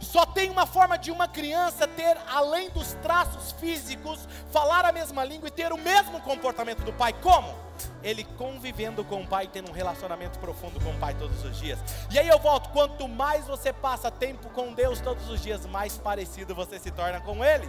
Só 0.00 0.24
tem 0.24 0.48
uma 0.48 0.66
forma 0.66 0.96
de 0.96 1.10
uma 1.10 1.28
criança 1.28 1.86
ter, 1.86 2.16
além 2.28 2.70
dos 2.70 2.94
traços 2.94 3.52
físicos, 3.52 4.26
falar 4.50 4.84
a 4.84 4.92
mesma 4.92 5.24
língua 5.24 5.48
e 5.48 5.50
ter 5.50 5.72
o 5.72 5.76
mesmo 5.76 6.20
comportamento 6.20 6.82
do 6.82 6.92
pai. 6.92 7.12
Como? 7.12 7.54
Ele 8.02 8.24
convivendo 8.36 9.04
com 9.04 9.22
o 9.22 9.26
pai, 9.26 9.48
tendo 9.48 9.70
um 9.70 9.74
relacionamento 9.74 10.38
profundo 10.38 10.80
com 10.80 10.90
o 10.90 10.98
pai 10.98 11.14
todos 11.14 11.44
os 11.44 11.58
dias. 11.58 11.78
E 12.10 12.18
aí 12.18 12.28
eu 12.28 12.38
volto: 12.38 12.70
quanto 12.70 13.08
mais 13.08 13.46
você 13.46 13.72
passa 13.72 14.10
tempo 14.10 14.48
com 14.50 14.72
Deus 14.72 15.00
todos 15.00 15.28
os 15.28 15.42
dias, 15.42 15.66
mais 15.66 15.98
parecido 15.98 16.54
você 16.54 16.78
se 16.78 16.90
torna 16.90 17.20
com 17.20 17.44
Ele. 17.44 17.68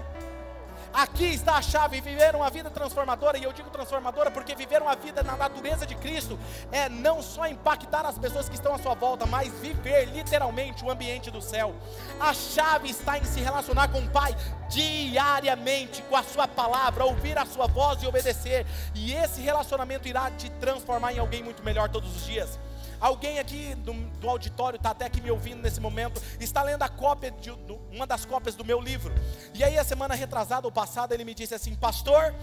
Aqui 0.93 1.25
está 1.25 1.55
a 1.55 1.61
chave: 1.61 2.01
viver 2.01 2.35
uma 2.35 2.49
vida 2.49 2.69
transformadora. 2.69 3.37
E 3.37 3.43
eu 3.43 3.53
digo 3.53 3.69
transformadora 3.69 4.31
porque 4.31 4.55
viver 4.55 4.81
uma 4.81 4.95
vida 4.95 5.23
na 5.23 5.35
natureza 5.35 5.85
de 5.85 5.95
Cristo 5.95 6.37
é 6.71 6.89
não 6.89 7.21
só 7.21 7.47
impactar 7.47 8.05
as 8.05 8.17
pessoas 8.17 8.49
que 8.49 8.55
estão 8.55 8.73
à 8.73 8.79
sua 8.79 8.95
volta, 8.95 9.25
mas 9.25 9.51
viver 9.59 10.05
literalmente 10.05 10.83
o 10.83 10.89
ambiente 10.89 11.29
do 11.29 11.41
céu. 11.41 11.75
A 12.19 12.33
chave 12.33 12.89
está 12.89 13.17
em 13.17 13.23
se 13.23 13.39
relacionar 13.39 13.89
com 13.89 13.99
o 13.99 14.09
Pai 14.09 14.35
diariamente, 14.69 16.01
com 16.03 16.15
a 16.15 16.23
Sua 16.23 16.47
palavra, 16.47 17.05
ouvir 17.05 17.37
a 17.37 17.45
Sua 17.45 17.67
voz 17.67 18.01
e 18.03 18.07
obedecer. 18.07 18.65
E 18.95 19.13
esse 19.13 19.41
relacionamento 19.41 20.07
irá 20.07 20.29
te 20.31 20.49
transformar 20.51 21.13
em 21.13 21.19
alguém 21.19 21.43
muito 21.43 21.63
melhor 21.63 21.89
todos 21.89 22.15
os 22.15 22.25
dias. 22.25 22.59
Alguém 22.99 23.39
aqui 23.39 23.75
do, 23.75 23.93
do 23.93 24.29
auditório 24.29 24.77
está 24.77 24.91
até 24.91 25.05
aqui 25.05 25.21
me 25.21 25.31
ouvindo 25.31 25.61
nesse 25.61 25.79
momento, 25.79 26.21
está 26.39 26.61
lendo 26.61 26.83
a 26.83 26.89
cópia 26.89 27.31
de 27.31 27.51
uma 27.91 28.05
das 28.05 28.25
cópias 28.25 28.55
do 28.55 28.65
meu 28.65 28.79
livro. 28.79 29.13
E 29.53 29.63
aí 29.63 29.77
a 29.77 29.83
semana 29.83 30.15
retrasada 30.15 30.67
ou 30.67 30.71
passada 30.71 31.13
ele 31.13 31.23
me 31.23 31.33
disse 31.33 31.55
assim, 31.55 31.75
pastor, 31.75 32.33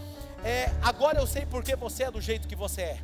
é, 0.45 0.71
agora 0.83 1.19
eu 1.19 1.27
sei 1.27 1.45
porque 1.47 1.77
você 1.77 2.05
é 2.05 2.11
do 2.11 2.21
jeito 2.21 2.49
que 2.49 2.57
você 2.57 2.83
é. 2.83 2.99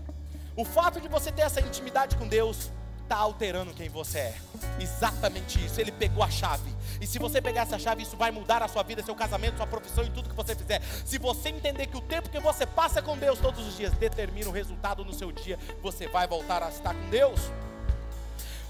O 0.57 0.65
fato 0.65 1.01
de 1.01 1.09
você 1.09 1.33
ter 1.33 1.43
essa 1.43 1.61
intimidade 1.61 2.17
com 2.17 2.29
Deus 2.29 2.71
está 3.13 3.19
alterando 3.19 3.75
quem 3.75 3.91
você 3.91 4.19
é. 4.19 4.35
Exatamente 4.81 5.63
isso. 5.63 5.79
Ele 5.79 5.93
pegou 5.93 6.25
a 6.25 6.31
chave. 6.31 6.75
E 6.99 7.07
se 7.07 7.19
você 7.19 7.43
pegar 7.43 7.63
essa 7.63 7.79
chave, 7.79 8.03
isso 8.03 8.17
vai 8.17 8.31
mudar 8.31 8.63
a 8.63 8.69
sua 8.69 8.83
vida, 8.83 9.03
seu 9.03 9.15
casamento, 9.15 9.59
sua 9.59 9.67
profissão 9.67 10.03
e 10.03 10.11
tudo 10.11 10.31
que 10.31 10.35
você 10.35 10.55
fizer. 10.55 10.81
Se 11.05 11.19
você 11.19 11.51
entender 11.51 11.87
que 11.87 11.97
o 11.97 12.01
tempo 12.01 12.31
que 12.31 12.41
você 12.41 12.65
passa 12.65 13.03
com 13.03 13.17
Deus 13.19 13.39
todos 13.39 13.67
os 13.67 13.77
dias 13.77 13.93
determina 13.93 14.49
o 14.49 14.53
resultado 14.53 15.05
no 15.05 15.13
seu 15.13 15.31
dia, 15.31 15.59
você 15.83 16.09
vai 16.09 16.27
voltar 16.27 16.63
a 16.63 16.71
estar 16.71 16.95
com 16.95 17.11
Deus. 17.11 17.41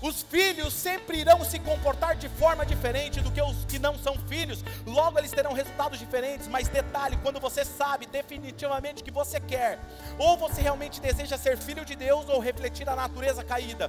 Os 0.02 0.20
filhos 0.20 0.74
sempre 0.74 1.18
irão 1.18 1.44
se 1.44 1.60
comportar 1.60 2.16
de 2.16 2.28
forma 2.28 2.66
diferente 2.66 3.20
do 3.20 3.30
que 3.30 3.40
os 3.40 3.64
que 3.66 3.78
não 3.78 3.96
são 3.96 4.18
filhos. 4.26 4.64
Logo 4.84 5.16
eles 5.16 5.30
terão 5.30 5.52
resultados 5.52 5.96
diferentes, 5.96 6.48
mas 6.48 6.66
detalhe, 6.66 7.16
quando 7.22 7.38
você 7.38 7.64
sabe 7.64 8.06
definitivamente 8.06 9.04
que 9.04 9.12
você 9.12 9.38
quer, 9.38 9.78
ou 10.18 10.36
você 10.36 10.60
realmente 10.60 11.00
deseja 11.00 11.38
ser 11.38 11.56
filho 11.56 11.84
de 11.84 11.94
Deus 11.94 12.28
ou 12.28 12.40
refletir 12.40 12.88
a 12.88 12.96
natureza 12.96 13.44
caída, 13.44 13.88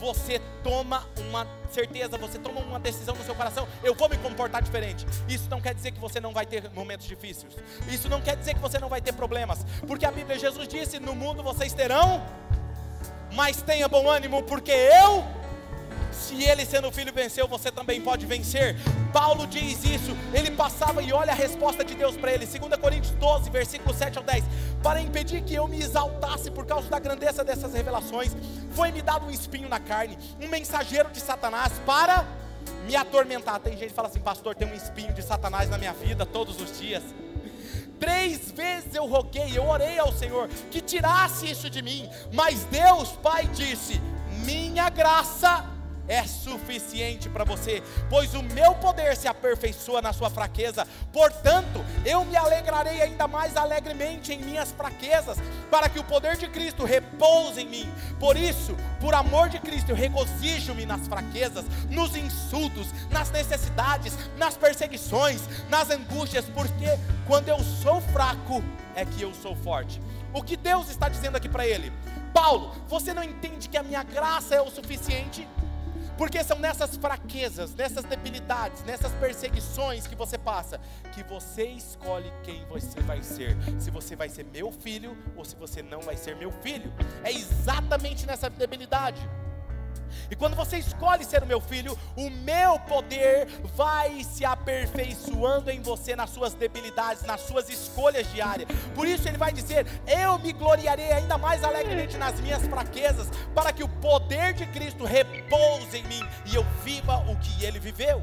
você 0.00 0.40
toma 0.64 1.06
uma 1.16 1.46
certeza, 1.70 2.18
você 2.18 2.40
toma 2.40 2.58
uma 2.60 2.80
decisão 2.80 3.14
no 3.14 3.24
seu 3.24 3.34
coração, 3.36 3.68
eu 3.84 3.94
vou 3.94 4.08
me 4.08 4.18
comportar 4.18 4.62
diferente. 4.62 5.06
Isso 5.28 5.48
não 5.48 5.60
quer 5.60 5.74
dizer 5.74 5.92
que 5.92 6.00
você 6.00 6.18
não 6.18 6.32
vai 6.32 6.44
ter 6.44 6.68
momentos 6.72 7.06
difíceis. 7.06 7.54
Isso 7.88 8.08
não 8.08 8.20
quer 8.20 8.36
dizer 8.36 8.54
que 8.54 8.60
você 8.60 8.80
não 8.80 8.88
vai 8.88 9.00
ter 9.00 9.12
problemas, 9.12 9.64
porque 9.86 10.04
a 10.04 10.10
Bíblia 10.10 10.36
Jesus 10.36 10.66
disse: 10.66 10.98
"No 10.98 11.14
mundo 11.14 11.40
vocês 11.40 11.72
terão, 11.72 12.20
mas 13.32 13.62
tenha 13.62 13.86
bom 13.86 14.10
ânimo, 14.10 14.42
porque 14.42 14.72
eu 14.72 15.24
se 16.12 16.42
ele 16.44 16.64
sendo 16.64 16.90
filho 16.92 17.12
venceu, 17.12 17.48
você 17.48 17.70
também 17.70 18.00
pode 18.00 18.26
vencer. 18.26 18.76
Paulo 19.12 19.46
diz 19.46 19.84
isso, 19.84 20.16
ele 20.32 20.50
passava 20.50 21.02
e 21.02 21.12
olha 21.12 21.32
a 21.32 21.34
resposta 21.34 21.84
de 21.84 21.94
Deus 21.94 22.16
para 22.16 22.32
ele, 22.32 22.46
2 22.46 22.80
Coríntios 22.80 23.14
12, 23.14 23.50
versículo 23.50 23.94
7 23.94 24.18
ao 24.18 24.24
10. 24.24 24.44
Para 24.82 25.00
impedir 25.00 25.42
que 25.42 25.54
eu 25.54 25.66
me 25.66 25.80
exaltasse 25.80 26.50
por 26.50 26.66
causa 26.66 26.88
da 26.88 26.98
grandeza 26.98 27.42
dessas 27.42 27.74
revelações, 27.74 28.36
foi-me 28.70 29.02
dado 29.02 29.26
um 29.26 29.30
espinho 29.30 29.68
na 29.68 29.80
carne, 29.80 30.18
um 30.40 30.48
mensageiro 30.48 31.10
de 31.10 31.20
Satanás 31.20 31.72
para 31.84 32.24
me 32.86 32.96
atormentar. 32.96 33.60
Tem 33.60 33.76
gente 33.76 33.88
que 33.88 33.94
fala 33.94 34.08
assim, 34.08 34.20
pastor, 34.20 34.54
tem 34.54 34.68
um 34.68 34.74
espinho 34.74 35.12
de 35.12 35.22
Satanás 35.22 35.68
na 35.68 35.78
minha 35.78 35.92
vida 35.92 36.24
todos 36.26 36.60
os 36.60 36.78
dias. 36.78 37.02
Três 37.98 38.50
vezes 38.50 38.94
eu 38.94 39.06
roguei, 39.06 39.56
eu 39.56 39.68
orei 39.68 39.98
ao 39.98 40.12
Senhor 40.12 40.48
que 40.70 40.80
tirasse 40.80 41.48
isso 41.48 41.70
de 41.70 41.80
mim, 41.80 42.08
mas 42.32 42.64
Deus, 42.64 43.10
Pai, 43.22 43.46
disse: 43.46 44.00
Minha 44.44 44.88
graça 44.88 45.71
é 46.12 46.26
suficiente 46.26 47.30
para 47.30 47.42
você, 47.42 47.82
pois 48.10 48.34
o 48.34 48.42
meu 48.42 48.74
poder 48.74 49.16
se 49.16 49.26
aperfeiçoa 49.26 50.02
na 50.02 50.12
sua 50.12 50.28
fraqueza. 50.28 50.86
Portanto, 51.10 51.82
eu 52.04 52.22
me 52.26 52.36
alegrarei 52.36 53.00
ainda 53.00 53.26
mais 53.26 53.56
alegremente 53.56 54.30
em 54.30 54.42
minhas 54.42 54.70
fraquezas, 54.72 55.38
para 55.70 55.88
que 55.88 55.98
o 55.98 56.04
poder 56.04 56.36
de 56.36 56.46
Cristo 56.48 56.84
repouse 56.84 57.62
em 57.62 57.66
mim. 57.66 57.92
Por 58.20 58.36
isso, 58.36 58.76
por 59.00 59.14
amor 59.14 59.48
de 59.48 59.58
Cristo, 59.58 59.88
eu 59.90 59.96
regozijo-me 59.96 60.84
nas 60.84 61.08
fraquezas, 61.08 61.64
nos 61.88 62.14
insultos, 62.14 62.88
nas 63.10 63.30
necessidades, 63.30 64.14
nas 64.36 64.54
perseguições, 64.54 65.40
nas 65.70 65.88
angústias, 65.88 66.44
porque 66.44 66.98
quando 67.26 67.48
eu 67.48 67.58
sou 67.60 68.02
fraco, 68.02 68.62
é 68.94 69.06
que 69.06 69.22
eu 69.22 69.32
sou 69.32 69.56
forte. 69.56 69.98
O 70.34 70.42
que 70.42 70.58
Deus 70.58 70.90
está 70.90 71.08
dizendo 71.08 71.36
aqui 71.36 71.48
para 71.48 71.66
ele? 71.66 71.90
Paulo, 72.34 72.74
você 72.86 73.14
não 73.14 73.22
entende 73.22 73.66
que 73.66 73.78
a 73.78 73.82
minha 73.82 74.02
graça 74.02 74.54
é 74.54 74.60
o 74.60 74.70
suficiente? 74.70 75.48
Porque 76.16 76.42
são 76.44 76.58
nessas 76.58 76.96
fraquezas, 76.96 77.74
nessas 77.74 78.04
debilidades, 78.04 78.84
nessas 78.84 79.12
perseguições 79.12 80.06
que 80.06 80.14
você 80.14 80.38
passa, 80.38 80.80
que 81.12 81.22
você 81.22 81.64
escolhe 81.64 82.32
quem 82.42 82.64
você 82.66 83.00
vai 83.00 83.22
ser. 83.22 83.56
Se 83.78 83.90
você 83.90 84.14
vai 84.14 84.28
ser 84.28 84.44
meu 84.44 84.70
filho 84.70 85.16
ou 85.36 85.44
se 85.44 85.56
você 85.56 85.82
não 85.82 86.00
vai 86.00 86.16
ser 86.16 86.36
meu 86.36 86.52
filho. 86.62 86.92
É 87.24 87.32
exatamente 87.32 88.26
nessa 88.26 88.48
debilidade. 88.48 89.20
E 90.30 90.36
quando 90.36 90.54
você 90.54 90.78
escolhe 90.78 91.24
ser 91.24 91.42
o 91.42 91.46
meu 91.46 91.60
filho, 91.60 91.98
o 92.16 92.30
meu 92.30 92.78
poder 92.80 93.46
vai 93.74 94.24
se 94.24 94.44
aperfeiçoando 94.44 95.70
em 95.70 95.80
você 95.80 96.16
nas 96.16 96.30
suas 96.30 96.54
debilidades, 96.54 97.22
nas 97.24 97.40
suas 97.42 97.68
escolhas 97.68 98.30
diárias. 98.32 98.68
Por 98.94 99.06
isso 99.06 99.28
ele 99.28 99.38
vai 99.38 99.52
dizer: 99.52 99.86
Eu 100.06 100.38
me 100.38 100.52
gloriarei 100.52 101.12
ainda 101.12 101.36
mais 101.38 101.62
alegremente 101.64 102.16
nas 102.16 102.40
minhas 102.40 102.66
fraquezas, 102.66 103.28
para 103.54 103.72
que 103.72 103.82
o 103.82 103.88
poder 103.88 104.52
de 104.52 104.66
Cristo 104.66 105.04
repouse 105.04 105.96
em 105.96 106.04
mim 106.04 106.22
e 106.46 106.54
eu 106.54 106.64
viva 106.84 107.18
o 107.30 107.36
que 107.36 107.64
ele 107.64 107.78
viveu. 107.78 108.22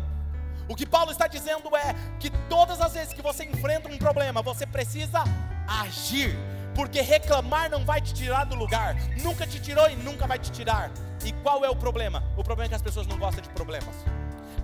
O 0.67 0.75
que 0.75 0.85
Paulo 0.85 1.11
está 1.11 1.25
dizendo 1.27 1.75
é 1.75 1.95
que 2.19 2.29
todas 2.47 2.79
as 2.79 2.93
vezes 2.93 3.13
que 3.13 3.23
você 3.23 3.43
enfrenta 3.43 3.89
um 3.89 3.97
problema, 3.97 4.41
você 4.41 4.67
precisa 4.67 5.23
agir 5.67 6.37
porque 6.79 7.01
reclamar 7.01 7.69
não 7.69 7.83
vai 7.83 7.99
te 7.99 8.13
tirar 8.13 8.45
do 8.45 8.55
lugar, 8.55 8.95
nunca 9.21 9.45
te 9.45 9.59
tirou 9.59 9.89
e 9.89 9.97
nunca 9.97 10.25
vai 10.25 10.39
te 10.39 10.49
tirar. 10.49 10.89
E 11.25 11.33
qual 11.43 11.65
é 11.65 11.69
o 11.69 11.75
problema? 11.75 12.23
O 12.37 12.41
problema 12.41 12.67
é 12.67 12.69
que 12.69 12.75
as 12.75 12.81
pessoas 12.81 13.05
não 13.05 13.17
gostam 13.19 13.43
de 13.43 13.49
problemas. 13.49 13.93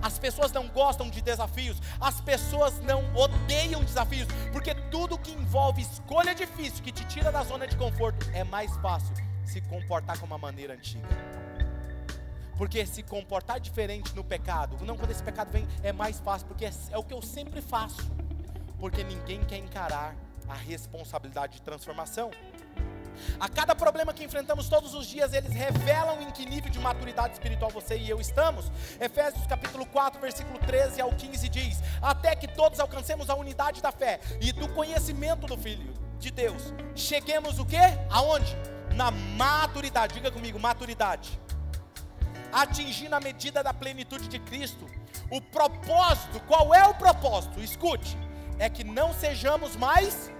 As 0.00 0.18
pessoas 0.18 0.50
não 0.50 0.66
gostam 0.66 1.10
de 1.10 1.20
desafios, 1.20 1.76
as 2.00 2.18
pessoas 2.22 2.80
não 2.80 3.04
odeiam 3.14 3.84
desafios, 3.84 4.26
porque 4.50 4.74
tudo 4.90 5.18
que 5.18 5.30
envolve 5.30 5.82
escolha 5.82 6.34
difícil, 6.34 6.82
que 6.82 6.90
te 6.90 7.04
tira 7.04 7.30
da 7.30 7.44
zona 7.44 7.66
de 7.66 7.76
conforto, 7.76 8.26
é 8.32 8.42
mais 8.42 8.74
fácil 8.78 9.14
se 9.44 9.60
comportar 9.60 10.18
como 10.18 10.32
uma 10.32 10.38
maneira 10.38 10.72
antiga. 10.72 11.06
Porque 12.56 12.86
se 12.86 13.02
comportar 13.02 13.60
diferente 13.60 14.16
no 14.16 14.24
pecado, 14.24 14.82
não 14.86 14.96
quando 14.96 15.10
esse 15.10 15.22
pecado 15.22 15.52
vem, 15.52 15.68
é 15.82 15.92
mais 15.92 16.18
fácil, 16.18 16.46
porque 16.46 16.64
é, 16.64 16.72
é 16.92 16.96
o 16.96 17.04
que 17.04 17.12
eu 17.12 17.20
sempre 17.20 17.60
faço. 17.60 18.10
Porque 18.80 19.04
ninguém 19.04 19.44
quer 19.44 19.58
encarar 19.58 20.14
a 20.48 20.54
responsabilidade 20.54 21.54
de 21.54 21.62
transformação. 21.62 22.30
A 23.40 23.48
cada 23.48 23.74
problema 23.74 24.12
que 24.12 24.24
enfrentamos 24.24 24.68
todos 24.68 24.94
os 24.94 25.06
dias, 25.06 25.32
eles 25.32 25.52
revelam 25.52 26.20
em 26.22 26.30
que 26.30 26.44
nível 26.44 26.70
de 26.70 26.78
maturidade 26.78 27.34
espiritual 27.34 27.70
você 27.70 27.96
e 27.96 28.08
eu 28.08 28.20
estamos. 28.20 28.70
Efésios 29.00 29.46
capítulo 29.46 29.86
4, 29.86 30.20
versículo 30.20 30.58
13 30.58 31.00
ao 31.00 31.10
15 31.10 31.48
diz: 31.48 31.80
Até 32.00 32.34
que 32.36 32.48
todos 32.48 32.80
alcancemos 32.80 33.30
a 33.30 33.34
unidade 33.34 33.82
da 33.82 33.92
fé 33.92 34.20
e 34.40 34.52
do 34.52 34.68
conhecimento 34.74 35.46
do 35.46 35.56
Filho 35.56 35.92
de 36.18 36.30
Deus. 36.30 36.74
Cheguemos 36.94 37.58
o 37.58 37.64
quê? 37.64 37.80
Aonde? 38.10 38.56
Na 38.94 39.10
maturidade. 39.10 40.14
Diga 40.14 40.30
comigo, 40.30 40.58
maturidade. 40.58 41.38
Atingindo 42.52 43.14
a 43.14 43.20
medida 43.20 43.62
da 43.62 43.74
plenitude 43.74 44.28
de 44.28 44.38
Cristo. 44.38 44.86
O 45.30 45.40
propósito, 45.40 46.40
qual 46.46 46.74
é 46.74 46.86
o 46.86 46.94
propósito? 46.94 47.60
Escute, 47.60 48.16
é 48.58 48.70
que 48.70 48.84
não 48.84 49.12
sejamos 49.12 49.74
mais 49.74 50.30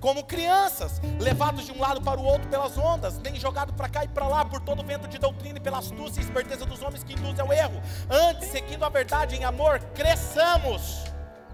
como 0.00 0.24
crianças, 0.24 1.00
levados 1.18 1.66
de 1.66 1.72
um 1.72 1.80
lado 1.80 2.00
para 2.00 2.20
o 2.20 2.24
outro 2.24 2.48
pelas 2.48 2.76
ondas, 2.78 3.18
nem 3.18 3.36
jogados 3.36 3.74
para 3.74 3.88
cá 3.88 4.04
e 4.04 4.08
para 4.08 4.26
lá 4.26 4.44
por 4.44 4.60
todo 4.60 4.82
vento 4.82 5.08
de 5.08 5.18
doutrina 5.18 5.58
e 5.58 5.60
pela 5.60 5.78
astúcia 5.78 6.20
e 6.20 6.24
esperteza 6.24 6.64
dos 6.64 6.82
homens 6.82 7.02
que 7.02 7.14
induzem 7.14 7.40
ao 7.40 7.52
erro. 7.52 7.80
Antes, 8.08 8.48
seguindo 8.48 8.84
a 8.84 8.88
verdade 8.88 9.36
em 9.36 9.44
amor, 9.44 9.80
cresçamos 9.94 11.04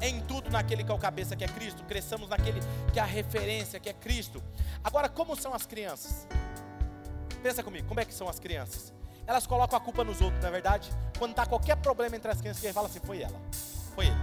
em 0.01 0.21
tudo 0.21 0.51
naquele 0.51 0.85
que 0.85 0.91
é 0.91 0.95
o 0.95 0.99
cabeça, 0.99 1.35
que 1.35 1.45
é 1.45 1.49
Cristo, 1.49 1.83
cresçamos 1.85 2.29
naquele 2.29 2.61
que 2.93 2.99
é 2.99 3.03
a 3.03 3.07
referência, 3.07 3.81
que 3.81 3.89
é 3.89 3.93
Cristo. 3.93 4.43
Agora, 4.83 5.09
como 5.09 5.35
são 5.35 5.55
as 5.55 5.65
crianças? 5.65 6.27
Pensa 7.43 7.63
comigo, 7.63 7.87
como 7.89 8.01
é 8.01 8.05
que 8.05 8.13
são 8.13 8.29
as 8.29 8.39
crianças? 8.39 8.93
Elas 9.27 9.47
colocam 9.47 9.79
a 9.79 9.81
culpa 9.81 10.05
nos 10.05 10.21
outros, 10.21 10.41
não 10.43 10.49
é 10.49 10.53
verdade? 10.53 10.91
Quando 11.19 11.31
está 11.31 11.47
qualquer 11.47 11.77
problema 11.77 12.17
entre 12.17 12.31
as 12.31 12.41
crianças, 12.41 12.63
ele 12.63 12.73
fala 12.75 12.89
assim: 12.89 13.01
foi 13.01 13.23
ela, 13.23 13.41
foi 13.95 14.07
ele. 14.07 14.17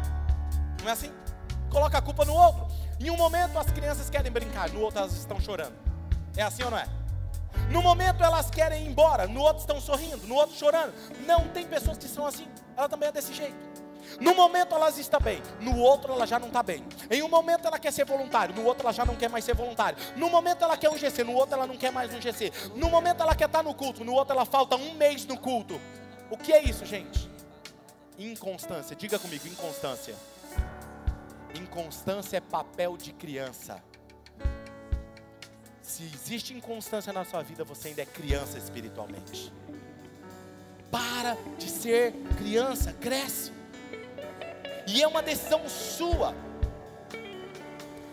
Não 0.82 0.90
é 0.90 0.92
assim? 0.92 1.12
Coloca 1.72 1.98
a 1.98 2.02
culpa 2.02 2.26
no 2.26 2.34
outro. 2.34 2.68
Em 3.02 3.10
um 3.10 3.18
momento 3.18 3.58
as 3.58 3.66
crianças 3.72 4.12
querem 4.12 4.32
brincar, 4.32 4.70
no 4.70 4.82
outro 4.82 4.99
elas 4.99 5.14
estão 5.14 5.39
chorando. 5.41 5.74
É 6.38 6.43
assim 6.43 6.62
ou 6.62 6.70
não 6.70 6.78
é? 6.78 6.88
No 7.72 7.82
momento 7.82 8.24
elas 8.24 8.52
querem 8.52 8.86
ir 8.86 8.88
embora, 8.88 9.28
no 9.28 9.41
outro 9.41 9.62
estão 9.62 9.82
sorrindo, 9.82 10.28
no 10.28 10.36
outro 10.36 10.56
chorando. 10.56 10.93
Não 11.26 11.47
tem 11.47 11.66
pessoas 11.66 11.97
que 11.97 12.08
são 12.08 12.28
assim. 12.28 12.47
Ela 12.78 12.88
também 12.88 13.10
é 13.10 13.12
desse 13.12 13.34
jeito. 13.34 13.56
No 14.20 14.36
momento 14.36 14.76
ela 14.76 14.88
está 14.89 15.20
bem, 15.20 15.41
no 15.60 15.80
outro 15.80 16.14
ela 16.14 16.28
já 16.28 16.38
não 16.38 16.49
está 16.49 16.62
bem. 16.62 16.86
Em 17.10 17.24
um 17.24 17.28
momento 17.28 17.66
ela 17.66 17.80
quer 17.80 17.91
ser 17.91 18.06
voluntário, 18.06 18.54
no 18.54 18.64
outro 18.66 18.84
ela 18.86 18.93
já 18.93 19.04
não 19.04 19.16
quer 19.16 19.32
mais 19.32 19.45
ser 19.45 19.56
voluntário. 19.56 19.97
No 20.16 20.30
momento 20.30 20.64
ela 20.64 20.78
quer 20.78 20.91
um 20.91 20.97
GC, 20.97 21.24
no 21.24 21.34
outro 21.34 21.56
ela 21.56 21.66
não 21.66 21.78
quer 21.78 21.91
mais 21.91 22.14
um 22.14 22.22
GC. 22.22 22.54
No 22.76 22.88
momento 22.88 23.24
ela 23.24 23.34
quer 23.34 23.45
estar 23.45 23.64
no 23.64 23.74
culto, 23.74 24.06
no 24.06 24.14
outro 24.14 24.36
ela 24.36 24.45
falta 24.45 24.76
um 24.76 24.93
mês 24.93 25.26
no 25.26 25.39
culto. 25.39 25.82
O 26.30 26.38
que 26.38 26.54
é 26.54 26.62
isso, 26.62 26.86
gente? 26.86 27.28
Inconstância. 28.20 28.95
Diga 28.95 29.18
comigo, 29.18 29.47
inconstância. 29.47 30.14
Inconstância 31.60 32.38
é 32.38 32.41
papel 32.41 32.97
de 32.97 33.12
criança. 33.14 33.84
Se 35.82 36.04
existe 36.04 36.54
inconstância 36.54 37.12
na 37.12 37.26
sua 37.26 37.41
vida, 37.43 37.64
você 37.64 37.89
ainda 37.89 38.02
é 38.02 38.06
criança 38.06 38.58
espiritualmente. 38.58 39.52
Para 40.89 41.38
de 41.58 41.70
ser 41.70 42.14
criança, 42.38 42.93
cresce. 42.93 43.52
E 44.88 45.02
é 45.02 45.08
uma 45.08 45.22
decisão 45.22 45.68
sua. 45.68 46.36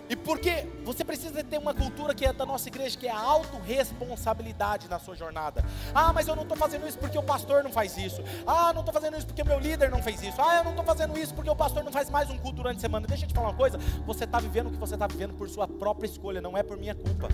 E 0.08 0.16
porque 0.16 0.66
você 0.84 1.04
precisa 1.04 1.44
ter 1.44 1.58
uma 1.58 1.74
cultura 1.74 2.14
que 2.14 2.24
é 2.24 2.32
da 2.32 2.46
nossa 2.46 2.68
igreja, 2.68 2.98
que 2.98 3.06
é 3.06 3.10
a 3.10 3.20
autorresponsabilidade 3.20 4.88
na 4.88 4.98
sua 4.98 5.14
jornada. 5.14 5.62
Ah, 5.94 6.12
mas 6.12 6.26
eu 6.26 6.34
não 6.34 6.44
estou 6.44 6.56
fazendo 6.56 6.88
isso 6.88 6.98
porque 6.98 7.18
o 7.18 7.22
pastor 7.22 7.62
não 7.62 7.70
faz 7.70 7.96
isso. 7.98 8.22
Ah, 8.46 8.72
não 8.72 8.80
estou 8.80 8.94
fazendo 8.94 9.18
isso 9.18 9.26
porque 9.26 9.42
o 9.42 9.46
meu 9.46 9.58
líder 9.58 9.90
não 9.90 10.02
fez 10.02 10.22
isso. 10.22 10.40
Ah, 10.40 10.56
eu 10.56 10.64
não 10.64 10.70
estou 10.70 10.84
fazendo 10.84 11.18
isso 11.18 11.34
porque 11.34 11.50
o 11.50 11.56
pastor 11.56 11.84
não 11.84 11.92
faz 11.92 12.08
mais 12.08 12.30
um 12.30 12.38
culto 12.38 12.56
durante 12.56 12.78
a 12.78 12.80
semana. 12.80 13.06
Deixa 13.06 13.24
eu 13.24 13.28
te 13.28 13.34
falar 13.34 13.48
uma 13.48 13.56
coisa: 13.56 13.78
você 14.06 14.24
está 14.24 14.40
vivendo 14.40 14.68
o 14.68 14.70
que 14.70 14.78
você 14.78 14.94
está 14.94 15.06
vivendo 15.06 15.34
por 15.34 15.48
sua 15.48 15.68
própria 15.68 16.06
escolha, 16.06 16.40
não 16.40 16.56
é 16.56 16.62
por 16.62 16.78
minha 16.78 16.94
culpa. 16.94 17.28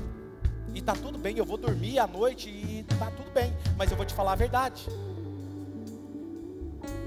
E 0.74 0.80
está 0.80 0.92
tudo 0.92 1.16
bem, 1.16 1.38
eu 1.38 1.44
vou 1.44 1.56
dormir 1.56 2.00
à 2.00 2.06
noite 2.06 2.50
e 2.50 2.80
está 2.80 3.08
tudo 3.12 3.30
bem, 3.30 3.56
mas 3.78 3.92
eu 3.92 3.96
vou 3.96 4.04
te 4.04 4.12
falar 4.12 4.32
a 4.32 4.36
verdade. 4.36 4.84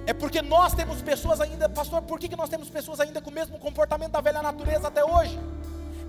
É 0.05 0.13
porque 0.13 0.41
nós 0.41 0.73
temos 0.73 1.01
pessoas 1.01 1.41
ainda, 1.41 1.67
pastor, 1.67 2.01
por 2.01 2.17
que, 2.17 2.29
que 2.29 2.35
nós 2.37 2.49
temos 2.49 2.69
pessoas 2.69 3.01
ainda 3.01 3.19
com 3.19 3.29
o 3.29 3.33
mesmo 3.33 3.59
comportamento 3.59 4.13
da 4.13 4.21
velha 4.21 4.41
natureza 4.41 4.87
até 4.87 5.03
hoje? 5.03 5.37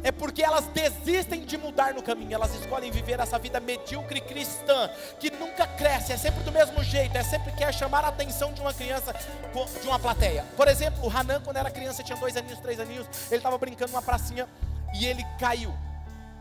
É 0.03 0.13
porque 0.13 0.43
elas 0.43 0.65
desistem 0.67 1.45
de 1.45 1.59
mudar 1.59 1.93
no 1.93 2.03
caminho, 2.03 2.33
elas 2.33 2.55
escolhem 2.55 2.91
viver 2.91 3.19
essa 3.19 3.39
vida 3.39 3.59
medíocre 3.59 4.21
cristã, 4.21 4.89
que 5.19 5.31
nunca 5.31 5.67
cresce, 5.67 6.13
é 6.13 6.17
sempre 6.17 6.43
do 6.45 6.53
mesmo 6.53 6.83
jeito, 6.85 7.17
é 7.17 7.23
sempre 7.23 7.53
quer 7.53 7.75
chamar 7.75 8.05
a 8.05 8.09
atenção 8.09 8.53
de 8.53 8.61
uma 8.61 8.73
criança, 8.73 9.13
de 9.13 9.89
uma 9.89 9.99
plateia. 9.99 10.45
Por 10.57 10.69
exemplo, 10.69 11.05
o 11.05 11.11
Hanan, 11.11 11.41
quando 11.41 11.57
era 11.57 11.71
criança, 11.71 12.03
tinha 12.03 12.17
dois 12.17 12.37
aninhos, 12.37 12.61
três 12.61 12.79
aninhos, 12.79 13.07
ele 13.27 13.39
estava 13.39 13.59
brincando 13.59 13.91
numa 13.91 14.03
pracinha 14.03 14.49
e 14.95 15.05
ele 15.05 15.25
caiu. 15.39 15.75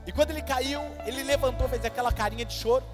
E 0.06 0.12
quando 0.12 0.30
ele 0.30 0.42
caiu, 0.42 0.82
ele 1.06 1.24
levantou, 1.24 1.68
fez 1.68 1.84
aquela 1.84 2.14
carinha 2.14 2.46
de 2.46 2.54
choro. 2.54 2.86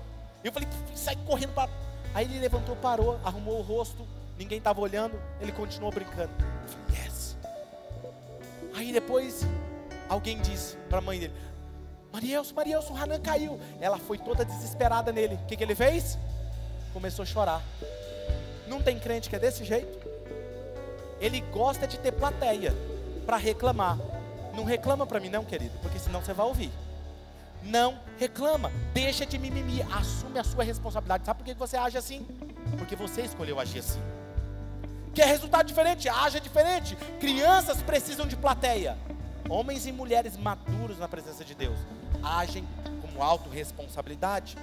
E 0.43 0.47
eu 0.47 0.53
falei, 0.53 0.67
sai 0.95 1.15
correndo 1.27 1.53
para. 1.53 1.69
Aí 2.13 2.25
ele 2.25 2.39
levantou, 2.39 2.75
parou, 2.75 3.19
arrumou 3.23 3.59
o 3.59 3.61
rosto, 3.61 4.07
ninguém 4.37 4.57
estava 4.57 4.81
olhando, 4.81 5.19
ele 5.39 5.51
continuou 5.51 5.91
brincando. 5.91 6.31
Eu 6.39 6.69
falei, 6.69 7.05
yes. 7.05 7.37
Aí 8.75 8.91
depois, 8.91 9.45
alguém 10.09 10.39
disse 10.41 10.77
para 10.89 10.99
a 10.99 11.01
mãe 11.01 11.19
dele: 11.19 11.33
Marielson, 12.11 12.53
Marielson, 12.53 12.93
o 12.93 12.97
Hanan 12.97 13.19
caiu. 13.19 13.59
Ela 13.81 13.97
foi 13.97 14.17
toda 14.17 14.45
desesperada 14.45 15.11
nele. 15.11 15.35
O 15.35 15.45
que, 15.45 15.57
que 15.57 15.63
ele 15.63 15.75
fez? 15.75 16.17
Começou 16.93 17.23
a 17.23 17.25
chorar. 17.25 17.61
Não 18.67 18.81
tem 18.81 18.99
crente 18.99 19.29
que 19.29 19.35
é 19.35 19.39
desse 19.39 19.63
jeito? 19.63 20.07
Ele 21.19 21.41
gosta 21.51 21.87
de 21.87 21.97
ter 21.97 22.11
plateia 22.11 22.73
para 23.25 23.37
reclamar. 23.37 23.97
Não 24.55 24.63
reclama 24.63 25.07
para 25.07 25.19
mim, 25.19 25.29
não, 25.29 25.43
querido, 25.43 25.77
porque 25.81 25.97
senão 25.97 26.21
você 26.21 26.33
vai 26.33 26.45
ouvir. 26.45 26.71
Não 27.63 27.97
reclama, 28.19 28.71
deixa 28.93 29.25
de 29.25 29.37
mimimi, 29.37 29.81
assume 29.83 30.37
a 30.37 30.43
sua 30.43 30.63
responsabilidade. 30.63 31.25
Sabe 31.25 31.39
por 31.39 31.45
que 31.45 31.53
você 31.53 31.77
age 31.77 31.97
assim? 31.97 32.27
Porque 32.77 32.95
você 32.95 33.21
escolheu 33.21 33.59
agir 33.59 33.79
assim. 33.79 34.01
Quer 35.13 35.27
resultado 35.27 35.67
diferente? 35.67 36.09
Haja 36.09 36.39
diferente. 36.39 36.95
Crianças 37.19 37.81
precisam 37.81 38.27
de 38.27 38.35
plateia. 38.35 38.97
Homens 39.49 39.85
e 39.85 39.91
mulheres 39.91 40.37
maduros 40.37 40.97
na 40.97 41.07
presença 41.07 41.43
de 41.43 41.53
Deus 41.53 41.77
agem 42.23 42.65
como 43.01 43.21
autorresponsabilidade. 43.21 44.55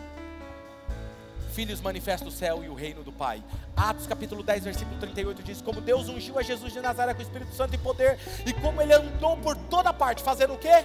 Filhos 1.53 1.81
manifestam 1.81 2.28
o 2.28 2.31
céu 2.31 2.64
e 2.64 2.68
o 2.68 2.74
reino 2.74 3.03
do 3.03 3.12
Pai. 3.12 3.43
Atos 3.76 4.07
capítulo 4.07 4.43
10, 4.43 4.64
versículo 4.64 4.99
38 4.99 5.43
diz: 5.43 5.61
Como 5.61 5.81
Deus 5.81 6.09
ungiu 6.09 6.39
a 6.39 6.43
Jesus 6.43 6.72
de 6.72 6.81
Nazaré 6.81 7.12
com 7.12 7.20
o 7.20 7.22
Espírito 7.22 7.55
Santo 7.55 7.74
e 7.74 7.78
poder, 7.78 8.18
e 8.47 8.53
como 8.55 8.81
ele 8.81 8.95
andou 8.95 9.37
por 9.37 9.57
toda 9.57 9.93
parte, 9.93 10.22
fazendo 10.22 10.55
o 10.55 10.59
quê? 10.59 10.85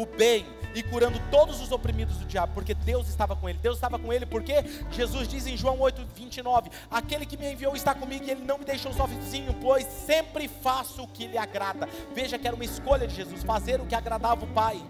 O 0.00 0.06
bem 0.06 0.46
e 0.74 0.82
curando 0.82 1.20
todos 1.30 1.60
os 1.60 1.70
oprimidos 1.70 2.16
do 2.16 2.24
diabo, 2.24 2.54
porque 2.54 2.72
Deus 2.72 3.06
estava 3.06 3.36
com 3.36 3.46
ele. 3.46 3.58
Deus 3.58 3.76
estava 3.76 3.98
com 3.98 4.10
ele 4.10 4.24
porque 4.24 4.54
Jesus 4.90 5.28
diz 5.28 5.46
em 5.46 5.58
João 5.58 5.78
8, 5.78 6.06
29: 6.14 6.70
Aquele 6.90 7.26
que 7.26 7.36
me 7.36 7.52
enviou 7.52 7.76
está 7.76 7.94
comigo 7.94 8.24
e 8.24 8.30
ele 8.30 8.42
não 8.42 8.56
me 8.56 8.64
deixou 8.64 8.94
sozinho, 8.94 9.54
pois 9.60 9.84
sempre 9.84 10.48
faço 10.48 11.02
o 11.02 11.06
que 11.06 11.26
lhe 11.26 11.36
agrada. 11.36 11.86
Veja 12.14 12.38
que 12.38 12.46
era 12.46 12.56
uma 12.56 12.64
escolha 12.64 13.06
de 13.06 13.14
Jesus, 13.14 13.42
fazer 13.42 13.78
o 13.78 13.84
que 13.84 13.94
agradava 13.94 14.42
o 14.42 14.48
Pai. 14.48 14.80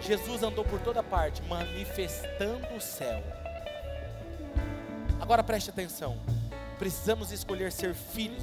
Jesus 0.00 0.42
andou 0.42 0.64
por 0.64 0.80
toda 0.80 1.00
parte, 1.00 1.42
manifestando 1.44 2.66
o 2.76 2.80
céu. 2.80 3.22
Agora 5.20 5.44
preste 5.44 5.70
atenção. 5.70 6.18
Precisamos 6.76 7.30
escolher 7.30 7.70
ser 7.70 7.94
filhos 7.94 8.42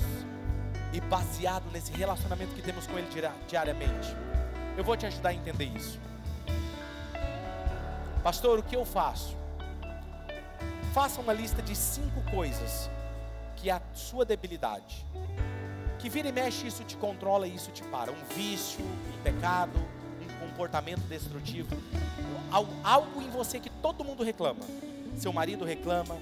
e 0.93 1.01
baseado 1.01 1.69
nesse 1.73 1.91
relacionamento 1.91 2.55
que 2.55 2.61
temos 2.61 2.87
com 2.87 2.97
Ele 2.97 3.09
diariamente. 3.45 4.15
Eu 4.77 4.83
vou 4.83 4.97
te 4.97 5.05
ajudar 5.05 5.29
a 5.29 5.33
entender 5.33 5.65
isso. 5.65 5.99
Pastor, 8.23 8.59
o 8.59 8.63
que 8.63 8.75
eu 8.75 8.85
faço? 8.85 9.35
Faça 10.93 11.21
uma 11.21 11.33
lista 11.33 11.61
de 11.61 11.75
cinco 11.75 12.21
coisas 12.31 12.89
que 13.55 13.69
é 13.69 13.73
a 13.73 13.81
sua 13.93 14.25
debilidade. 14.25 15.05
Que 15.99 16.09
vira 16.09 16.27
e 16.27 16.31
mexe, 16.31 16.67
isso 16.67 16.83
te 16.83 16.97
controla 16.97 17.47
e 17.47 17.55
isso 17.55 17.71
te 17.71 17.83
para. 17.83 18.11
Um 18.11 18.25
vício, 18.35 18.83
um 18.83 19.23
pecado, 19.23 19.77
um 20.21 20.47
comportamento 20.47 21.01
destrutivo. 21.01 21.75
Algo 22.83 23.21
em 23.21 23.29
você 23.29 23.59
que 23.59 23.69
todo 23.69 24.03
mundo 24.03 24.23
reclama. 24.23 24.59
Seu 25.17 25.31
marido 25.31 25.63
reclama, 25.63 26.17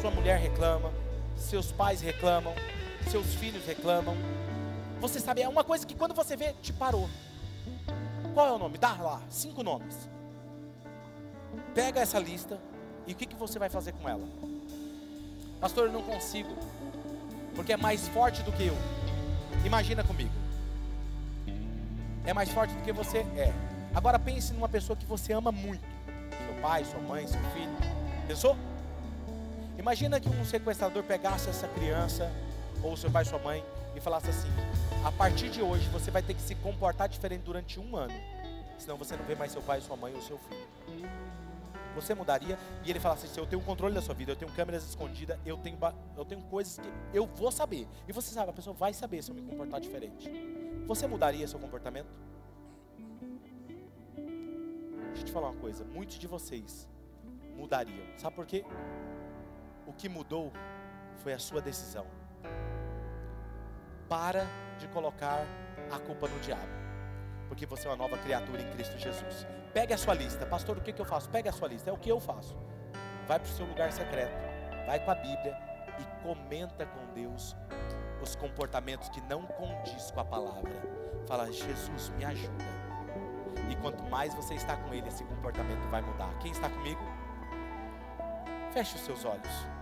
sua 0.00 0.10
mulher 0.10 0.38
reclama, 0.38 0.90
seus 1.36 1.70
pais 1.70 2.00
reclamam, 2.00 2.54
seus 3.10 3.34
filhos 3.34 3.64
reclamam. 3.66 4.16
Você 5.00 5.20
sabe, 5.20 5.42
é 5.42 5.48
uma 5.48 5.62
coisa 5.62 5.86
que 5.86 5.94
quando 5.94 6.14
você 6.14 6.36
vê, 6.36 6.52
te 6.54 6.72
parou. 6.72 7.08
Qual 8.34 8.48
é 8.48 8.52
o 8.52 8.58
nome? 8.58 8.76
Dá 8.76 8.94
lá, 8.94 9.22
cinco 9.30 9.62
nomes. 9.62 10.10
Pega 11.72 12.00
essa 12.00 12.18
lista 12.18 12.58
e 13.06 13.12
o 13.12 13.14
que, 13.14 13.26
que 13.26 13.36
você 13.36 13.60
vai 13.60 13.68
fazer 13.68 13.92
com 13.92 14.08
ela? 14.08 14.26
Pastor, 15.60 15.86
eu 15.86 15.92
não 15.92 16.02
consigo, 16.02 16.50
porque 17.54 17.72
é 17.72 17.76
mais 17.76 18.08
forte 18.08 18.42
do 18.42 18.50
que 18.50 18.66
eu. 18.66 18.76
Imagina 19.64 20.02
comigo. 20.02 20.32
É 22.26 22.34
mais 22.34 22.50
forte 22.50 22.74
do 22.74 22.82
que 22.82 22.92
você 22.92 23.18
é. 23.18 23.52
Agora 23.94 24.18
pense 24.18 24.52
numa 24.52 24.68
pessoa 24.68 24.96
que 24.96 25.06
você 25.06 25.32
ama 25.32 25.52
muito. 25.52 25.84
Seu 26.44 26.60
pai, 26.60 26.84
sua 26.84 27.00
mãe, 27.00 27.26
seu 27.28 27.40
filho. 27.52 27.76
Pensou? 28.26 28.56
Imagina 29.78 30.18
que 30.18 30.28
um 30.28 30.44
sequestrador 30.44 31.04
pegasse 31.04 31.48
essa 31.48 31.68
criança, 31.68 32.30
ou 32.82 32.96
seu 32.96 33.10
pai, 33.10 33.24
sua 33.24 33.38
mãe, 33.38 33.64
e 33.94 34.00
falasse 34.00 34.28
assim: 34.30 34.48
a 35.04 35.12
partir 35.12 35.50
de 35.50 35.60
hoje 35.60 35.86
você 35.90 36.10
vai 36.10 36.22
ter 36.22 36.32
que 36.32 36.40
se 36.40 36.54
comportar 36.54 37.10
diferente 37.10 37.42
durante 37.42 37.78
um 37.78 37.94
ano. 37.94 38.14
Senão 38.78 38.96
você 38.96 39.14
não 39.14 39.24
vê 39.24 39.34
mais 39.34 39.52
seu 39.52 39.60
pai, 39.60 39.80
sua 39.82 39.96
mãe 39.96 40.14
ou 40.14 40.22
seu 40.22 40.38
filho. 40.38 40.66
Você 41.94 42.14
mudaria 42.14 42.58
e 42.82 42.90
ele 42.90 42.98
falasse 42.98 43.26
assim: 43.26 43.38
Eu 43.38 43.46
tenho 43.46 43.60
controle 43.62 43.94
da 43.94 44.00
sua 44.00 44.14
vida, 44.14 44.32
eu 44.32 44.36
tenho 44.36 44.50
câmeras 44.52 44.82
escondidas, 44.82 45.38
eu 45.44 45.58
tenho, 45.58 45.78
eu 46.16 46.24
tenho 46.24 46.40
coisas 46.44 46.78
que 46.78 46.90
eu 47.16 47.26
vou 47.26 47.52
saber. 47.52 47.86
E 48.08 48.12
você 48.12 48.32
sabe, 48.32 48.50
a 48.50 48.52
pessoa 48.54 48.74
vai 48.74 48.94
saber 48.94 49.22
se 49.22 49.30
eu 49.30 49.34
me 49.34 49.42
comportar 49.42 49.78
diferente. 49.78 50.30
Você 50.86 51.06
mudaria 51.06 51.46
seu 51.46 51.60
comportamento? 51.60 52.08
Deixa 54.16 55.20
eu 55.20 55.24
te 55.24 55.32
falar 55.32 55.50
uma 55.50 55.60
coisa: 55.60 55.84
muitos 55.84 56.18
de 56.18 56.26
vocês 56.26 56.88
mudariam. 57.54 58.06
Sabe 58.16 58.34
por 58.34 58.46
quê? 58.46 58.64
O 59.86 59.92
que 59.92 60.08
mudou 60.08 60.50
foi 61.18 61.34
a 61.34 61.38
sua 61.38 61.60
decisão. 61.60 62.06
Para 64.08 64.46
de 64.78 64.86
colocar 64.88 65.46
a 65.90 65.98
culpa 65.98 66.28
no 66.28 66.38
diabo. 66.40 66.68
Porque 67.48 67.66
você 67.66 67.86
é 67.86 67.90
uma 67.90 67.96
nova 67.96 68.18
criatura 68.18 68.62
em 68.62 68.70
Cristo 68.72 68.98
Jesus. 68.98 69.46
Pegue 69.72 69.92
a 69.92 69.98
sua 69.98 70.14
lista. 70.14 70.46
Pastor, 70.46 70.78
o 70.78 70.80
que, 70.80 70.92
que 70.92 71.00
eu 71.00 71.04
faço? 71.04 71.28
Pegue 71.28 71.48
a 71.48 71.52
sua 71.52 71.68
lista. 71.68 71.90
É 71.90 71.92
o 71.92 71.96
que 71.96 72.10
eu 72.10 72.20
faço. 72.20 72.56
Vai 73.26 73.38
para 73.38 73.48
o 73.48 73.52
seu 73.52 73.66
lugar 73.66 73.92
secreto. 73.92 74.36
Vai 74.86 75.04
com 75.04 75.10
a 75.10 75.14
Bíblia 75.14 75.56
e 75.98 76.22
comenta 76.22 76.86
com 76.86 77.12
Deus 77.14 77.56
os 78.22 78.34
comportamentos 78.36 79.08
que 79.08 79.20
não 79.22 79.42
condiz 79.42 80.10
com 80.10 80.20
a 80.20 80.24
palavra. 80.24 80.72
Fala, 81.26 81.50
Jesus, 81.50 82.10
me 82.10 82.24
ajuda. 82.24 82.64
E 83.70 83.76
quanto 83.76 84.02
mais 84.04 84.34
você 84.34 84.54
está 84.54 84.76
com 84.76 84.92
Ele, 84.92 85.08
esse 85.08 85.24
comportamento 85.24 85.88
vai 85.90 86.02
mudar. 86.02 86.32
Quem 86.40 86.50
está 86.50 86.68
comigo? 86.68 87.02
Feche 88.72 88.96
os 88.96 89.02
seus 89.02 89.24
olhos. 89.24 89.73